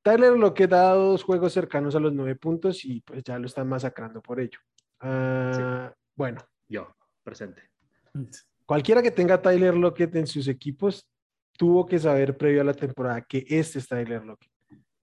Tyler 0.04 0.34
Lockett 0.34 0.74
ha 0.74 0.78
dado 0.78 1.12
dos 1.12 1.24
juegos 1.24 1.54
cercanos 1.54 1.96
a 1.96 2.00
los 2.00 2.12
nueve 2.12 2.36
puntos 2.36 2.84
y 2.86 3.02
pues 3.02 3.24
ya 3.24 3.38
lo 3.38 3.46
están 3.46 3.68
masacrando 3.70 4.22
por 4.22 4.40
ello. 4.40 4.60
Ah, 5.00 5.94
bueno. 6.16 6.42
Yo, 6.68 6.96
presente. 7.24 7.70
Cualquiera 8.66 9.02
que 9.02 9.12
tenga 9.12 9.42
Tyler 9.42 9.76
Lockett 9.76 10.16
en 10.16 10.26
sus 10.26 10.48
equipos 10.48 11.08
tuvo 11.58 11.86
que 11.86 12.00
saber 12.00 12.38
previo 12.38 12.62
a 12.62 12.66
la 12.66 12.74
temporada 12.74 13.22
que 13.22 13.46
este 13.48 13.80
es 13.80 13.88
Tyler 13.88 14.24
Lockett. 14.24 14.52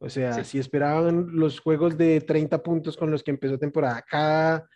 O 0.01 0.09
sea, 0.09 0.44
si 0.44 0.59
esperaban 0.59 1.26
los 1.32 1.59
juegos 1.59 1.99
de 1.99 2.20
30 2.20 2.62
puntos 2.62 2.96
con 2.96 3.11
los 3.11 3.22
que 3.22 3.32
empezó 3.32 3.59
temporada 3.59 4.05
cada, 4.09 4.68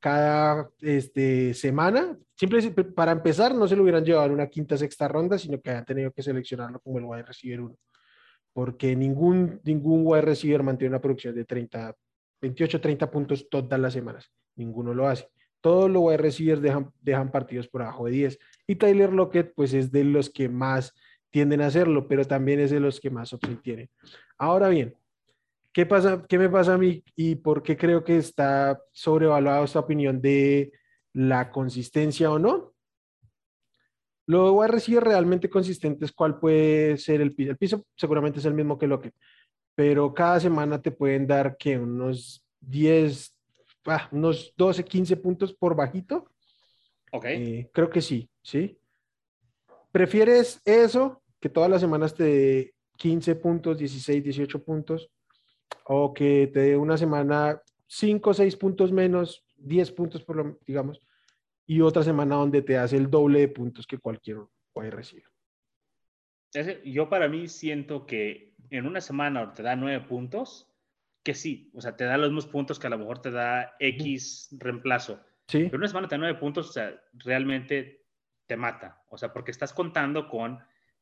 cada 0.00 0.68
este, 0.80 1.54
semana, 1.54 2.18
simplemente 2.34 2.82
para 2.82 3.12
empezar 3.12 3.54
no 3.54 3.68
se 3.68 3.76
lo 3.76 3.84
hubieran 3.84 4.04
llevado 4.04 4.26
en 4.26 4.32
una 4.32 4.48
quinta, 4.48 4.76
sexta 4.76 5.06
ronda, 5.06 5.38
sino 5.38 5.60
que 5.60 5.70
habían 5.70 5.84
tenido 5.84 6.10
que 6.10 6.22
seleccionarlo 6.22 6.80
como 6.80 6.98
el 6.98 7.04
wide 7.04 7.22
receiver 7.22 7.60
uno. 7.60 7.76
Porque 8.52 8.96
ningún, 8.96 9.60
ningún 9.62 10.02
wide 10.04 10.22
receiver 10.22 10.62
mantiene 10.64 10.90
una 10.90 11.00
producción 11.00 11.34
de 11.36 11.44
30, 11.44 11.94
28, 12.40 12.80
30 12.80 13.10
puntos 13.10 13.48
todas 13.48 13.78
las 13.78 13.92
semanas. 13.92 14.30
Ninguno 14.56 14.92
lo 14.92 15.06
hace. 15.06 15.28
Todos 15.60 15.88
los 15.88 16.02
wide 16.02 16.18
receivers 16.18 16.60
dejan, 16.60 16.90
dejan 17.00 17.30
partidos 17.30 17.68
por 17.68 17.82
abajo 17.82 18.06
de 18.06 18.12
10. 18.12 18.38
Y 18.66 18.74
Tyler 18.74 19.12
Lockett, 19.12 19.54
pues 19.54 19.72
es 19.72 19.92
de 19.92 20.02
los 20.02 20.30
que 20.30 20.48
más 20.48 20.94
tienden 21.34 21.62
a 21.62 21.66
hacerlo, 21.66 22.06
pero 22.06 22.24
también 22.24 22.60
es 22.60 22.70
de 22.70 22.78
los 22.78 23.00
que 23.00 23.10
más 23.10 23.32
opción 23.32 23.60
tienen. 23.60 23.90
Ahora 24.38 24.68
bien, 24.68 24.94
¿qué, 25.72 25.84
pasa, 25.84 26.24
¿qué 26.28 26.38
me 26.38 26.48
pasa 26.48 26.74
a 26.74 26.78
mí 26.78 27.02
y 27.16 27.34
por 27.34 27.60
qué 27.60 27.76
creo 27.76 28.04
que 28.04 28.18
está 28.18 28.80
sobrevaluada 28.92 29.64
esta 29.64 29.80
opinión 29.80 30.20
de 30.22 30.70
la 31.12 31.50
consistencia 31.50 32.30
o 32.30 32.38
no? 32.38 32.72
Lo 34.26 34.64
recibir 34.68 35.02
realmente 35.02 35.50
consistentes, 35.50 36.12
¿cuál 36.12 36.38
puede 36.38 36.98
ser 36.98 37.20
el 37.20 37.34
piso? 37.34 37.50
El 37.50 37.56
piso 37.56 37.84
seguramente 37.96 38.38
es 38.38 38.44
el 38.44 38.54
mismo 38.54 38.78
que 38.78 38.86
lo 38.86 39.00
que, 39.00 39.10
pero 39.74 40.14
cada 40.14 40.38
semana 40.38 40.80
te 40.80 40.92
pueden 40.92 41.26
dar 41.26 41.56
que 41.56 41.76
unos 41.76 42.46
10, 42.60 43.36
ah, 43.86 44.08
unos 44.12 44.54
12, 44.56 44.84
15 44.84 45.16
puntos 45.16 45.52
por 45.52 45.74
bajito. 45.74 46.30
Ok. 47.10 47.24
Eh, 47.24 47.70
creo 47.72 47.90
que 47.90 48.00
sí, 48.00 48.30
¿sí? 48.40 48.78
¿Prefieres 49.90 50.62
eso 50.64 51.23
que 51.44 51.50
todas 51.50 51.68
las 51.68 51.82
semanas 51.82 52.14
te 52.14 52.24
dé 52.24 52.74
15 52.96 53.34
puntos, 53.34 53.76
16, 53.76 54.24
18 54.24 54.64
puntos, 54.64 55.10
o 55.84 56.14
que 56.14 56.50
te 56.50 56.60
dé 56.60 56.76
una 56.78 56.96
semana 56.96 57.60
5 57.86 58.30
o 58.30 58.32
6 58.32 58.56
puntos 58.56 58.92
menos, 58.92 59.44
10 59.56 59.92
puntos 59.92 60.24
por 60.24 60.36
lo 60.36 60.58
digamos, 60.66 61.02
y 61.66 61.82
otra 61.82 62.02
semana 62.02 62.36
donde 62.36 62.62
te 62.62 62.78
hace 62.78 62.96
el 62.96 63.10
doble 63.10 63.40
de 63.40 63.48
puntos 63.48 63.86
que 63.86 63.98
cualquier 63.98 64.38
puede 64.72 64.90
recibir. 64.90 65.24
Yo 66.82 67.10
para 67.10 67.28
mí 67.28 67.46
siento 67.48 68.06
que 68.06 68.54
en 68.70 68.86
una 68.86 69.02
semana 69.02 69.52
te 69.52 69.62
da 69.62 69.76
9 69.76 70.06
puntos, 70.08 70.72
que 71.22 71.34
sí, 71.34 71.70
o 71.74 71.82
sea, 71.82 71.94
te 71.94 72.04
da 72.04 72.16
los 72.16 72.30
mismos 72.30 72.46
puntos 72.46 72.78
que 72.78 72.86
a 72.86 72.90
lo 72.90 72.96
mejor 72.96 73.20
te 73.20 73.30
da 73.30 73.76
X 73.80 74.48
reemplazo. 74.52 75.20
Sí. 75.48 75.64
Pero 75.64 75.76
una 75.76 75.88
semana 75.88 76.08
te 76.08 76.14
da 76.14 76.20
9 76.20 76.38
puntos, 76.38 76.70
o 76.70 76.72
sea, 76.72 76.98
realmente 77.12 78.06
te 78.46 78.56
mata. 78.56 79.04
O 79.10 79.18
sea, 79.18 79.30
porque 79.30 79.50
estás 79.50 79.74
contando 79.74 80.26
con 80.26 80.58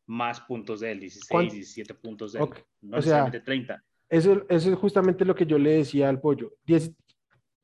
más 0.06 0.40
puntos 0.40 0.80
de 0.80 0.92
él, 0.92 1.00
16, 1.00 1.52
17 1.52 1.94
puntos 1.94 2.32
de 2.32 2.40
él, 2.40 2.48
no 2.82 2.96
necesariamente 2.96 3.40
30. 3.40 3.82
Eso, 4.08 4.44
eso, 4.48 4.72
es 4.72 4.78
justamente 4.78 5.24
lo 5.24 5.34
que 5.34 5.46
yo 5.46 5.58
le 5.58 5.78
decía 5.78 6.08
al 6.08 6.20
pollo. 6.20 6.52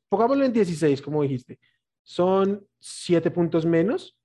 pongámoslo 0.08 0.44
en 0.44 0.52
16, 0.52 1.02
como 1.02 1.22
dijiste. 1.22 1.58
Son 2.02 2.66
7 2.78 3.30
puntos 3.30 3.66
menos. 3.66 4.16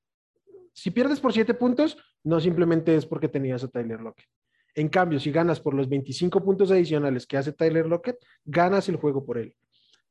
Si 0.72 0.90
pierdes 0.90 1.20
por 1.20 1.34
7 1.34 1.54
puntos, 1.54 1.98
no 2.24 2.40
simplemente 2.40 2.96
es 2.96 3.06
porque 3.06 3.28
tenías 3.28 3.64
a 3.64 3.68
Tyler 3.68 4.00
Lockett. 4.00 4.28
En 4.76 4.90
cambio, 4.90 5.20
si 5.20 5.32
ganas 5.32 5.60
por 5.60 5.74
los 5.74 5.90
25 5.90 6.44
puntos 6.44 6.72
adicionales 6.72 7.28
que 7.28 7.38
hace 7.38 7.52
Tyler 7.52 7.86
Lockett, 7.86 8.18
ganas 8.46 8.90
el 8.90 8.96
juego 8.96 9.26
por 9.26 9.38
él. 9.38 9.56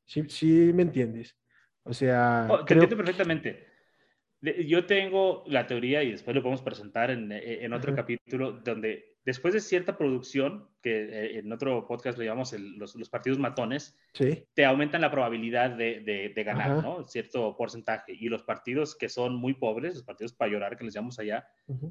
Sí, 0.04 0.24
sí 0.28 0.70
me 0.74 0.82
entiendes. 0.82 1.36
O 1.82 1.92
sea. 1.92 2.46
Oh, 2.50 2.64
te 2.64 2.74
entiendo 2.74 2.96
perfectamente. 2.96 3.71
Yo 4.42 4.86
tengo 4.86 5.44
la 5.46 5.66
teoría, 5.66 6.02
y 6.02 6.10
después 6.10 6.34
lo 6.34 6.42
podemos 6.42 6.62
presentar 6.62 7.10
en, 7.10 7.30
en 7.30 7.72
otro 7.72 7.94
capítulo, 7.94 8.52
donde 8.52 9.12
después 9.24 9.54
de 9.54 9.60
cierta 9.60 9.96
producción, 9.96 10.68
que 10.82 11.04
eh, 11.04 11.38
en 11.38 11.52
otro 11.52 11.86
podcast 11.86 12.18
lo 12.18 12.24
llamamos 12.24 12.52
los, 12.52 12.96
los, 12.96 13.08
partidos 13.08 13.38
matones, 13.38 13.96
te 14.54 14.64
aumentan 14.64 15.00
la 15.00 15.10
probabilidad 15.10 15.70
de, 15.70 16.32
de, 16.34 16.44
ganar, 16.44 16.82
¿no? 16.82 17.04
Cierto 17.04 17.56
porcentaje. 17.56 18.12
Y 18.18 18.28
los 18.28 18.42
partidos 18.42 18.96
que 18.96 19.08
son 19.08 19.36
muy 19.36 19.54
pobres, 19.54 19.94
los 19.94 20.04
partidos 20.04 20.32
para 20.32 20.50
llorar, 20.50 20.76
que 20.76 20.84
les 20.84 20.94
llamamos 20.94 21.18
allá, 21.18 21.46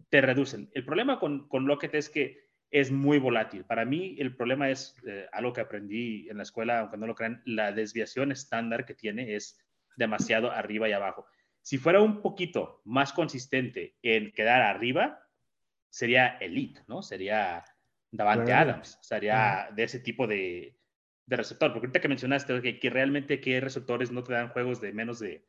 te 0.10 0.22
reducen. 0.22 0.70
El 0.74 0.86
problema 0.86 1.20
con, 1.20 1.47
con 1.47 1.66
Lockett 1.66 1.95
es 1.95 2.10
que 2.10 2.52
es 2.70 2.91
muy 2.91 3.20
volátil. 3.20 3.66
Para 3.66 3.86
mí, 3.86 4.16
el 4.20 4.36
problema 4.36 4.70
es 4.70 4.95
eh, 5.06 5.26
algo 5.32 5.54
que 5.54 5.62
aprendí 5.62 6.30
en 6.30 6.38
la 6.38 6.43
escuela, 6.43 6.80
aunque 6.80 6.97
no 6.97 7.08
lo 7.08 7.16
crean, 7.16 7.41
la 7.45 7.72
desviación 7.72 8.32
estándar 8.32 8.86
que 8.86 8.93
tiene 8.93 9.36
es 9.36 9.60
demasiado 9.97 10.52
arriba 10.52 10.88
y 10.88 10.93
abajo. 10.93 11.26
Si 11.62 11.78
fuera 11.78 12.01
un 12.01 12.22
poquito 12.22 12.82
más 12.86 13.14
consistente 13.14 13.95
en 14.01 14.32
quedar 14.32 14.62
arriba, 14.62 15.20
sería 15.89 16.38
elite, 16.39 16.82
¿no? 16.88 17.01
Sería 17.01 17.64
Davante 18.12 18.53
Adams, 18.53 18.97
sería 19.01 19.70
de 19.74 19.84
ese 19.84 19.99
tipo 19.99 20.28
de, 20.28 20.78
receptor. 21.28 21.72
Porque 21.72 21.88
ahorita 21.88 22.01
que 22.01 22.07
mencionaste 22.09 22.62
que, 22.62 22.80
que, 22.80 22.89
realmente 22.89 23.39
qué 23.39 23.59
receptores 23.62 24.12
no 24.12 24.24
te 24.24 24.34
dan 24.34 24.49
juegos 24.49 24.82
de 24.82 24.91
menos 24.91 25.20
de, 25.20 25.45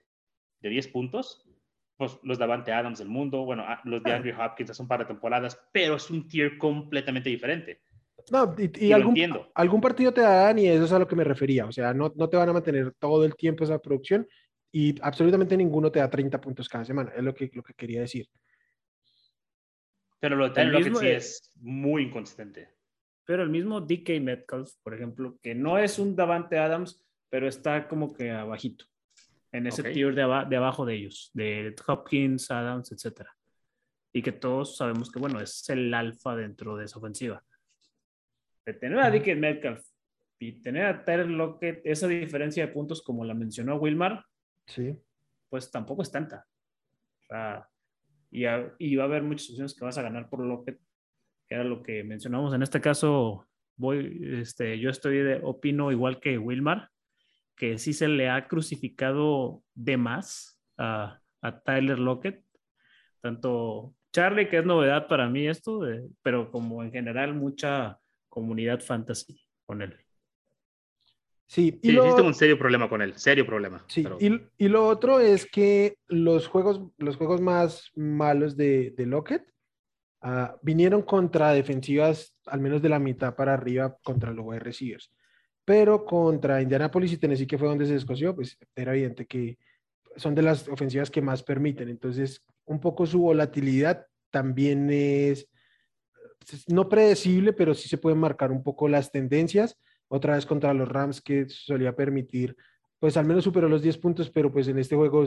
de 0.60 0.68
10 0.68 0.88
puntos, 0.88 1.48
pues 1.96 2.18
los 2.22 2.38
Davante 2.38 2.72
Adams 2.72 2.98
del 2.98 3.08
mundo, 3.08 3.44
bueno, 3.44 3.64
ah, 3.66 3.80
los 3.84 4.02
de 4.02 4.12
Andrew 4.12 4.40
Hopkins 4.40 4.70
hace 4.70 4.82
un 4.82 4.88
par 4.88 5.00
de 5.00 5.06
temporadas, 5.06 5.58
pero 5.72 5.96
es 5.96 6.10
un 6.10 6.28
tier 6.28 6.58
completamente 6.58 7.30
diferente. 7.30 7.80
No, 8.30 8.54
y, 8.56 8.92
algún, 8.92 9.16
algún, 9.54 9.80
partido 9.80 10.12
te 10.12 10.20
dan 10.20 10.56
y 10.58 10.68
eso 10.68 10.84
es 10.84 10.92
a 10.92 10.98
lo 10.98 11.08
que 11.08 11.16
me 11.16 11.24
refería. 11.24 11.66
O 11.66 11.72
sea, 11.72 11.92
no, 11.92 12.12
no 12.14 12.28
te 12.28 12.36
van 12.36 12.48
a 12.48 12.52
mantener 12.52 12.92
todo 12.98 13.24
el 13.24 13.34
tiempo 13.34 13.64
esa 13.64 13.80
producción, 13.80 14.28
y 14.72 14.98
absolutamente 15.02 15.56
ninguno 15.56 15.92
te 15.92 15.98
da 15.98 16.08
30 16.08 16.40
puntos 16.40 16.68
cada 16.68 16.84
semana, 16.84 17.12
es 17.14 17.22
lo 17.22 17.34
que, 17.34 17.50
lo 17.52 17.62
que 17.62 17.74
quería 17.74 18.00
decir. 18.00 18.26
Pero 20.18 20.36
lo 20.36 20.48
de 20.48 20.54
Tyler 20.54 20.96
sí 20.96 21.06
es 21.06 21.52
muy 21.60 22.04
inconsistente. 22.04 22.70
Pero 23.24 23.42
el 23.42 23.50
mismo 23.50 23.80
DK 23.80 24.20
Metcalf, 24.20 24.72
por 24.82 24.94
ejemplo, 24.94 25.38
que 25.42 25.54
no 25.54 25.78
es 25.78 25.98
un 25.98 26.16
Davante 26.16 26.58
Adams, 26.58 27.04
pero 27.28 27.46
está 27.46 27.86
como 27.86 28.14
que 28.14 28.30
abajito, 28.30 28.86
en 29.52 29.66
ese 29.66 29.82
tier 29.82 30.14
de, 30.14 30.22
de, 30.48 30.56
abajo 30.56 30.86
de 30.86 30.94
ellos, 30.94 31.30
de 31.34 31.74
Hopkins, 31.86 32.50
Adams, 32.50 32.92
etc. 32.92 33.28
Y 34.12 34.22
que 34.22 34.32
todos 34.32 34.76
sabemos 34.76 35.10
que, 35.10 35.18
bueno, 35.18 35.40
es 35.40 35.68
el 35.68 35.92
alfa 35.92 36.34
dentro 36.34 36.76
de 36.76 36.86
esa 36.86 36.98
ofensiva. 36.98 37.44
De 38.64 38.74
tener 38.74 38.98
a 39.00 39.10
DK 39.10 39.36
Metcalf 39.36 39.84
y 40.38 40.52
tener 40.62 40.86
a 40.86 41.04
Tyler 41.04 41.28
Lockett, 41.28 41.82
esa 41.84 42.08
diferencia 42.08 42.66
de 42.66 42.72
puntos, 42.72 43.02
como 43.02 43.24
la 43.24 43.34
mencionó 43.34 43.76
Wilmar, 43.76 44.24
Sí. 44.66 44.98
Pues 45.48 45.70
tampoco 45.70 46.02
es 46.02 46.10
tanta. 46.10 46.46
y, 48.30 48.44
va 48.96 49.02
a 49.02 49.06
haber 49.06 49.22
muchas 49.22 49.50
opciones 49.50 49.74
que 49.74 49.84
vas 49.84 49.98
a 49.98 50.02
ganar 50.02 50.28
por 50.28 50.40
lo 50.40 50.64
que, 50.64 50.78
era 51.48 51.64
lo 51.64 51.82
que 51.82 52.04
mencionamos. 52.04 52.54
En 52.54 52.62
este 52.62 52.80
caso, 52.80 53.46
voy, 53.76 54.38
este, 54.40 54.78
yo 54.78 54.90
estoy 54.90 55.18
de, 55.18 55.40
opino 55.42 55.92
igual 55.92 56.20
que 56.20 56.38
Wilmar, 56.38 56.88
que 57.56 57.78
sí 57.78 57.92
se 57.92 58.08
le 58.08 58.28
ha 58.30 58.48
crucificado 58.48 59.62
de 59.74 59.96
más 59.96 60.60
a, 60.78 61.18
Tyler 61.64 61.98
Lockett. 61.98 62.44
Tanto 63.20 63.94
Charlie, 64.12 64.48
que 64.48 64.58
es 64.58 64.64
novedad 64.64 65.08
para 65.08 65.28
mí 65.28 65.48
esto, 65.48 65.80
pero 66.22 66.50
como 66.50 66.82
en 66.82 66.92
general 66.92 67.34
mucha 67.34 67.98
comunidad 68.28 68.80
fantasy 68.80 69.40
con 69.64 69.82
él. 69.82 69.96
Sí, 71.52 71.78
y 71.82 71.92
lo, 71.92 72.14
tengo 72.14 72.28
un 72.28 72.32
serio 72.32 72.58
problema 72.58 72.88
con 72.88 73.02
él, 73.02 73.12
serio 73.16 73.44
problema. 73.44 73.84
Sí, 73.86 74.06
y, 74.56 74.68
lo 74.68 74.88
otro 74.88 75.20
es 75.20 75.44
que 75.44 75.98
los 76.08 76.46
juegos, 76.46 76.80
los 76.96 77.18
juegos 77.18 77.42
más 77.42 77.90
malos 77.94 78.56
de, 78.56 78.94
de 78.96 79.04
Lockett 79.04 79.44
ah, 80.22 80.56
vinieron 80.62 81.02
contra 81.02 81.52
defensivas 81.52 82.34
al 82.46 82.60
menos 82.60 82.80
de 82.80 82.88
la 82.88 82.98
mitad 82.98 83.34
para 83.34 83.52
arriba 83.52 83.98
contra 84.02 84.32
los 84.32 84.46
wide 84.46 84.60
receivers. 84.60 85.12
Pero 85.62 86.06
contra 86.06 86.62
Indianapolis 86.62 87.12
y 87.12 87.18
Tennessee, 87.18 87.46
que 87.46 87.58
fue 87.58 87.68
donde 87.68 87.84
se 87.84 87.92
descoció, 87.92 88.34
pues 88.34 88.56
era 88.74 88.92
evidente 88.94 89.26
que 89.26 89.58
son 90.16 90.34
de 90.34 90.40
las 90.40 90.66
ofensivas 90.68 91.10
que 91.10 91.20
más 91.20 91.42
permiten. 91.42 91.90
Entonces, 91.90 92.42
un 92.64 92.80
poco 92.80 93.04
su 93.04 93.20
volatilidad 93.20 94.06
también 94.30 94.88
es 94.90 95.50
no 96.68 96.88
predecible, 96.88 97.52
pero 97.52 97.74
sí 97.74 97.90
se 97.90 97.98
pueden 97.98 98.20
marcar 98.20 98.50
un 98.50 98.62
poco 98.62 98.88
las 98.88 99.12
tendencias 99.12 99.76
otra 100.12 100.34
vez 100.34 100.44
contra 100.44 100.74
los 100.74 100.86
Rams 100.86 101.22
que 101.22 101.48
solía 101.48 101.96
permitir, 101.96 102.54
pues 102.98 103.16
al 103.16 103.24
menos 103.24 103.44
superó 103.44 103.66
los 103.66 103.80
10 103.80 103.96
puntos, 103.96 104.30
pero 104.30 104.52
pues 104.52 104.68
en 104.68 104.78
este 104.78 104.94
juego 104.94 105.24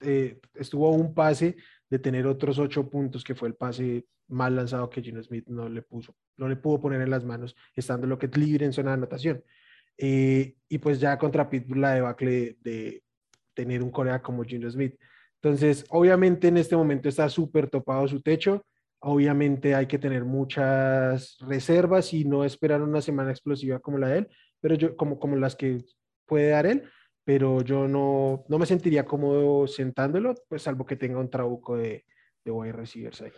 eh, 0.00 0.38
estuvo 0.54 0.90
un 0.90 1.14
pase 1.14 1.56
de 1.88 1.98
tener 1.98 2.26
otros 2.26 2.58
8 2.58 2.90
puntos, 2.90 3.24
que 3.24 3.34
fue 3.34 3.48
el 3.48 3.54
pase 3.54 4.06
mal 4.28 4.54
lanzado 4.54 4.90
que 4.90 5.00
Gino 5.00 5.22
Smith 5.22 5.46
no 5.48 5.68
le 5.68 5.80
puso, 5.80 6.14
no 6.36 6.46
le 6.46 6.56
pudo 6.56 6.78
poner 6.80 7.00
en 7.00 7.08
las 7.08 7.24
manos, 7.24 7.56
estando 7.74 8.06
lo 8.06 8.18
que 8.18 8.26
es 8.26 8.36
libre 8.36 8.66
en 8.66 8.74
zona 8.74 8.90
de 8.90 8.94
anotación. 8.94 9.42
Eh, 9.96 10.56
y 10.68 10.76
pues 10.76 11.00
ya 11.00 11.16
contra 11.16 11.48
Pitbull 11.48 11.80
la 11.80 11.94
debacle 11.94 12.58
de, 12.60 13.02
tener 13.54 13.82
un 13.82 13.90
corea 13.90 14.20
como 14.20 14.44
Gino 14.44 14.70
Smith. 14.70 14.94
Entonces, 15.40 15.86
obviamente 15.88 16.48
en 16.48 16.58
este 16.58 16.76
momento 16.76 17.08
está 17.08 17.30
súper 17.30 17.70
topado 17.70 18.06
su 18.06 18.20
techo. 18.20 18.66
Obviamente 19.08 19.74
hay 19.74 19.86
que 19.86 19.98
tener 19.98 20.24
muchas 20.24 21.38
reservas 21.40 22.12
y 22.12 22.24
no 22.24 22.44
esperar 22.44 22.82
una 22.82 23.00
semana 23.00 23.30
explosiva 23.30 23.78
como 23.78 23.98
la 23.98 24.08
de 24.08 24.18
él, 24.18 24.28
pero 24.60 24.74
yo, 24.74 24.96
como, 24.96 25.18
como 25.18 25.36
las 25.36 25.54
que 25.54 25.84
puede 26.26 26.50
dar 26.50 26.66
él, 26.66 26.82
pero 27.24 27.62
yo 27.62 27.86
no, 27.86 28.44
no 28.48 28.58
me 28.58 28.66
sentiría 28.66 29.04
cómodo 29.04 29.66
sentándolo, 29.66 30.34
pues 30.48 30.62
salvo 30.62 30.84
que 30.84 30.96
tenga 30.96 31.20
un 31.20 31.30
trabuco 31.30 31.76
de, 31.76 32.04
de 32.44 32.50
wide 32.50 32.72
receivers 32.72 33.22
ahí. 33.22 33.30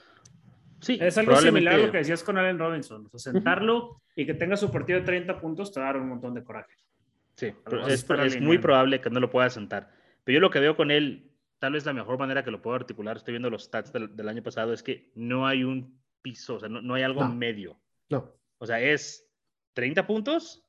Sí, 0.81 0.99
es 1.01 1.19
algo 1.19 1.37
similar 1.37 1.75
a 1.75 1.79
lo 1.79 1.93
que 1.93 1.99
decías 1.99 2.23
con 2.23 2.39
Allen 2.39 2.59
Robinson. 2.59 3.09
O 3.13 3.19
sentarlo 3.19 4.03
y 4.15 4.27
que 4.27 4.35
tenga 4.35 4.57
su 4.57 4.71
partido 4.71 5.01
de 5.01 5.05
30 5.05 5.41
puntos 5.41 5.73
te 5.73 5.81
va 5.81 5.89
a 5.89 5.93
dar 5.93 6.03
un 6.03 6.09
montón 6.09 6.35
de 6.35 6.45
coraje. 6.45 6.75
Sí, 7.35 7.53
es, 7.89 8.41
muy 8.41 8.59
probable 8.59 9.01
que 9.01 9.11
no 9.11 9.21
lo 9.21 9.31
pueda 9.31 9.49
sentar. 9.51 9.91
Pero 10.25 10.37
yo 10.37 10.41
lo 10.41 10.51
que 10.51 10.61
veo 10.61 10.77
con 10.77 10.91
él, 10.91 11.31
tal 11.59 11.73
vez 11.73 11.85
la 11.85 11.93
mejor 11.93 12.19
manera 12.19 12.45
que 12.45 12.51
lo 12.51 12.63
puedo 12.63 12.77
articular, 12.77 13.17
estoy 13.17 13.33
viendo 13.33 13.51
los 13.51 13.65
stats 13.65 13.93
del, 13.93 14.29
año 14.29 14.43
pasado, 14.43 14.73
es 14.73 14.83
que 14.83 15.11
no 15.15 15.47
hay 15.47 15.65
un 15.65 16.01
piso, 16.23 16.57
o 16.57 16.61
sea, 16.61 16.69
no, 16.69 16.95
hay 16.95 17.03
algo 17.03 17.27
medio. 17.29 17.81
No. 18.09 18.33
O 18.59 18.67
sea, 18.67 18.81
es 18.81 19.29
30 19.75 20.07
puntos 20.07 20.65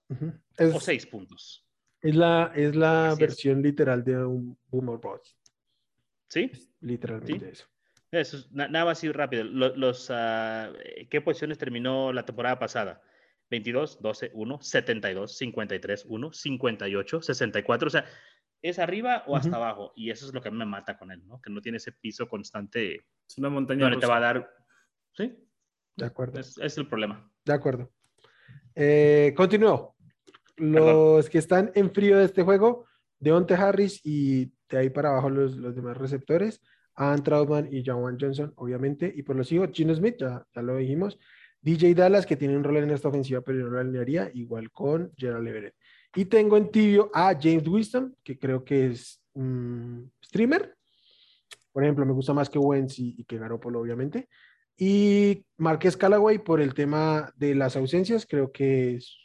o 0.57 0.79
6 0.79 1.05
puntos. 1.07 1.65
Es 2.01 2.15
la, 2.15 2.51
es 2.55 2.75
la 2.75 3.15
versión 3.19 3.61
literal 3.61 4.03
de 4.03 4.23
un 4.23 4.57
Boomer 4.67 4.97
Boss. 4.97 5.37
¿Sí? 6.29 6.51
literalmente 6.81 7.49
eso. 7.49 7.65
Eso, 8.11 8.47
nada 8.51 8.85
más 8.85 8.97
así 8.97 9.11
rápido. 9.11 9.43
Los, 9.43 10.09
ah, 10.09 10.71
¿Qué 11.09 11.21
posiciones 11.21 11.57
terminó 11.57 12.11
la 12.11 12.25
temporada 12.25 12.57
pasada? 12.57 13.01
22, 13.51 14.01
12, 14.01 14.31
1, 14.33 14.61
72, 14.61 15.37
53, 15.37 16.05
1, 16.07 16.33
58, 16.33 17.21
64. 17.21 17.87
O 17.87 17.89
sea, 17.89 18.05
¿es 18.61 18.79
arriba 18.79 19.23
o 19.27 19.35
hasta 19.35 19.55
abajo? 19.55 19.93
Y 19.95 20.09
eso 20.09 20.25
es 20.25 20.33
lo 20.33 20.41
que 20.41 20.49
a 20.49 20.51
mí 20.51 20.57
me 20.57 20.65
mata 20.65 20.97
con 20.97 21.11
él, 21.11 21.25
¿no? 21.25 21.41
Que 21.41 21.49
no 21.49 21.61
tiene 21.61 21.77
ese 21.77 21.91
piso 21.91 22.27
constante. 22.27 23.05
Es 23.27 23.37
una 23.37 23.49
montaña. 23.49 23.85
Donde 23.85 23.97
te 23.99 24.07
va 24.07 24.17
a 24.17 24.21
dar. 24.21 24.49
Sí. 25.13 25.37
De 25.95 26.05
acuerdo. 26.05 26.39
Es, 26.39 26.77
el 26.77 26.87
problema. 26.87 27.31
De 27.45 27.53
acuerdo. 27.53 27.91
Eh, 28.75 29.33
continúo. 29.35 29.95
Los 30.57 31.29
que 31.29 31.37
están 31.37 31.71
en 31.75 31.91
frío 31.91 32.17
de 32.17 32.25
este 32.25 32.43
juego, 32.43 32.85
Deonte 33.17 33.53
Harris 33.53 34.01
y 34.03 34.51
de 34.69 34.77
ahí 34.77 34.89
para 34.89 35.09
abajo 35.09 35.29
los, 35.29 35.55
los 35.55 35.75
demás 35.75 35.97
receptores. 35.97 36.61
Ann 36.95 37.23
Trautman 37.23 37.69
y 37.71 37.83
Jawan 37.83 38.17
Johnson, 38.19 38.51
obviamente. 38.57 39.11
Y 39.15 39.23
por 39.23 39.37
los 39.37 39.49
hijos, 39.53 39.69
Gino 39.71 39.95
Smith, 39.95 40.17
ya, 40.19 40.45
ya 40.53 40.61
lo 40.61 40.75
dijimos. 40.75 41.17
DJ 41.61 41.93
Dallas, 41.93 42.25
que 42.25 42.35
tiene 42.35 42.57
un 42.57 42.63
rol 42.63 42.77
en 42.77 42.91
esta 42.91 43.07
ofensiva, 43.07 43.41
pero 43.41 43.59
no 43.59 43.69
lo 43.69 43.79
alinearía, 43.79 44.29
igual 44.33 44.69
con 44.71 45.11
Gerald 45.17 45.47
Everett. 45.47 45.75
Y 46.15 46.25
tengo 46.25 46.57
en 46.57 46.71
tibio 46.71 47.11
a 47.13 47.37
James 47.39 47.67
Winston, 47.67 48.15
que 48.23 48.37
creo 48.37 48.63
que 48.63 48.87
es 48.87 49.21
un 49.33 50.11
streamer. 50.23 50.75
Por 51.71 51.83
ejemplo, 51.83 52.05
me 52.05 52.13
gusta 52.13 52.33
más 52.33 52.49
que 52.49 52.57
Wentz 52.57 52.99
y, 52.99 53.23
que 53.25 53.37
Garoppolo, 53.37 53.79
obviamente. 53.79 54.27
Y 54.75 55.45
Marquez 55.57 55.95
Callaway, 55.95 56.39
por 56.39 56.61
el 56.61 56.73
tema 56.73 57.31
de 57.35 57.53
las 57.53 57.75
ausencias, 57.75 58.25
creo 58.25 58.51
que 58.51 58.95
es, 58.95 59.15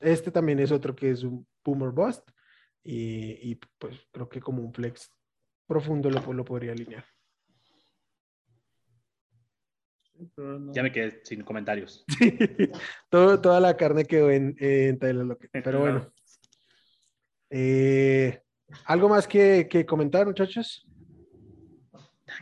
este 0.00 0.30
también 0.30 0.58
es 0.58 0.72
otro 0.72 0.96
que 0.96 1.10
es 1.10 1.22
un 1.22 1.46
boomer 1.64 1.90
bust. 1.90 2.28
Y, 2.82 3.50
y 3.50 3.60
pues 3.78 3.96
creo 4.12 4.28
que 4.28 4.40
como 4.40 4.62
un 4.62 4.72
flex 4.72 5.10
profundo 5.66 6.10
lo, 6.10 6.32
lo 6.32 6.44
podría 6.44 6.72
alinear. 6.72 7.04
Ya 10.72 10.82
me 10.82 10.92
quedé 10.92 11.20
sin 11.24 11.42
comentarios. 11.42 12.04
Todo, 13.10 13.40
toda 13.40 13.60
la 13.60 13.76
carne 13.76 14.04
quedó 14.04 14.30
en, 14.30 14.56
en 14.58 14.98
Tyler 14.98 15.36
Pero 15.52 15.80
bueno. 15.80 16.12
Eh, 17.50 18.40
¿Algo 18.84 19.08
más 19.08 19.28
que, 19.28 19.68
que, 19.70 19.86
comentar, 19.86 20.26
muchachos? 20.26 20.86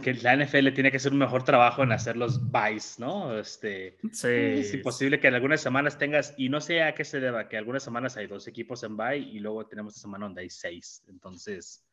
Que 0.03 0.15
la 0.15 0.37
NFL 0.37 0.73
tiene 0.73 0.91
que 0.91 0.97
hacer 0.97 1.13
un 1.13 1.19
mejor 1.19 1.45
trabajo 1.45 1.83
en 1.83 1.93
hacer 1.93 2.17
los 2.17 2.51
buys, 2.51 2.99
¿no? 2.99 3.39
Este, 3.39 3.99
sí. 4.13 4.29
Es 4.29 4.73
imposible 4.73 5.21
que 5.21 5.29
en 5.29 5.35
algunas 5.35 5.61
semanas 5.61 5.99
tengas, 5.99 6.35
y 6.39 6.49
no 6.49 6.61
sé 6.61 6.83
a 6.83 6.95
qué 6.95 7.05
se 7.05 7.21
deba, 7.21 7.49
que 7.49 7.59
algunas 7.59 7.83
semanas 7.83 8.17
hay 8.17 8.27
dos 8.27 8.49
equipos 8.49 8.83
en 8.83 8.97
buy 8.97 9.19
y 9.19 9.41
luego 9.41 9.67
tenemos 9.67 9.95
esta 9.95 10.07
semana 10.07 10.25
donde 10.27 10.41
hay 10.41 10.51
seis. 10.51 11.05
Entonces, 11.09 11.85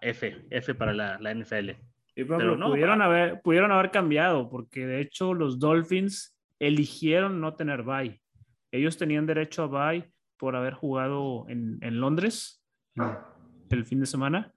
F, 0.00 0.46
F 0.50 0.74
para 0.74 0.92
la, 0.92 1.34
NFL. 1.34 1.70
Pero 2.14 2.56
no, 2.56 2.70
pudieron, 2.70 3.02
haber, 3.02 3.40
pudieron 3.42 3.72
haber 3.72 3.90
cambiado, 3.90 4.48
porque 4.48 4.86
de 4.86 5.00
hecho 5.00 5.34
los 5.34 5.58
Dolphins 5.58 6.36
eligieron 6.58 7.40
no 7.40 7.54
tener 7.54 7.82
bye. 7.82 8.20
Ellos 8.70 8.96
tenían 8.96 9.26
derecho 9.26 9.64
a 9.64 9.66
bye 9.66 10.12
por 10.36 10.56
haber 10.56 10.74
jugado 10.74 11.46
en, 11.48 11.78
Londres 12.00 12.62
el 13.70 13.84
fin 13.84 14.00
de 14.00 14.06
semana 14.06 14.52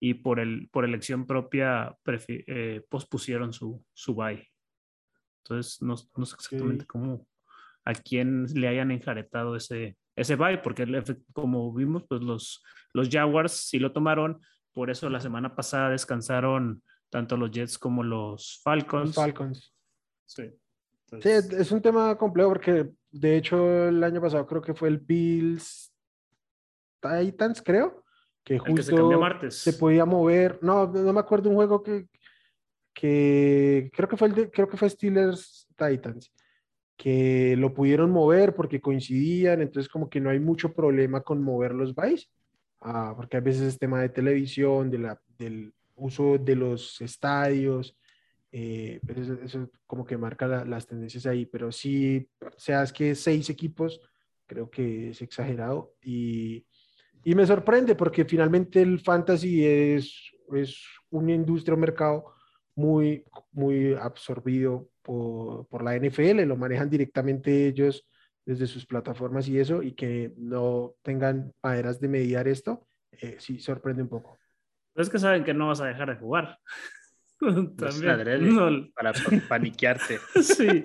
y 0.00 0.14
por, 0.14 0.40
el, 0.40 0.68
por 0.70 0.84
elección 0.84 1.26
propia 1.26 1.96
eh, 2.28 2.82
pospusieron 2.88 3.52
su, 3.52 3.84
su 3.92 4.14
bye. 4.14 4.48
Entonces, 5.44 5.82
no, 5.82 5.94
no 6.16 6.26
sé 6.26 6.34
exactamente 6.34 6.86
cómo, 6.86 7.26
a 7.84 7.94
quién 7.94 8.46
le 8.54 8.68
hayan 8.68 8.90
enjaretado 8.90 9.56
ese, 9.56 9.96
ese 10.14 10.36
bye, 10.36 10.58
porque 10.58 10.86
como 11.32 11.72
vimos, 11.72 12.04
pues 12.08 12.20
los, 12.20 12.62
los 12.92 13.08
Jaguars 13.08 13.52
sí 13.52 13.78
lo 13.78 13.92
tomaron, 13.92 14.40
por 14.78 14.90
eso 14.90 15.10
la 15.10 15.18
semana 15.18 15.56
pasada 15.56 15.90
descansaron 15.90 16.84
tanto 17.10 17.36
los 17.36 17.50
Jets 17.50 17.80
como 17.80 18.04
los 18.04 18.60
Falcons. 18.62 19.12
Falcons. 19.12 19.74
Sí. 20.24 20.44
sí, 21.20 21.28
es 21.30 21.72
un 21.72 21.82
tema 21.82 22.16
complejo 22.16 22.50
porque 22.50 22.88
de 23.10 23.36
hecho 23.36 23.88
el 23.88 24.04
año 24.04 24.20
pasado 24.20 24.46
creo 24.46 24.62
que 24.62 24.74
fue 24.74 24.86
el 24.88 24.98
Bills 24.98 25.92
Titans, 27.00 27.60
creo, 27.60 28.04
que 28.44 28.60
justo 28.60 29.10
se, 29.10 29.16
martes. 29.16 29.56
se, 29.56 29.72
podía 29.72 30.04
mover. 30.04 30.60
No, 30.62 30.86
no 30.86 31.12
me 31.12 31.18
acuerdo 31.18 31.50
un 31.50 31.56
juego 31.56 31.82
que, 31.82 32.06
que 32.94 33.90
creo 33.92 34.08
que 34.08 34.16
fue 34.16 34.28
el 34.28 34.34
de, 34.36 34.48
creo 34.48 34.68
que 34.68 34.76
fue 34.76 34.88
Steelers 34.88 35.66
Titans 35.76 36.32
que 36.96 37.56
lo 37.56 37.74
pudieron 37.74 38.12
mover 38.12 38.54
porque 38.54 38.80
coincidían, 38.80 39.60
entonces 39.60 39.90
como 39.90 40.08
que 40.08 40.20
no 40.20 40.30
hay 40.30 40.38
mucho 40.38 40.72
problema 40.72 41.22
con 41.22 41.42
mover 41.42 41.74
los 41.74 41.96
bytes, 41.96 42.30
ah, 42.80 43.14
porque 43.16 43.36
a 43.36 43.40
veces 43.40 43.62
es 43.62 43.78
tema 43.78 44.00
de 44.00 44.08
televisión, 44.08 44.90
del 44.90 45.72
uso 45.96 46.38
de 46.38 46.56
los 46.56 47.00
estadios, 47.00 47.96
eh, 48.50 49.00
pues 49.04 49.28
eso, 49.28 49.68
como 49.86 50.06
que 50.06 50.16
marca 50.16 50.46
las 50.64 50.86
tendencias 50.86 51.26
ahí, 51.26 51.44
pero 51.46 51.70
sí, 51.70 52.28
seas 52.56 52.92
que 52.92 53.14
seis 53.14 53.50
equipos, 53.50 54.00
creo 54.46 54.70
que 54.70 55.10
es 55.10 55.20
exagerado 55.20 55.94
y, 56.02 56.64
y 57.24 57.34
me 57.34 57.46
sorprende 57.46 57.94
porque 57.94 58.24
finalmente 58.24 58.80
el 58.80 59.00
fantasy 59.00 59.66
es, 59.66 60.32
es 60.54 60.82
una 61.10 61.34
industria, 61.34 61.74
un 61.74 61.80
mercado 61.80 62.24
muy, 62.74 63.24
muy 63.52 63.94
absorbido 63.94 64.88
por, 65.02 65.82
la 65.82 65.96
NFL, 65.96 66.42
lo 66.44 66.56
manejan 66.56 66.88
directamente 66.88 67.66
ellos 67.66 68.06
desde 68.48 68.66
sus 68.66 68.86
plataformas 68.86 69.46
y 69.46 69.58
eso, 69.58 69.82
y 69.82 69.92
que 69.92 70.32
no 70.38 70.94
tengan 71.02 71.52
maneras 71.62 72.00
de 72.00 72.08
mediar 72.08 72.48
esto, 72.48 72.86
eh, 73.12 73.36
sí 73.38 73.60
sorprende 73.60 74.02
un 74.02 74.08
poco. 74.08 74.38
es 74.94 75.10
que 75.10 75.18
saben 75.18 75.44
que 75.44 75.52
no 75.52 75.68
vas 75.68 75.82
a 75.82 75.86
dejar 75.86 76.08
de 76.08 76.16
jugar. 76.16 76.58
También. 77.76 78.90
para 78.94 79.12
paniquearte. 79.46 80.18
sí, 80.42 80.82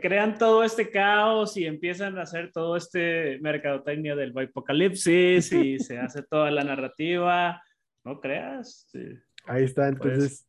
crean 0.00 0.38
todo 0.38 0.62
este 0.62 0.90
caos 0.90 1.56
y 1.56 1.66
empiezan 1.66 2.18
a 2.18 2.22
hacer 2.22 2.52
todo 2.52 2.76
este 2.76 3.40
mercadotecnia 3.40 4.14
del 4.14 4.32
apocalipsis 4.38 5.52
y 5.52 5.78
se 5.80 5.98
hace 5.98 6.22
toda 6.22 6.52
la 6.52 6.62
narrativa. 6.62 7.60
No 8.04 8.20
creas. 8.20 8.88
Ahí 9.46 9.64
está, 9.64 9.88
entonces, 9.88 10.48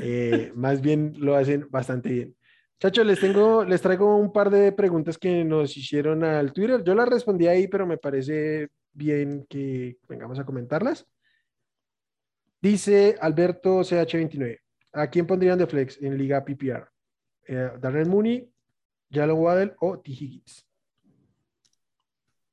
eh, 0.00 0.52
más 0.54 0.80
bien 0.80 1.14
lo 1.18 1.34
hacen 1.34 1.66
bastante 1.70 2.08
bien. 2.08 2.37
Chacho, 2.80 3.02
les 3.02 3.18
tengo, 3.18 3.64
les 3.64 3.82
traigo 3.82 4.16
un 4.16 4.32
par 4.32 4.50
de 4.50 4.70
preguntas 4.70 5.18
que 5.18 5.42
nos 5.44 5.76
hicieron 5.76 6.22
al 6.22 6.52
Twitter. 6.52 6.84
Yo 6.84 6.94
las 6.94 7.08
respondí 7.08 7.48
ahí, 7.48 7.66
pero 7.66 7.86
me 7.88 7.98
parece 7.98 8.68
bien 8.92 9.46
que 9.48 9.96
vengamos 10.08 10.38
a 10.38 10.44
comentarlas. 10.44 11.04
Dice 12.60 13.16
Alberto 13.20 13.80
CH29. 13.80 14.60
¿A 14.92 15.10
quién 15.10 15.26
pondrían 15.26 15.58
de 15.58 15.66
flex 15.66 16.00
en 16.00 16.16
Liga 16.16 16.44
PPR? 16.44 16.88
Eh, 17.48 17.70
¿Darren 17.80 18.08
Mooney, 18.08 18.48
Jalen 19.10 19.36
Waddell 19.36 19.74
o 19.80 19.98
T. 19.98 20.12
Higgins? 20.12 20.64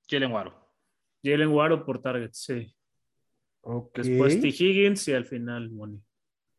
Jalen 0.09 0.31
Waddell. 0.31 0.53
Jalen 1.23 1.49
Waddell 1.49 1.83
por 1.83 2.01
target, 2.01 2.31
sí. 2.33 2.75
Después 3.93 4.41
T. 4.41 4.47
Higgins 4.47 5.07
y 5.07 5.13
al 5.13 5.25
final 5.25 5.69
Mooney. 5.69 6.01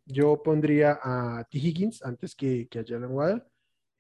Yo 0.05 0.41
pondría 0.41 1.01
a 1.03 1.45
T. 1.51 1.59
Higgins 1.59 2.01
antes 2.05 2.33
que, 2.37 2.69
que 2.69 2.79
a 2.79 2.85
Jalen 2.87 3.11
Waddell. 3.11 3.43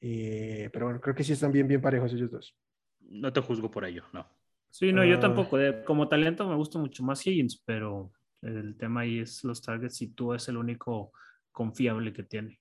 Eh, 0.01 0.68
pero 0.72 0.86
bueno, 0.86 1.01
creo 1.01 1.14
que 1.14 1.24
sí 1.24 1.32
están 1.32 1.53
bien, 1.53 1.66
bien 1.66 1.80
parejos 1.80 2.12
ellos 2.12 2.30
dos. 2.30 2.57
No 3.01 3.32
te 3.32 3.40
juzgo 3.40 3.70
por 3.70 3.84
ello, 3.84 4.05
no. 4.12 4.26
Sí, 4.70 4.92
no, 4.92 5.05
yo 5.05 5.16
ah. 5.16 5.20
tampoco. 5.20 5.59
como 5.84 6.09
talento 6.09 6.49
me 6.49 6.57
gusta 6.57 6.78
mucho 6.78 7.03
más 7.03 7.26
Higgins, 7.26 7.62
pero 7.64 8.12
el 8.42 8.76
tema 8.76 9.03
ahí 9.03 9.20
es 9.20 9.42
los 9.44 9.62
targets 9.62 10.03
y 10.03 10.09
tú 10.09 10.34
es 10.34 10.49
el 10.49 10.57
único 10.57 11.12
confiable 11.51 12.12
que 12.12 12.22
tiene. 12.22 12.61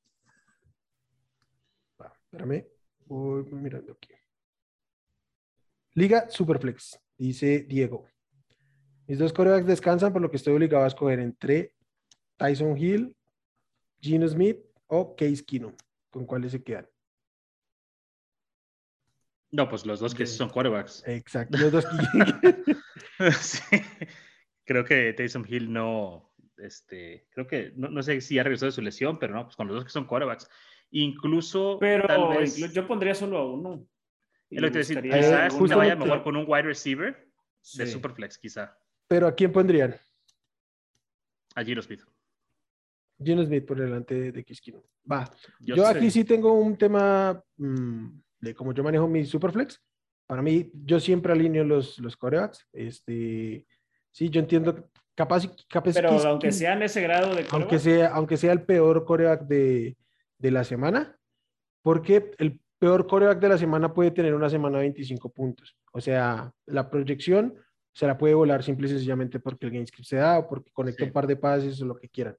espérame, 1.99 2.65
voy 3.05 3.43
mirando 3.51 3.93
aquí. 3.93 4.13
Liga 5.93 6.29
Superflex, 6.29 6.99
dice 7.17 7.65
Diego. 7.67 8.07
Mis 9.07 9.19
dos 9.19 9.33
corebacks 9.33 9.67
descansan, 9.67 10.11
por 10.11 10.21
lo 10.21 10.31
que 10.31 10.37
estoy 10.37 10.53
obligado 10.53 10.83
a 10.83 10.87
escoger 10.87 11.19
entre 11.19 11.73
Tyson 12.37 12.77
Hill, 12.77 13.15
Gino 14.01 14.27
Smith 14.27 14.59
o 14.87 15.15
Case 15.15 15.43
Keenum. 15.45 15.73
¿Con 16.09 16.25
cuáles 16.25 16.51
se 16.53 16.63
quedan? 16.63 16.87
No, 19.55 19.69
pues 19.69 19.85
los 19.85 20.01
dos 20.01 20.13
que 20.13 20.25
son 20.25 20.49
quarterbacks. 20.49 21.01
Exacto, 21.07 21.57
los 21.57 21.71
dos 21.71 21.85
sí. 23.39 23.77
Creo 24.65 24.83
que 24.83 25.13
Tyson 25.13 25.45
Hill 25.47 25.71
no, 25.71 26.35
este, 26.57 27.25
creo 27.29 27.47
que, 27.47 27.71
no, 27.77 28.03
sé 28.03 28.19
si 28.19 28.37
ha 28.37 28.43
regresado 28.43 28.67
de 28.67 28.75
su 28.75 28.81
lesión, 28.81 29.17
pero 29.17 29.33
no, 29.33 29.45
pues 29.45 29.55
con 29.55 29.67
los 29.67 29.77
dos 29.77 29.85
que 29.85 29.91
son 29.91 30.07
quarterbacks. 30.07 30.49
Incluso. 30.91 31.77
Pero 31.79 32.05
tal 32.05 32.37
vez, 32.37 32.57
yo 32.73 32.85
pondría 32.85 33.15
solo 33.15 33.37
a 33.37 33.49
uno. 33.49 33.87
Es 34.49 34.61
lo 34.61 34.69
que 34.69 34.79
decir, 34.79 35.01
quizás 35.01 35.53
una 35.53 35.77
vaya 35.77 35.95
mejor 35.95 36.21
con 36.21 36.35
un 36.35 36.43
wide 36.45 36.63
receiver 36.63 37.31
de 37.75 37.87
Superflex, 37.87 38.37
quizá. 38.37 38.77
Pero 39.07 39.25
¿a 39.25 39.35
quién 39.35 39.53
pondrían? 39.53 39.95
A 41.55 41.63
Gino 41.63 41.81
Smith. 41.81 42.01
Gino 43.23 43.45
Smith 43.45 43.65
por 43.65 43.79
delante 43.79 44.33
de 44.33 44.43
Kiskino. 44.43 44.83
Va. 45.09 45.31
Yo, 45.61 45.87
aquí 45.87 46.11
sí 46.11 46.25
tengo 46.25 46.53
un 46.53 46.77
tema 46.77 47.41
mm, 47.55 48.19
de 48.45 48.55
cómo 48.55 48.73
yo 48.73 48.83
manejo 48.83 49.07
mi 49.07 49.25
Superflex. 49.25 49.81
Para 50.27 50.41
mí, 50.41 50.71
yo 50.73 50.99
siempre 50.99 51.33
alineo 51.33 51.63
los, 51.63 51.99
los 51.99 52.15
corebacks. 52.15 52.67
Este, 52.71 53.65
sí, 54.11 54.29
yo 54.29 54.39
entiendo 54.39 54.89
capaz, 55.13 55.47
capaz 55.67 55.93
Pero 55.93 56.09
aunque 56.11 56.51
sea 56.51 56.73
en 56.73 56.83
ese 56.83 57.01
grado 57.01 57.35
de 57.35 57.45
aunque 57.51 57.79
sea 57.79 58.07
Aunque 58.09 58.37
sea 58.37 58.53
el 58.53 58.63
peor 58.63 59.05
coreback 59.05 59.41
de, 59.43 59.97
de 60.37 60.51
la 60.51 60.63
semana, 60.63 61.17
porque 61.81 62.31
el 62.37 62.59
peor 62.79 63.07
coreback 63.07 63.39
de 63.39 63.49
la 63.49 63.57
semana 63.57 63.93
puede 63.93 64.11
tener 64.11 64.33
una 64.33 64.49
semana 64.49 64.77
de 64.77 64.83
25 64.83 65.29
puntos. 65.29 65.77
O 65.91 66.01
sea, 66.01 66.51
la 66.65 66.89
proyección 66.89 67.55
se 67.93 68.07
la 68.07 68.17
puede 68.17 68.33
volar 68.33 68.61
simple 68.63 68.87
y 68.87 68.91
sencillamente 68.91 69.39
porque 69.39 69.67
el 69.67 69.71
GameScript 69.71 70.07
se 70.07 70.17
da 70.17 70.39
o 70.39 70.47
porque 70.47 70.71
conecta 70.71 71.05
un 71.05 71.11
par 71.11 71.27
de 71.27 71.37
pases 71.37 71.81
o 71.81 71.85
lo 71.85 71.95
que 71.95 72.09
quieran. 72.09 72.35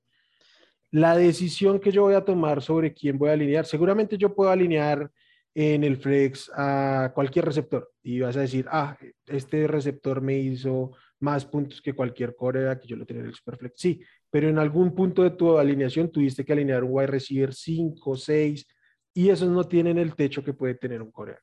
La 0.90 1.16
decisión 1.16 1.80
que 1.80 1.90
yo 1.90 2.02
voy 2.02 2.14
a 2.14 2.24
tomar 2.24 2.62
sobre 2.62 2.92
quién 2.92 3.18
voy 3.18 3.30
a 3.30 3.32
alinear, 3.32 3.64
seguramente 3.64 4.18
yo 4.18 4.34
puedo 4.34 4.50
alinear 4.50 5.10
en 5.58 5.84
el 5.84 5.96
flex 5.96 6.50
a 6.54 7.12
cualquier 7.14 7.46
receptor 7.46 7.90
y 8.02 8.20
vas 8.20 8.36
a 8.36 8.40
decir, 8.40 8.66
ah, 8.70 8.94
este 9.26 9.66
receptor 9.66 10.20
me 10.20 10.36
hizo 10.36 10.92
más 11.20 11.46
puntos 11.46 11.80
que 11.80 11.94
cualquier 11.94 12.36
coreback 12.36 12.82
que 12.82 12.88
yo 12.88 12.96
lo 12.96 13.06
tenía 13.06 13.22
en 13.22 13.30
el 13.30 13.34
Superflex. 13.34 13.72
Sí, 13.80 14.02
pero 14.30 14.50
en 14.50 14.58
algún 14.58 14.94
punto 14.94 15.22
de 15.22 15.30
tu 15.30 15.56
alineación 15.56 16.12
tuviste 16.12 16.44
que 16.44 16.52
alinear 16.52 16.84
un 16.84 16.90
wide 16.92 17.06
receiver 17.06 17.54
5, 17.54 18.16
6 18.16 18.66
y 19.14 19.30
esos 19.30 19.48
no 19.48 19.64
tienen 19.64 19.96
el 19.96 20.14
techo 20.14 20.44
que 20.44 20.52
puede 20.52 20.74
tener 20.74 21.00
un 21.00 21.10
coreback. 21.10 21.42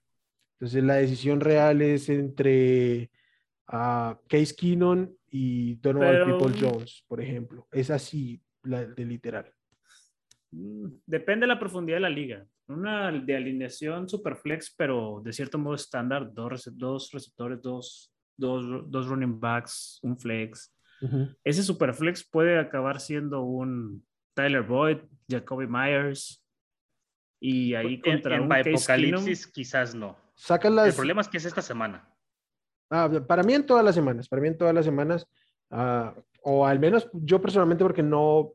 Entonces 0.60 0.84
la 0.84 0.98
decisión 0.98 1.40
real 1.40 1.82
es 1.82 2.08
entre 2.08 3.10
uh, 3.70 4.14
Case 4.30 4.54
Keenon 4.56 5.18
y 5.28 5.74
Donovan 5.78 6.38
People 6.38 6.54
Jones, 6.62 7.04
por 7.08 7.20
ejemplo. 7.20 7.68
Es 7.72 7.90
así 7.90 8.40
la, 8.62 8.86
de 8.86 9.06
literal. 9.06 9.52
Mm, 10.54 10.88
depende 11.06 11.44
de 11.46 11.48
la 11.48 11.60
profundidad 11.60 11.98
de 11.98 12.02
la 12.02 12.10
liga. 12.10 12.46
Una 12.68 13.12
de 13.12 13.36
alineación 13.36 14.08
super 14.08 14.36
flex, 14.36 14.74
pero 14.78 15.22
de 15.24 15.34
cierto 15.34 15.58
modo 15.58 15.76
estándar, 15.76 16.32
dos, 16.34 16.70
dos 16.74 17.12
receptores, 17.12 17.62
dos, 17.62 18.14
dos, 18.38 18.90
dos, 18.90 19.08
running 19.08 19.40
backs, 19.40 20.00
un 20.04 20.18
flex. 20.18 20.74
Ese 21.44 21.64
super 21.64 21.94
flex 21.94 22.24
puede 22.24 22.58
acabar 22.58 23.02
siendo 23.02 23.42
un 23.42 24.06
Tyler 24.34 24.64
Boyd, 24.64 25.00
Jacoby 25.30 25.68
Myers, 25.68 26.42
y 27.42 27.74
ahí 27.74 28.00
contra 28.00 28.38
en, 28.38 28.44
un 28.44 28.54
Apocalipsis 28.54 29.48
quizás 29.48 29.94
no. 29.94 30.18
El 30.88 30.94
problema 30.94 31.20
es 31.20 31.28
que 31.28 31.38
es 31.38 31.46
esta 31.46 31.62
semana. 31.62 32.10
Ah, 32.90 33.10
para 33.28 33.44
mí 33.44 33.54
en 33.54 33.66
todas 33.66 33.84
las 33.84 33.96
semanas, 33.96 34.30
para 34.30 34.42
mí 34.42 34.48
en 34.48 34.58
todas 34.58 34.74
las 34.74 34.86
semanas, 34.86 35.28
ah, 35.72 36.16
o 36.42 36.66
al 36.66 36.80
menos 36.80 37.10
yo 37.12 37.42
personalmente 37.42 37.84
porque 37.84 38.02
no, 38.02 38.54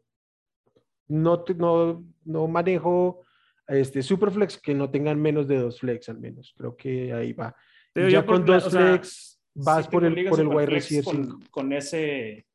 no, 1.08 1.44
no, 1.56 2.04
no 2.24 2.48
manejo 2.48 3.24
este 3.66 4.02
Superflex 4.02 4.58
que 4.58 4.74
no 4.74 4.90
tengan 4.90 5.20
menos 5.20 5.46
de 5.48 5.58
dos 5.58 5.80
flex 5.80 6.08
al 6.08 6.18
menos. 6.18 6.54
Creo 6.56 6.76
que 6.76 7.12
ahí 7.12 7.32
va. 7.32 7.54
Pero 7.92 8.08
ya 8.08 8.24
con 8.24 8.44
dos 8.44 8.70
flex 8.70 9.40
vas 9.54 9.88
por, 9.88 10.04
el, 10.04 10.28
por 10.28 10.40
el 10.40 10.48
wide 10.48 10.66
receiver 10.66 11.04
con, 11.04 11.40
con, 11.50 11.72
ese 11.72 12.46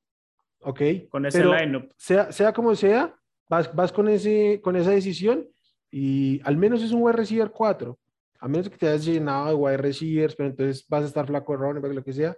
Ok. 0.63 0.81
Con 1.09 1.25
ese 1.25 1.43
lineup. 1.43 1.91
Sea, 1.97 2.31
sea 2.31 2.53
como 2.53 2.75
sea, 2.75 3.15
vas, 3.49 3.73
vas 3.75 3.91
con, 3.91 4.07
ese, 4.07 4.59
con 4.63 4.75
esa 4.75 4.91
decisión 4.91 5.47
y 5.91 6.41
al 6.43 6.57
menos 6.57 6.81
es 6.81 6.91
un 6.91 7.01
wide 7.03 7.17
receiver 7.17 7.51
4. 7.51 7.97
A 8.39 8.47
menos 8.47 8.69
que 8.69 8.77
te 8.77 8.87
hayas 8.87 9.05
llenado 9.05 9.49
de 9.49 9.53
wide 9.53 9.77
receivers, 9.77 10.35
pero 10.35 10.49
entonces 10.49 10.85
vas 10.87 11.03
a 11.03 11.07
estar 11.07 11.27
flaco 11.27 11.53
de 11.53 11.59
running 11.59 11.95
lo 11.95 12.03
que 12.03 12.13
sea. 12.13 12.35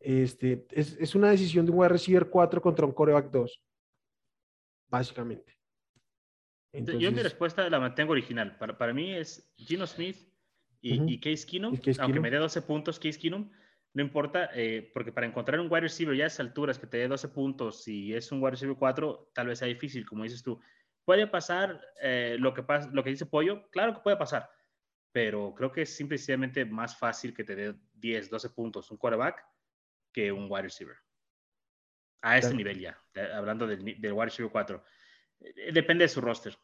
Este, 0.00 0.66
es, 0.70 0.96
es, 0.98 1.14
una 1.14 1.30
decisión 1.30 1.64
de 1.64 1.72
un 1.72 1.78
wide 1.78 1.88
receiver 1.88 2.28
4 2.28 2.60
contra 2.60 2.86
un 2.86 2.92
coreback 2.92 3.30
2. 3.30 3.62
Básicamente. 4.98 5.58
Yo 6.72 7.12
mi 7.12 7.22
respuesta 7.22 7.68
la 7.68 7.80
mantengo 7.80 8.12
original. 8.12 8.56
Para, 8.58 8.76
para 8.78 8.92
mí 8.92 9.12
es 9.12 9.52
Gino 9.56 9.86
Smith 9.86 10.16
y, 10.80 11.18
Case 11.18 11.46
Keenum, 11.46 11.78
aunque 11.98 12.20
me 12.20 12.30
dé 12.30 12.36
12 12.36 12.62
puntos 12.62 12.98
Case 12.98 13.18
Keenum, 13.18 13.50
no 13.94 14.02
importa, 14.02 14.50
eh, 14.54 14.90
porque 14.92 15.12
para 15.12 15.26
encontrar 15.26 15.60
un 15.60 15.68
wide 15.70 15.82
receiver 15.82 16.16
ya 16.16 16.24
a 16.24 16.26
esas 16.26 16.40
alturas 16.40 16.78
que 16.78 16.86
te 16.86 16.98
dé 16.98 17.08
12 17.08 17.28
puntos 17.28 17.88
y 17.88 18.12
es 18.12 18.30
un 18.32 18.42
wide 18.42 18.52
receiver 18.52 18.76
4, 18.76 19.30
tal 19.34 19.46
vez 19.46 19.60
sea 19.60 19.68
difícil, 19.68 20.04
como 20.04 20.24
dices 20.24 20.42
tú. 20.42 20.60
¿Puede 21.04 21.26
pasar 21.26 21.80
eh, 22.00 22.36
lo, 22.38 22.52
que 22.54 22.62
pasa, 22.62 22.90
lo 22.92 23.02
que 23.04 23.10
dice 23.10 23.26
Pollo? 23.26 23.68
Claro 23.70 23.94
que 23.94 24.00
puede 24.00 24.16
pasar, 24.16 24.50
pero 25.12 25.54
creo 25.54 25.70
que 25.70 25.82
es 25.82 25.96
simplemente 25.96 26.64
más 26.64 26.98
fácil 26.98 27.34
que 27.34 27.44
te 27.44 27.54
dé 27.54 27.74
10, 27.94 28.30
12 28.30 28.50
puntos 28.50 28.90
un 28.90 28.98
quarterback 28.98 29.44
que 30.12 30.32
un 30.32 30.50
wide 30.50 30.62
receiver. 30.62 31.03
A 32.24 32.38
ese 32.38 32.54
nivel 32.54 32.80
ya, 32.80 32.98
hablando 33.34 33.66
del, 33.66 34.00
del 34.00 34.16
receiver 34.16 34.50
4. 34.50 34.82
Eh, 35.40 35.72
depende 35.72 36.04
de 36.04 36.08
su 36.08 36.22
roster. 36.22 36.56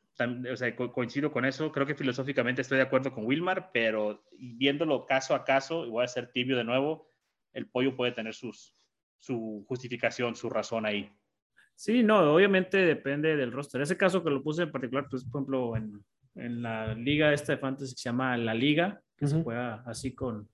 O 0.50 0.56
sea, 0.56 0.74
coincido 0.74 1.30
con 1.30 1.44
eso. 1.44 1.70
Creo 1.70 1.86
que 1.86 1.94
filosóficamente 1.94 2.62
estoy 2.62 2.78
de 2.78 2.84
acuerdo 2.84 3.12
con 3.12 3.26
Wilmar, 3.26 3.70
pero 3.70 4.24
viéndolo 4.38 5.04
caso 5.04 5.34
a 5.34 5.44
caso, 5.44 5.84
y 5.84 5.90
voy 5.90 6.02
a 6.02 6.08
ser 6.08 6.32
tibio 6.32 6.56
de 6.56 6.64
nuevo, 6.64 7.10
el 7.52 7.68
pollo 7.68 7.94
puede 7.94 8.12
tener 8.12 8.32
sus, 8.32 8.74
su 9.18 9.66
justificación, 9.68 10.34
su 10.34 10.48
razón 10.48 10.86
ahí. 10.86 11.12
Sí, 11.74 12.02
no, 12.02 12.32
obviamente 12.32 12.78
depende 12.78 13.36
del 13.36 13.52
roster. 13.52 13.82
Ese 13.82 13.98
caso 13.98 14.24
que 14.24 14.30
lo 14.30 14.42
puse 14.42 14.62
en 14.62 14.72
particular, 14.72 15.08
pues, 15.10 15.24
por 15.24 15.40
ejemplo, 15.40 15.76
en, 15.76 16.02
en 16.36 16.62
la 16.62 16.94
liga 16.94 17.34
esta 17.34 17.52
de 17.52 17.58
fantasy 17.58 17.94
que 17.94 18.00
se 18.00 18.08
llama 18.08 18.34
La 18.38 18.54
Liga, 18.54 19.02
que 19.14 19.26
se 19.26 19.42
juega 19.42 19.82
así 19.84 20.14
con, 20.14 20.48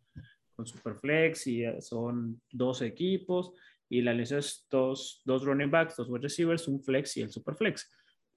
con 0.57 0.67
Superflex 0.67 1.47
y 1.47 1.65
eh, 1.65 1.81
son 1.81 2.41
dos 2.51 2.83
equipos 2.83 3.53
y 3.89 4.03
la 4.03 4.13
lista 4.13 4.39
es 4.39 4.67
dos, 4.71 5.23
dos 5.25 5.45
running 5.45 5.71
backs, 5.71 5.97
dos 5.97 6.09
wide 6.09 6.23
receivers, 6.23 6.69
un 6.69 6.83
flex 6.83 7.17
y 7.17 7.23
el 7.23 7.31
Superflex. 7.31 7.93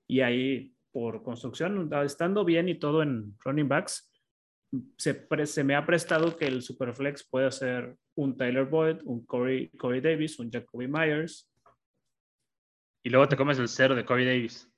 Y 0.08 0.22
ahí, 0.22 0.74
por 0.92 1.24
construcción, 1.24 1.90
estando 2.04 2.46
bien 2.46 2.70
y 2.70 2.76
todo 2.76 3.02
en 3.02 3.36
running 3.44 3.68
backs, 3.68 4.10
se, 4.98 5.28
se 5.46 5.64
me 5.64 5.76
ha 5.76 5.86
prestado 5.86 6.38
que 6.38 6.46
el 6.46 6.62
Superflex 6.62 7.28
pueda 7.28 7.52
ser 7.52 7.98
un 8.16 8.38
Tyler 8.38 8.66
Boyd, 8.66 8.98
un 9.06 9.26
Corey, 9.26 9.70
Corey 9.70 10.02
Davis, 10.02 10.40
un 10.40 10.52
Jacoby 10.52 10.88
Myers. 10.88 11.50
Y 13.04 13.10
luego 13.10 13.28
te 13.28 13.38
comes 13.38 13.58
el 13.58 13.68
cero 13.68 13.96
de 13.96 14.06
Corey 14.06 14.26
Davis. 14.26 14.70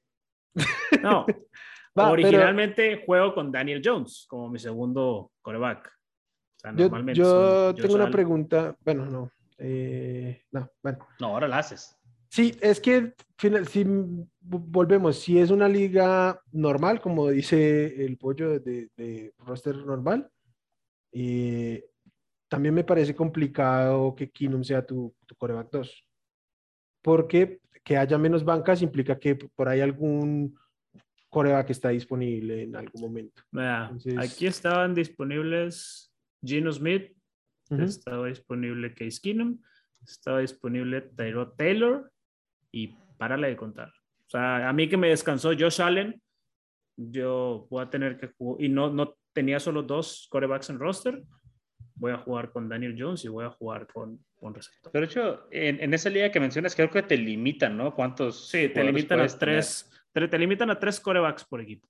No, 1.01 1.25
originalmente 1.95 3.03
juego 3.05 3.33
con 3.33 3.51
Daniel 3.51 3.81
Jones 3.83 4.25
como 4.29 4.49
mi 4.49 4.59
segundo 4.59 5.31
coreback. 5.41 5.91
yo, 7.13 7.73
tengo 7.73 7.95
una 7.95 8.11
pregunta, 8.11 8.75
bueno, 8.81 9.05
no, 9.05 9.31
eh, 9.61 10.43
no, 10.51 10.69
bueno. 10.81 11.07
No, 11.19 11.27
ahora 11.27 11.47
la 11.47 11.59
haces. 11.59 11.97
Sí, 12.29 12.57
es 12.61 12.79
que 12.79 13.13
si 13.69 13.85
volvemos, 14.39 15.19
si 15.19 15.37
es 15.37 15.51
una 15.51 15.67
liga 15.67 16.41
normal, 16.51 17.01
como 17.01 17.29
dice 17.29 18.05
el 18.05 18.17
pollo 18.17 18.59
de, 18.59 19.33
roster 19.39 19.75
normal, 19.77 20.29
eh, 21.11 21.85
también 22.47 22.73
me 22.73 22.85
parece 22.85 23.13
complicado 23.13 24.15
que 24.15 24.29
Kinum 24.29 24.63
sea 24.63 24.85
tu, 24.85 25.13
tu 25.25 25.35
coreback 25.35 25.69
2. 25.71 26.07
Porque 27.01 27.59
que 27.83 27.97
haya 27.97 28.17
menos 28.17 28.43
bancas 28.43 28.81
implica 28.81 29.19
que 29.19 29.35
por 29.35 29.67
ahí 29.67 29.81
algún 29.81 30.57
coreback 31.29 31.69
está 31.69 31.89
disponible 31.89 32.63
en 32.63 32.75
algún 32.75 33.01
momento. 33.01 33.41
aquí 34.17 34.47
estaban 34.47 34.93
disponibles 34.93 36.13
Gino 36.43 36.71
Smith, 36.71 37.11
estaba 37.79 38.27
disponible 38.27 38.93
Case 38.93 39.19
Keenum, 39.21 39.59
estaba 40.03 40.39
disponible 40.39 41.01
Tyro 41.01 41.51
Taylor, 41.51 42.11
y 42.71 42.95
párale 43.17 43.49
de 43.49 43.57
contar. 43.57 43.89
O 43.89 44.29
sea, 44.29 44.69
a 44.69 44.73
mí 44.73 44.87
que 44.87 44.97
me 44.97 45.09
descansó 45.09 45.51
Josh 45.57 45.81
Allen, 45.81 46.21
yo 46.95 47.67
voy 47.69 47.83
a 47.83 47.89
tener 47.89 48.17
que 48.17 48.27
jugar, 48.27 48.63
y 48.63 48.69
no, 48.69 48.89
no 48.91 49.15
tenía 49.33 49.59
solo 49.59 49.83
dos 49.83 50.27
corebacks 50.29 50.69
en 50.69 50.79
roster, 50.79 51.23
voy 51.95 52.11
a 52.11 52.17
jugar 52.17 52.51
con 52.51 52.67
Daniel 52.67 52.95
Jones 52.97 53.23
y 53.25 53.27
voy 53.27 53.45
a 53.45 53.49
jugar 53.49 53.87
con, 53.87 54.23
con 54.35 54.53
receptor. 54.53 54.91
Pero 54.91 55.05
de 55.05 55.11
hecho, 55.11 55.47
en, 55.51 55.81
en, 55.81 55.93
esa 55.93 56.09
liga 56.09 56.31
que 56.31 56.39
mencionas, 56.39 56.75
creo 56.75 56.89
que 56.89 57.03
te 57.03 57.17
limitan, 57.17 57.77
¿no? 57.77 57.93
¿Cuántos? 57.93 58.49
Sí, 58.49 58.69
te 58.69 58.83
limitan 58.83 59.19
a 59.19 59.27
tres, 59.27 59.89
te, 60.11 60.39
limitan 60.39 60.69
a 60.71 60.79
tres 60.79 60.99
corebacks 60.99 61.45
por 61.45 61.61
equipo. 61.61 61.87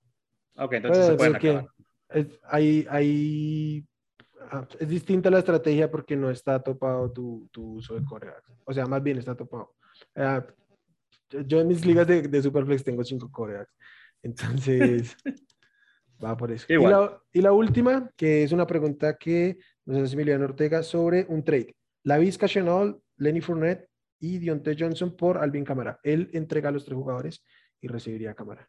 Ok, 0.56 0.74
entonces 0.74 1.06
se 1.06 1.14
pueden 1.14 1.36
acabar. 1.36 1.66
Es, 2.10 2.26
hay, 2.44 2.86
hay, 2.90 3.86
ah, 4.52 4.68
es 4.78 4.88
distinta 4.88 5.30
la 5.30 5.38
estrategia 5.38 5.90
porque 5.90 6.16
no 6.16 6.30
está 6.30 6.62
topado 6.62 7.10
tu, 7.10 7.48
tu 7.50 7.74
uso 7.74 7.94
de 7.94 8.04
corebacks. 8.04 8.50
O 8.64 8.72
sea, 8.72 8.86
más 8.86 9.02
bien 9.02 9.18
está 9.18 9.34
topado. 9.34 9.74
Uh, 10.14 10.42
Yo 11.46 11.60
en 11.60 11.68
mis 11.68 11.84
ligas 11.84 12.06
de, 12.06 12.22
de 12.22 12.42
Superflex 12.42 12.84
tengo 12.84 13.02
cinco 13.04 13.30
corebacks. 13.30 13.74
Entonces, 14.22 15.16
va 16.24 16.36
por 16.36 16.52
eso. 16.52 16.66
Y 16.68 16.76
la, 16.76 17.20
y 17.32 17.40
la, 17.40 17.52
última, 17.52 18.10
que 18.16 18.44
es 18.44 18.52
una 18.52 18.66
pregunta 18.66 19.16
que 19.16 19.58
nos 19.84 19.98
hace 19.98 20.14
Emiliano 20.14 20.44
Ortega 20.44 20.82
sobre 20.82 21.26
un 21.28 21.44
trade. 21.44 21.74
La 22.04 22.18
Vizca 22.18 22.46
Chenol, 22.46 23.00
Lenny 23.16 23.40
Fournette 23.40 23.88
y 24.20 24.38
Dionte 24.38 24.76
Johnson 24.78 25.16
por 25.16 25.38
Alvin 25.38 25.64
Camara. 25.64 25.98
Él 26.02 26.30
entrega 26.32 26.68
a 26.68 26.72
los 26.72 26.84
tres 26.84 26.96
jugadores 26.96 27.44
y 27.80 27.88
recibiría 27.88 28.30
a 28.30 28.34
Camara. 28.34 28.68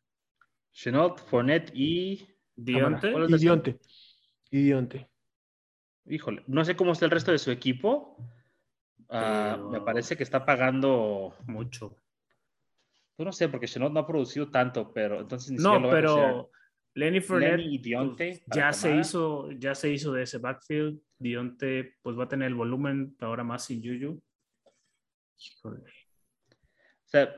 Chenol, 0.72 1.18
Fournette 1.18 1.72
y 1.74 2.28
Dionte. 2.56 3.12
Y 3.30 3.38
Dionte. 3.38 3.80
Y 4.50 4.64
Dionte. 4.64 5.10
Híjole, 6.06 6.44
no 6.48 6.66
sé 6.66 6.76
cómo 6.76 6.92
está 6.92 7.06
el 7.06 7.12
resto 7.12 7.32
de 7.32 7.38
su 7.38 7.52
equipo. 7.52 8.18
Ah, 9.10 9.58
me 9.72 9.82
parece 9.82 10.18
que 10.18 10.24
está 10.24 10.46
pagando 10.46 11.36
mucho. 11.46 11.98
Pues 13.16 13.26
no 13.26 13.32
sé, 13.32 13.48
porque 13.48 13.68
Chenot 13.68 13.94
no 13.94 14.00
ha 14.00 14.08
producido 14.08 14.50
tanto, 14.50 14.92
pero 14.92 15.22
entonces 15.22 15.52
No, 15.52 15.90
pero 15.90 16.50
Lenny 16.96 17.22
Fournette 17.22 17.62
y 17.62 17.78
Dionte 17.78 18.42
pues, 18.46 18.58
ya 18.58 18.74
se 18.74 18.96
hizo, 18.96 19.52
ya 19.52 19.76
se 19.76 19.92
hizo 19.92 20.12
de 20.14 20.24
ese 20.24 20.40
backfield. 20.40 21.00
Dionte 21.18 21.96
pues 22.02 22.18
va 22.18 22.26
a 22.26 22.28
tener 22.28 22.48
el 22.48 22.56
volumen 22.56 23.16
ahora 23.20 23.44
más 23.44 23.66
sin 23.66 23.82
Juju. 23.82 24.22
O 25.66 25.78
sea, 27.06 27.34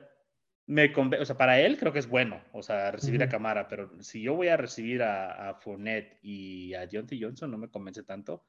me 0.68 0.94
o 0.96 1.26
sea, 1.26 1.38
para 1.38 1.60
él 1.60 1.78
creo 1.78 1.92
que 1.92 2.00
es 2.00 2.08
bueno, 2.08 2.42
o 2.54 2.64
sea, 2.64 2.92
recibir 2.92 3.22
a 3.22 3.30
Camara, 3.30 3.68
pero 3.68 4.02
si 4.02 4.22
yo 4.22 4.34
voy 4.34 4.48
a 4.48 4.58
recibir 4.58 5.04
a, 5.04 5.50
a 5.50 5.56
Fournette 5.56 6.20
y 6.22 6.74
a 6.74 6.88
Dionte 6.88 7.18
Johnson, 7.20 7.52
no 7.52 7.58
me 7.58 7.70
convence 7.70 8.04
tanto. 8.04 8.46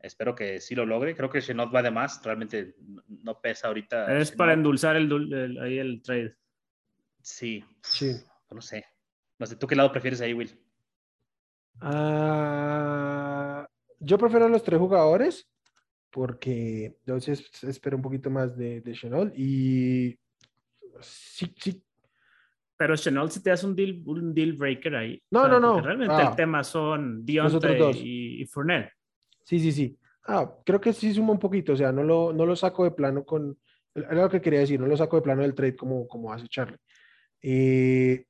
Espero 0.00 0.34
que 0.34 0.60
sí 0.60 0.74
lo 0.74 0.86
logre. 0.86 1.16
Creo 1.16 1.30
que 1.30 1.40
Chenot 1.40 1.74
va 1.74 1.82
de 1.82 1.90
más. 1.90 2.22
Realmente 2.22 2.76
no 3.08 3.40
pesa 3.40 3.68
ahorita. 3.68 4.18
Es 4.18 4.30
para 4.32 4.52
endulzar 4.52 4.96
el, 4.96 5.58
ahí 5.60 5.78
el 5.78 6.02
trade. 6.02 6.36
Sí. 7.22 7.64
Sí. 7.82 8.12
No 8.50 8.60
sé. 8.60 8.84
No 9.38 9.46
sé, 9.46 9.56
¿tú 9.56 9.66
qué 9.66 9.76
lado 9.76 9.92
prefieres 9.92 10.20
ahí, 10.20 10.32
Will? 10.32 10.58
Ah, 11.80 13.68
yo 13.98 14.16
prefiero 14.16 14.46
a 14.46 14.48
los 14.48 14.62
tres 14.62 14.78
jugadores 14.78 15.46
porque 16.10 16.96
yo 17.04 17.16
espero 17.16 17.96
un 17.96 18.02
poquito 18.02 18.30
más 18.30 18.56
de, 18.56 18.80
de 18.80 19.32
y 19.36 20.18
sí, 21.00 21.54
sí. 21.58 21.82
Pero 22.78 22.96
Chenol 22.96 23.30
si 23.30 23.42
te 23.42 23.50
hace 23.50 23.66
un 23.66 23.76
deal, 23.76 24.02
un 24.06 24.32
deal 24.32 24.54
breaker 24.54 24.96
ahí. 24.96 25.22
No, 25.30 25.48
no, 25.48 25.60
no. 25.60 25.80
Realmente 25.80 26.14
el 26.14 26.28
ah. 26.28 26.36
tema 26.36 26.64
son 26.64 27.24
Dionte 27.24 27.78
y, 27.94 28.42
y 28.42 28.46
Fournette. 28.46 28.95
Sí, 29.46 29.60
sí, 29.60 29.70
sí. 29.72 29.98
Ah, 30.26 30.52
creo 30.64 30.80
que 30.80 30.92
sí 30.92 31.14
suma 31.14 31.32
un 31.32 31.38
poquito, 31.38 31.74
o 31.74 31.76
sea, 31.76 31.92
no 31.92 32.02
lo, 32.02 32.32
no 32.32 32.44
lo 32.46 32.56
saco 32.56 32.82
de 32.82 32.90
plano 32.90 33.24
con, 33.24 33.56
era 33.94 34.22
lo 34.22 34.28
que 34.30 34.40
quería 34.40 34.58
decir, 34.60 34.80
no 34.80 34.88
lo 34.88 34.96
saco 34.96 35.16
de 35.16 35.22
plano 35.22 35.42
del 35.42 35.54
trade 35.54 35.76
como, 35.76 36.08
como 36.08 36.32
hace 36.32 36.48
Charlie. 36.48 36.78
Eh, 37.42 38.26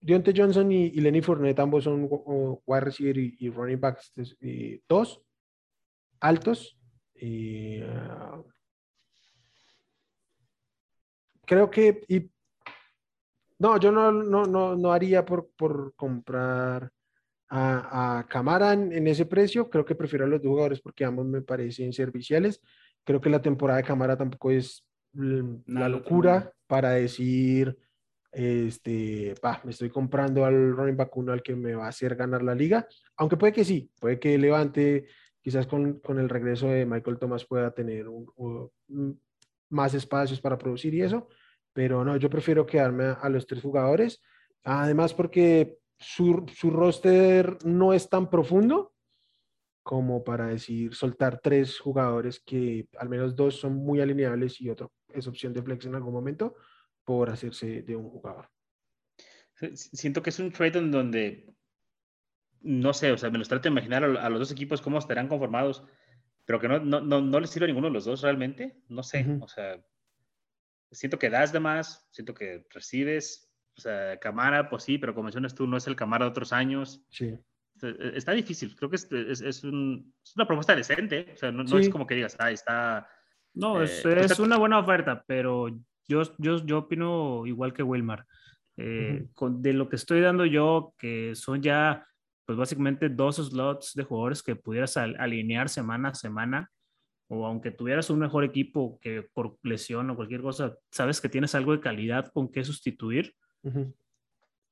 Dionte 0.00 0.32
Johnson 0.34 0.72
y, 0.72 0.90
Lenny 0.92 1.20
Fournette 1.20 1.60
ambos 1.60 1.84
son 1.84 2.08
wide 2.66 2.80
receiver 2.80 3.18
y, 3.18 3.50
running 3.50 3.80
backs 3.80 4.12
dos, 4.88 5.22
altos. 6.20 6.78
Ah, 7.82 8.42
creo 11.44 11.70
que, 11.70 12.00
y, 12.08 12.30
no, 13.58 13.78
yo 13.78 13.92
no, 13.92 14.10
no, 14.12 14.46
no, 14.46 14.76
no 14.76 14.92
haría 14.92 15.26
por, 15.26 15.50
por 15.56 15.94
comprar 15.94 16.90
a, 17.56 18.26
Camara 18.28 18.72
en, 18.72 19.06
ese 19.06 19.26
precio. 19.26 19.70
Creo 19.70 19.84
que 19.84 19.94
prefiero 19.94 20.24
a 20.24 20.28
los 20.28 20.42
dos 20.42 20.50
jugadores 20.50 20.80
porque 20.80 21.04
ambos 21.04 21.26
me 21.26 21.40
parecen 21.40 21.92
serviciales. 21.92 22.60
Creo 23.04 23.20
que 23.20 23.30
la 23.30 23.42
temporada 23.42 23.78
de 23.78 23.84
Camara 23.84 24.16
tampoco 24.16 24.50
es 24.50 24.84
la 25.12 25.88
locura 25.88 26.52
para 26.66 26.90
decir, 26.90 27.76
este, 28.32 29.34
me 29.62 29.70
estoy 29.70 29.90
comprando 29.90 30.44
al 30.44 30.76
running 30.76 30.96
back 30.96 31.16
uno 31.16 31.32
al 31.32 31.42
que 31.42 31.54
me 31.54 31.74
va 31.74 31.86
a 31.86 31.90
hacer 31.90 32.16
ganar 32.16 32.42
la 32.42 32.54
liga. 32.54 32.88
Aunque 33.16 33.36
puede 33.36 33.52
que 33.52 33.64
sí, 33.64 33.88
puede 34.00 34.18
que 34.18 34.36
levante, 34.36 35.06
quizás 35.40 35.68
con, 35.68 36.00
el 36.08 36.28
regreso 36.28 36.68
de 36.68 36.86
Michael 36.86 37.18
Thomas 37.18 37.44
pueda 37.44 37.72
tener 37.72 38.06
más 39.68 39.94
espacios 39.94 40.40
para 40.40 40.58
producir 40.58 40.92
y 40.94 41.02
eso. 41.02 41.28
Pero 41.72 42.04
no, 42.04 42.16
yo 42.16 42.28
prefiero 42.28 42.66
quedarme 42.66 43.14
a 43.20 43.28
los 43.28 43.46
tres 43.46 43.62
jugadores. 43.62 44.20
Además, 44.64 45.14
porque 45.14 45.78
su, 45.98 46.46
su 46.54 46.70
roster 46.70 47.58
no 47.64 47.92
es 47.92 48.08
tan 48.08 48.28
profundo 48.30 48.94
como 49.82 50.24
para 50.24 50.46
decir 50.46 50.94
soltar 50.94 51.40
tres 51.40 51.78
jugadores 51.78 52.40
que 52.40 52.88
al 52.98 53.08
menos 53.08 53.36
dos 53.36 53.60
son 53.60 53.76
muy 53.76 54.00
alineables 54.00 54.60
y 54.60 54.70
otro 54.70 54.92
es 55.08 55.26
opción 55.26 55.52
de 55.52 55.62
flex 55.62 55.84
en 55.84 55.94
algún 55.94 56.14
momento 56.14 56.56
por 57.04 57.28
hacerse 57.30 57.82
de 57.82 57.94
un 57.94 58.08
jugador. 58.08 58.50
Siento 59.74 60.22
que 60.22 60.30
es 60.30 60.38
un 60.38 60.50
trade 60.50 60.78
en 60.78 60.90
donde 60.90 61.54
no 62.64 62.94
sé, 62.94 63.12
o 63.12 63.18
sea, 63.18 63.30
me 63.30 63.38
los 63.38 63.48
trato 63.48 63.64
de 63.64 63.72
imaginar 63.72 64.04
a, 64.04 64.28
los 64.30 64.40
dos 64.40 64.50
equipos 64.50 64.80
cómo 64.80 64.98
estarán 64.98 65.28
conformados, 65.28 65.84
pero 66.46 66.58
que 66.58 66.66
no, 66.66 66.80
no, 66.80 67.00
no, 67.02 67.20
no 67.20 67.40
les 67.40 67.50
sirve 67.50 67.66
a 67.66 67.68
ninguno 67.68 67.88
de 67.88 67.92
los 67.92 68.06
dos 68.06 68.22
realmente. 68.22 68.82
No 68.88 69.02
sé, 69.02 69.26
o 69.40 69.46
sea, 69.46 69.84
siento 70.90 71.18
que 71.18 71.28
das 71.28 71.52
de 71.52 71.60
más, 71.60 72.08
siento 72.10 72.32
que 72.32 72.66
recibes, 72.70 73.53
o 73.76 73.80
sea, 73.80 74.18
Camara, 74.18 74.68
pues 74.68 74.84
sí, 74.84 74.98
pero 74.98 75.14
como 75.14 75.24
mencionas 75.24 75.54
tú, 75.54 75.66
no 75.66 75.76
es 75.76 75.86
el 75.86 75.96
Camara 75.96 76.24
de 76.24 76.30
otros 76.30 76.52
años. 76.52 77.04
Sí. 77.10 77.36
E, 77.82 78.12
está 78.14 78.32
difícil. 78.32 78.74
Creo 78.76 78.88
que 78.88 78.96
es, 78.96 79.10
es, 79.10 79.64
una 79.64 80.46
propuesta 80.46 80.76
decente. 80.76 81.32
O 81.34 81.36
sea, 81.36 81.50
no, 81.50 81.78
es 81.78 81.88
como 81.88 82.06
que 82.06 82.14
digas, 82.14 82.36
ah, 82.38 82.50
está. 82.50 83.08
No, 83.52 83.82
eh, 83.82 83.86
es, 83.86 84.38
una 84.38 84.56
buena 84.56 84.78
oferta, 84.78 85.24
pero 85.26 85.68
yo, 86.08 86.22
yo, 86.38 86.64
yo 86.64 86.78
opino 86.78 87.46
igual 87.46 87.72
que 87.72 87.82
Wilmar. 87.82 88.26
Eh, 88.76 89.26
de 89.38 89.72
lo 89.72 89.88
que 89.88 89.96
estoy 89.96 90.20
dando 90.20 90.44
yo, 90.44 90.94
que 90.98 91.34
son 91.34 91.62
ya, 91.62 92.06
pues 92.44 92.58
básicamente 92.58 93.08
dos 93.08 93.36
slots 93.36 93.92
de 93.94 94.02
jugadores 94.02 94.42
que 94.42 94.56
pudieras 94.56 94.96
alinear 94.96 95.68
semana 95.68 96.08
a 96.08 96.14
semana, 96.14 96.70
o 97.28 97.46
aunque 97.46 97.70
tuvieras 97.70 98.10
un 98.10 98.18
mejor 98.18 98.42
equipo 98.42 98.98
que 99.00 99.22
por 99.32 99.56
lesión 99.62 100.10
o 100.10 100.16
cualquier 100.16 100.42
cosa, 100.42 100.76
sabes 100.90 101.20
que 101.20 101.28
tienes 101.28 101.54
algo 101.54 101.72
de 101.72 101.80
calidad 101.80 102.32
con 102.32 102.50
qué 102.50 102.64
sustituir 102.64 103.34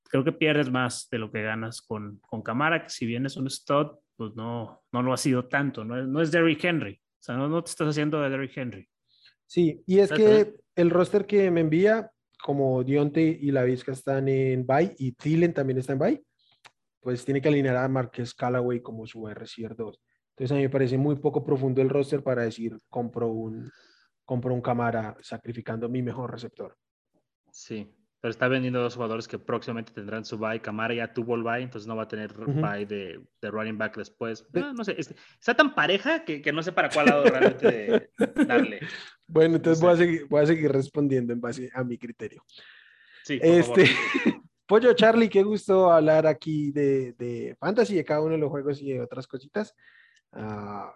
Creo 0.04 0.24
que 0.24 0.32
pierdes 0.32 0.70
más 0.70 1.08
de 1.10 1.18
lo 1.18 1.30
que 1.30 1.42
ganas 1.42 1.80
con, 1.80 2.18
con 2.18 2.42
Camara, 2.42 2.82
que 2.82 2.90
si 2.90 3.06
bien 3.06 3.24
es 3.26 3.36
un 3.36 3.48
stud, 3.48 3.92
pues 4.16 4.34
no, 4.34 4.82
no 4.92 5.02
lo 5.02 5.12
ha 5.12 5.16
sido 5.16 5.46
tanto, 5.48 5.84
no, 5.84 6.02
no 6.04 6.20
es 6.20 6.30
Derrick 6.30 6.62
Henry, 6.62 6.94
o 6.94 7.22
sea, 7.22 7.36
no, 7.36 7.48
no 7.48 7.62
te 7.64 7.70
estás 7.70 7.88
haciendo 7.88 8.20
de 8.20 8.30
Derrick 8.30 8.56
Henry. 8.56 8.88
Sí, 9.46 9.82
y 9.86 9.98
es 9.98 10.10
que 10.10 10.54
el 10.74 10.90
roster 10.90 11.26
que 11.26 11.50
me 11.50 11.60
envía, 11.60 12.10
como 12.42 12.82
Dionte 12.82 13.22
y 13.22 13.50
la 13.50 13.64
Vizca 13.64 13.92
están 13.92 14.28
en 14.28 14.66
bye 14.66 14.94
y 14.98 15.12
Thielen 15.12 15.54
también 15.54 15.78
está 15.78 15.92
en 15.92 15.98
bye, 15.98 16.24
pues 17.00 17.24
tiene 17.24 17.40
que 17.40 17.48
alinear 17.48 17.76
a 17.76 17.88
Marquez 17.88 18.34
Callaway 18.34 18.80
como 18.80 19.06
su 19.06 19.26
receiver 19.26 19.76
2. 19.76 20.00
Entonces 20.30 20.52
a 20.52 20.54
mí 20.56 20.62
me 20.62 20.70
parece 20.70 20.96
muy 20.96 21.16
poco 21.16 21.44
profundo 21.44 21.82
el 21.82 21.90
roster 21.90 22.22
para 22.22 22.42
decir 22.42 22.78
compro 22.88 23.28
un, 23.28 23.70
compro 24.24 24.54
un 24.54 24.62
Camara 24.62 25.16
sacrificando 25.20 25.88
mi 25.88 26.02
mejor 26.02 26.30
receptor. 26.30 26.76
Sí, 27.50 27.92
pero 28.22 28.30
está 28.30 28.46
vendiendo 28.46 28.80
dos 28.80 28.94
jugadores 28.94 29.26
que 29.26 29.36
próximamente 29.36 29.92
tendrán 29.92 30.24
su 30.24 30.38
bye. 30.38 30.62
Camara 30.62 30.94
ya 30.94 31.12
tuvo 31.12 31.34
el 31.34 31.42
bye, 31.42 31.60
entonces 31.60 31.88
no 31.88 31.96
va 31.96 32.04
a 32.04 32.08
tener 32.08 32.32
bye 32.32 32.86
de, 32.86 33.20
de, 33.40 33.50
running 33.50 33.76
back 33.76 33.96
después. 33.96 34.46
No, 34.52 34.84
sé, 34.84 34.96
está 34.96 35.56
tan 35.56 35.74
pareja 35.74 36.24
que, 36.24 36.40
que, 36.40 36.52
no 36.52 36.62
sé 36.62 36.70
para 36.70 36.88
cuál 36.88 37.06
lado 37.06 37.24
realmente 37.24 38.10
darle. 38.46 38.78
Bueno, 39.26 39.56
entonces 39.56 39.82
voy, 39.82 39.92
a 39.92 39.96
seguir, 39.96 40.26
voy 40.28 40.40
a 40.40 40.46
seguir 40.46 40.70
respondiendo 40.70 41.32
en 41.32 41.40
base 41.40 41.68
a 41.74 41.82
mi 41.82 41.98
criterio. 41.98 42.44
Sí, 43.24 43.40
este, 43.42 43.86
Pollo 44.66 44.92
Charlie, 44.92 45.28
qué 45.28 45.42
gusto 45.42 45.90
hablar 45.90 46.24
aquí 46.28 46.70
de, 46.70 47.14
de, 47.14 47.56
fantasy, 47.58 47.96
de 47.96 48.04
cada 48.04 48.20
uno 48.20 48.34
de 48.34 48.38
los 48.38 48.50
juegos 48.50 48.80
y 48.80 48.92
de 48.92 49.00
otras 49.00 49.26
cositas. 49.26 49.74
Uh, 50.30 50.86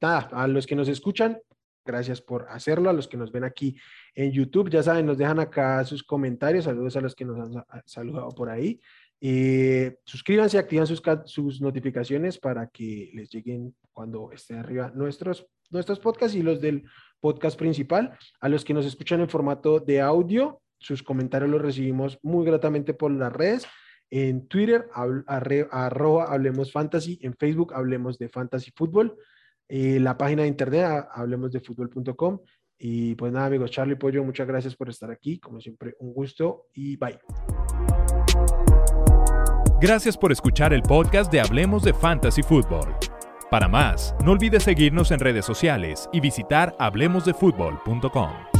nada, 0.00 0.28
a 0.32 0.48
los 0.48 0.66
que 0.66 0.74
nos 0.74 0.88
escuchan, 0.88 1.38
Gracias 1.86 2.20
por 2.20 2.46
hacerlo. 2.48 2.90
A 2.90 2.92
los 2.92 3.06
que 3.06 3.16
nos 3.16 3.30
ven 3.30 3.44
aquí 3.44 3.76
en 4.14 4.32
YouTube, 4.32 4.68
ya 4.68 4.82
saben, 4.82 5.06
nos 5.06 5.16
dejan 5.16 5.38
acá 5.38 5.84
sus 5.84 6.02
comentarios. 6.02 6.64
Saludos 6.64 6.96
a 6.96 7.00
los 7.00 7.14
que 7.14 7.24
nos 7.24 7.38
han 7.38 7.64
saludado 7.84 8.30
por 8.30 8.50
ahí. 8.50 8.80
Eh, 9.20 9.98
suscríbanse, 10.04 10.58
activan 10.58 10.86
sus, 10.86 11.02
sus 11.24 11.60
notificaciones 11.60 12.38
para 12.38 12.66
que 12.68 13.10
les 13.14 13.30
lleguen 13.30 13.74
cuando 13.92 14.30
estén 14.32 14.58
arriba 14.58 14.92
nuestros, 14.94 15.46
nuestros 15.70 16.00
podcasts 16.00 16.36
y 16.36 16.42
los 16.42 16.60
del 16.60 16.84
podcast 17.20 17.58
principal. 17.58 18.18
A 18.40 18.48
los 18.48 18.64
que 18.64 18.74
nos 18.74 18.84
escuchan 18.84 19.20
en 19.20 19.28
formato 19.28 19.78
de 19.78 20.00
audio, 20.00 20.60
sus 20.78 21.02
comentarios 21.02 21.50
los 21.50 21.62
recibimos 21.62 22.18
muy 22.22 22.44
gratamente 22.44 22.92
por 22.94 23.10
las 23.12 23.32
redes. 23.32 23.66
En 24.10 24.46
Twitter, 24.48 24.88
arroba 25.28 26.24
Hablemos 26.24 26.72
Fantasy. 26.72 27.18
En 27.22 27.34
Facebook, 27.34 27.72
Hablemos 27.74 28.18
de 28.18 28.28
Fantasy 28.28 28.72
Fútbol 28.74 29.16
la 29.68 30.16
página 30.16 30.42
de 30.42 30.48
internet, 30.48 31.06
hablemos 31.12 31.52
de 31.52 31.60
fútbol.com. 31.60 32.40
Y 32.78 33.14
pues 33.14 33.32
nada, 33.32 33.46
amigos, 33.46 33.70
Charlie 33.70 33.96
Pollo, 33.96 34.22
muchas 34.22 34.46
gracias 34.46 34.76
por 34.76 34.90
estar 34.90 35.10
aquí. 35.10 35.38
Como 35.38 35.60
siempre, 35.60 35.94
un 36.00 36.12
gusto 36.12 36.66
y 36.74 36.96
bye. 36.96 37.18
Gracias 39.80 40.16
por 40.16 40.32
escuchar 40.32 40.72
el 40.72 40.82
podcast 40.82 41.30
de 41.32 41.40
Hablemos 41.40 41.82
de 41.82 41.92
Fantasy 41.94 42.42
Football. 42.42 42.94
Para 43.50 43.68
más, 43.68 44.14
no 44.24 44.32
olvides 44.32 44.64
seguirnos 44.64 45.10
en 45.10 45.20
redes 45.20 45.44
sociales 45.44 46.08
y 46.12 46.20
visitar 46.20 46.74
hablemosdefutbol.com. 46.78 48.55